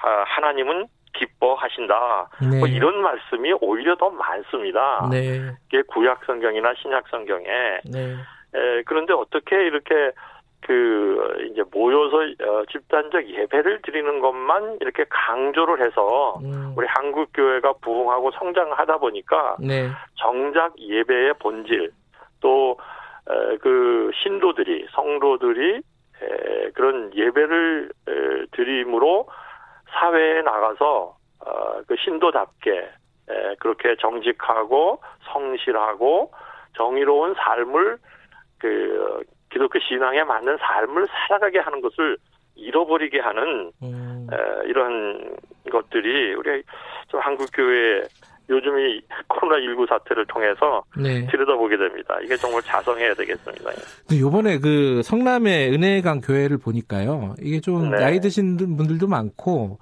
아, 0.02 0.24
하나님은 0.28 0.88
기뻐하신다. 1.14 2.30
네. 2.42 2.60
뭐 2.60 2.68
이런 2.68 3.02
말씀이 3.02 3.54
오히려 3.62 3.96
더 3.96 4.10
많습니다. 4.10 5.08
네. 5.12 5.52
이게 5.68 5.82
구약 5.88 6.24
성경이나 6.26 6.74
신약 6.76 7.08
성경에. 7.10 7.46
네. 7.92 8.16
에, 8.56 8.84
그런데 8.86 9.14
어떻게 9.14 9.56
이렇게 9.66 10.12
그 10.62 11.48
이제 11.52 11.64
모여서 11.72 12.18
어, 12.18 12.66
집단적 12.72 13.30
예배를 13.30 13.82
드리는 13.84 14.20
것만 14.20 14.78
이렇게 14.82 15.06
강조를 15.10 15.86
해서 15.86 16.40
음. 16.44 16.74
우리 16.76 16.88
한국 16.90 17.30
교회가 17.34 17.74
부흥하고 17.82 18.32
성장하다 18.32 18.98
보니까 18.98 19.58
네. 19.60 19.90
정작 20.16 20.74
예배의 20.80 21.36
본질 21.40 21.92
또 22.42 22.78
그 23.62 24.12
신도들이 24.24 24.88
성도들이 24.92 25.82
에, 26.22 26.70
그런 26.72 27.14
예배를 27.14 27.90
에, 28.08 28.46
드림으로 28.52 29.28
사회에 29.90 30.42
나가서 30.42 31.16
어, 31.46 31.82
그 31.88 31.96
신도답게 31.98 32.72
에, 33.30 33.56
그렇게 33.60 33.96
정직하고 34.00 35.02
성실하고 35.32 36.32
정의로운 36.76 37.36
삶을 37.36 37.98
그 38.60 39.24
기독교 39.52 39.80
신앙에 39.80 40.24
맞는 40.24 40.58
삶을 40.58 41.08
살아가게 41.08 41.60
하는 41.60 41.82
것을 41.82 42.18
잃어버리게 42.56 43.20
하는 43.20 43.72
음. 43.84 44.28
에, 44.32 44.68
이런 44.68 45.36
것들이 45.72 46.34
우리 46.34 46.64
좀 47.08 47.20
한국 47.22 47.48
교회 47.54 48.02
요즘 48.50 48.80
이 48.80 49.02
코로나 49.28 49.62
19 49.62 49.86
사태를 49.88 50.26
통해서 50.28 50.84
네. 50.98 51.28
들여다보게 51.28 51.78
됩니다. 51.78 52.18
이게 52.24 52.38
정말 52.38 52.62
자성해야 52.62 53.14
되겠습니다. 53.14 53.72
근데 54.08 54.22
요번에 54.22 54.60
그 54.60 55.02
성남의 55.04 55.74
은혜강 55.74 56.22
교회를 56.22 56.58
보니까요. 56.58 57.36
이게 57.42 57.60
좀 57.60 57.92
네. 57.92 57.98
나이 57.98 58.20
드신 58.22 58.56
분들도 58.56 59.08
많고 59.08 59.80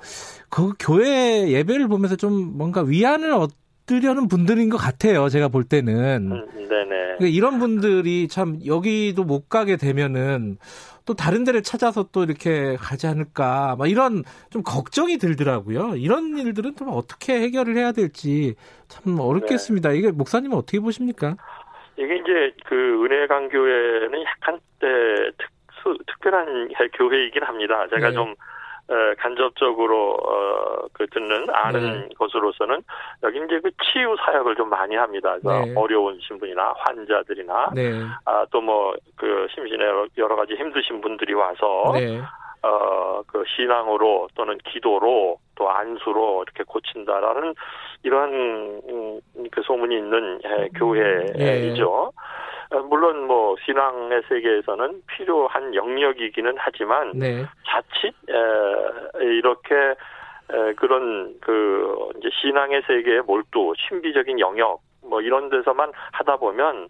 그 0.49 0.73
교회 0.79 1.47
예배를 1.49 1.87
보면서 1.87 2.15
좀 2.15 2.57
뭔가 2.57 2.81
위안을 2.81 3.33
얻 3.33 3.51
으려는 3.91 4.27
분들인 4.27 4.69
것 4.69 4.77
같아요. 4.77 5.29
제가 5.29 5.47
볼 5.47 5.63
때는. 5.63 6.31
음, 6.31 6.67
네네. 6.67 6.89
그러니까 6.89 7.27
이런 7.27 7.59
분들이 7.59 8.27
참 8.27 8.59
여기도 8.65 9.23
못 9.23 9.47
가게 9.47 9.77
되면은 9.77 10.57
또 11.05 11.13
다른 11.13 11.43
데를 11.43 11.61
찾아서 11.61 12.03
또 12.11 12.23
이렇게 12.23 12.75
가지 12.77 13.05
않을까 13.05 13.75
막 13.77 13.87
이런 13.87 14.23
좀 14.49 14.63
걱정이 14.63 15.17
들더라고요. 15.17 15.95
이런 15.97 16.37
일들은 16.37 16.75
좀 16.75 16.89
어떻게 16.89 17.39
해결을 17.41 17.77
해야 17.77 17.91
될지 17.91 18.55
참 18.87 19.19
어렵겠습니다. 19.19 19.89
네. 19.89 19.97
이게 19.97 20.11
목사님은 20.11 20.57
어떻게 20.57 20.79
보십니까? 20.79 21.35
이게 21.95 22.15
이제 22.15 22.51
그 22.65 23.05
은혜 23.05 23.27
강교회는 23.27 24.23
약간 24.23 24.59
때 24.79 24.87
특수 25.37 25.97
특별한 26.07 26.69
교회이긴 26.97 27.43
합니다. 27.43 27.87
제가 27.93 28.09
네. 28.09 28.15
좀 28.15 28.33
간접적으로 29.17 30.13
어, 30.13 30.87
그 30.93 31.07
듣는 31.07 31.47
아는 31.49 32.07
네. 32.07 32.09
것으로서는 32.17 32.81
여기 33.23 33.37
이제 33.37 33.59
그 33.61 33.71
치유 33.83 34.15
사역을 34.25 34.55
좀 34.55 34.69
많이 34.69 34.95
합니다. 34.95 35.37
네. 35.43 35.73
어려운 35.75 36.19
신분이나 36.21 36.73
환자들이나 36.77 37.71
네. 37.73 37.91
아, 38.25 38.45
또 38.51 38.61
뭐 38.61 38.95
그 39.15 39.47
심신에 39.53 39.85
여러 40.17 40.35
가지 40.35 40.53
힘드신 40.55 41.01
분들이 41.01 41.33
와서 41.33 41.91
네. 41.93 42.21
어, 42.61 43.21
그 43.27 43.43
신앙으로 43.55 44.27
또는 44.35 44.57
기도로 44.65 45.37
또 45.55 45.69
안수로 45.69 46.43
이렇게 46.43 46.63
고친다라는 46.63 47.53
이러한 48.03 48.33
음, 48.89 49.19
그 49.51 49.61
소문이 49.61 49.95
있는 49.95 50.39
예, 50.43 50.67
교회이죠. 50.77 51.33
네. 51.37 52.21
물론 52.83 53.27
뭐 53.27 53.55
신앙의 53.65 54.23
세계에서는 54.27 55.01
필요한 55.07 55.73
영역이기는 55.75 56.55
하지만 56.57 57.11
네. 57.13 57.45
자칫 57.65 58.13
에, 58.29 59.23
이렇게 59.23 59.75
에, 59.75 60.73
그런 60.75 61.35
그 61.41 62.09
이제 62.17 62.29
신앙의 62.41 62.83
세계의 62.87 63.21
몰두, 63.23 63.73
신비적인 63.77 64.39
영역 64.39 64.79
뭐 65.03 65.21
이런 65.21 65.49
데서만 65.49 65.91
하다 66.13 66.37
보면 66.37 66.87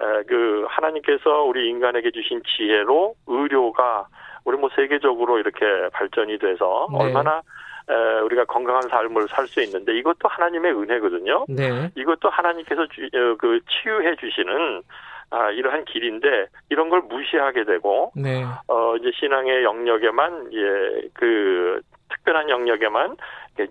에, 0.00 0.22
그 0.28 0.66
하나님께서 0.68 1.42
우리 1.42 1.68
인간에게 1.68 2.10
주신 2.10 2.42
지혜로 2.44 3.14
의료가 3.26 4.06
우리 4.44 4.56
뭐 4.56 4.70
세계적으로 4.74 5.38
이렇게 5.38 5.66
발전이 5.92 6.38
돼서 6.38 6.88
네. 6.92 6.98
얼마나 7.04 7.42
에, 7.90 8.20
우리가 8.20 8.44
건강한 8.44 8.82
삶을 8.82 9.28
살 9.28 9.46
수 9.46 9.62
있는데 9.62 9.96
이것도 9.98 10.28
하나님의 10.28 10.72
은혜거든요. 10.72 11.46
네. 11.48 11.90
이것도 11.94 12.28
하나님께서 12.28 12.86
주, 12.88 13.02
어, 13.04 13.36
그 13.38 13.60
치유해 13.68 14.14
주시는 14.16 14.82
아, 15.30 15.50
이러한 15.50 15.84
길인데 15.84 16.46
이런 16.70 16.88
걸 16.88 17.02
무시하게 17.02 17.64
되고 17.64 18.12
네. 18.16 18.44
어 18.68 18.96
이제 18.96 19.10
신앙의 19.14 19.64
영역에만 19.64 20.52
예 20.52 21.08
그 21.14 21.80
특별한 22.10 22.48
영역에만 22.48 23.16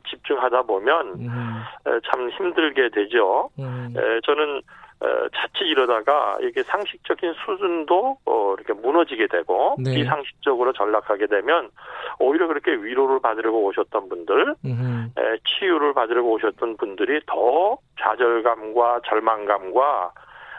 집중하다 0.10 0.64
보면 0.64 1.08
음. 1.20 1.64
참 2.12 2.30
힘들게 2.30 2.90
되죠. 2.90 3.50
음. 3.58 3.94
에, 3.96 4.20
저는 4.24 4.62
어, 5.00 5.06
자칫 5.36 5.64
이러다가 5.66 6.38
이게 6.42 6.64
상식적인 6.64 7.34
수준도 7.46 8.18
어, 8.26 8.56
이렇게 8.58 8.74
무너지게 8.74 9.28
되고 9.28 9.76
네. 9.80 9.94
비상식적으로 9.94 10.74
전락하게 10.74 11.28
되면 11.28 11.70
오히려 12.20 12.48
그렇게 12.48 12.72
위로를 12.74 13.20
받으려고 13.22 13.64
오셨던 13.66 14.10
분들, 14.10 14.56
에, 15.18 15.38
치유를 15.46 15.94
받으려고 15.94 16.32
오셨던 16.32 16.78
분들이 16.78 17.22
더 17.28 17.78
좌절감과 18.02 19.02
절망감과 19.08 20.12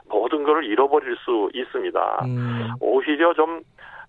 모든 0.09 0.43
것을 0.45 0.65
잃어버릴 0.65 1.17
수 1.17 1.51
있습니다. 1.55 2.25
음. 2.25 2.69
오히려 2.81 3.35
좀 3.35 3.61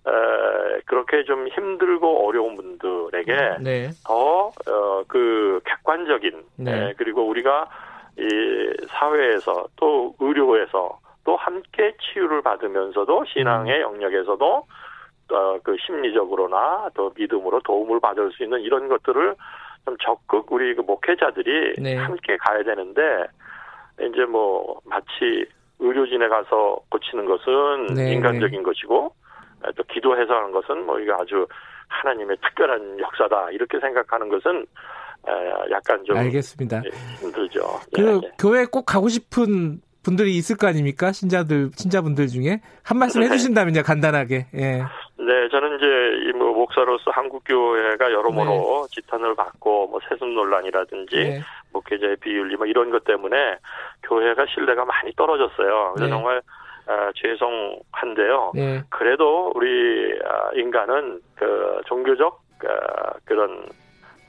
에, 0.06 0.80
그렇게 0.86 1.24
좀 1.24 1.48
힘들고 1.48 2.26
어려운 2.26 2.56
분들에게 2.56 3.58
네. 3.60 3.90
더그 4.04 5.56
어, 5.56 5.60
객관적인 5.64 6.42
네. 6.56 6.72
에, 6.72 6.94
그리고 6.96 7.26
우리가 7.26 7.68
이 8.18 8.86
사회에서 8.88 9.66
또 9.76 10.14
의료에서 10.18 10.98
또 11.24 11.36
함께 11.36 11.94
치유를 12.00 12.42
받으면서도 12.42 13.24
신앙의 13.26 13.78
음. 13.78 13.82
영역에서도 13.82 14.66
어, 15.32 15.58
그 15.62 15.76
심리적으로나 15.86 16.90
또 16.94 17.12
믿음으로 17.16 17.60
도움을 17.60 18.00
받을 18.00 18.32
수 18.32 18.42
있는 18.42 18.60
이런 18.60 18.88
것들을 18.88 19.36
좀 19.84 19.96
적극 20.02 20.50
우리 20.50 20.74
그 20.74 20.82
목회자들이 20.82 21.74
네. 21.78 21.96
함께 21.96 22.36
가야 22.38 22.62
되는데 22.62 23.26
이제 24.00 24.24
뭐 24.24 24.80
마치 24.84 25.46
의료진에 25.80 26.28
가서 26.28 26.78
고치는 26.90 27.24
것은 27.24 27.94
네, 27.94 28.12
인간적인 28.12 28.58
네. 28.58 28.62
것이고 28.62 29.12
또 29.76 29.82
기도해서 29.92 30.34
하는 30.34 30.52
것은 30.52 30.86
뭐 30.86 31.00
이게 31.00 31.10
아주 31.12 31.46
하나님의 31.88 32.36
특별한 32.42 33.00
역사다 33.00 33.50
이렇게 33.50 33.80
생각하는 33.80 34.28
것은 34.28 34.66
약간 35.70 36.02
좀 36.04 36.16
알겠습니다. 36.16 36.82
예, 36.84 36.90
힘들죠. 37.20 37.60
그 37.94 38.02
예, 38.02 38.26
예. 38.26 38.32
교회 38.38 38.64
꼭 38.64 38.84
가고 38.86 39.08
싶은 39.08 39.80
분들이 40.02 40.34
있을 40.36 40.56
거 40.56 40.66
아닙니까? 40.66 41.12
신자들 41.12 41.70
신자분들 41.74 42.28
중에 42.28 42.60
한 42.82 42.98
말씀 42.98 43.20
네. 43.20 43.26
해주신다면요 43.26 43.82
간단하게. 43.82 44.46
예. 44.54 44.82
네, 45.18 45.48
저는 45.50 45.76
이제 45.76 46.38
뭐 46.38 46.52
목사로서 46.54 47.10
한국 47.10 47.42
교회가 47.44 48.10
여러모로 48.10 48.86
네. 48.88 48.94
지탄을 48.94 49.34
받고 49.34 49.88
뭐 49.88 50.00
세습 50.08 50.26
논란이라든지 50.26 51.16
네. 51.16 51.40
목회자의 51.72 52.16
비윤리 52.16 52.56
뭐 52.56 52.66
이런 52.66 52.90
것 52.90 53.04
때문에 53.04 53.58
교회가 54.02 54.46
신뢰가 54.46 54.84
많이 54.84 55.12
떨어졌어요. 55.14 55.94
그래서 55.94 56.04
네. 56.04 56.10
정말 56.10 56.42
아, 56.86 57.12
죄송한데요. 57.14 58.52
네. 58.54 58.82
그래도 58.88 59.52
우리 59.54 60.18
아, 60.24 60.50
인간은 60.54 61.20
그 61.36 61.80
종교적 61.86 62.42
아, 62.64 63.12
그런 63.24 63.62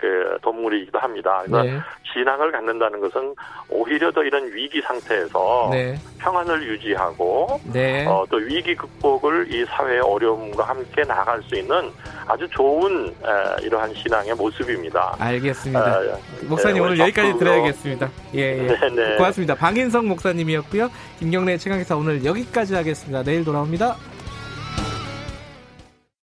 그 0.02 0.38
동물이기도 0.42 0.98
합니다. 0.98 1.44
그래서 1.46 1.64
네. 1.64 1.80
신앙을 2.12 2.52
갖는다는 2.52 3.00
것은 3.00 3.36
오히려 3.70 4.12
더 4.12 4.24
이런 4.24 4.52
위기 4.52 4.82
상태에서 4.82 5.70
네. 5.72 5.96
평안을 6.18 6.64
유지하고 6.64 7.62
네. 7.72 8.06
어, 8.08 8.26
또 8.30 8.38
위기 8.38 8.76
극복을 8.76 9.54
이 9.54 9.64
사회의 9.66 10.00
어려움과 10.02 10.64
함께 10.64 11.04
나갈 11.04 11.42
수 11.44 11.56
있는 11.56 11.92
아주 12.28 12.48
좋은 12.50 13.08
에, 13.08 13.64
이러한 13.66 13.94
신앙의 13.94 14.34
모습입니다. 14.34 15.16
알겠습니다. 15.20 16.04
에, 16.04 16.16
목사님 16.48 16.78
네, 16.78 16.82
오늘 16.82 17.00
여기까지 17.00 17.38
들어야겠습니다. 17.38 18.10
예, 18.36 18.40
예. 18.40 18.68
네, 18.68 18.90
네. 18.90 19.16
고맙습니다. 19.18 19.54
방인성 19.54 20.08
목사님이었고요. 20.08 20.90
김경래 21.20 21.58
최강기사 21.58 21.96
오늘 21.96 22.26
여기까지 22.26 22.74
하겠습니다. 22.74 23.22
내일 23.24 23.46
돌아옵니다. 23.46 23.96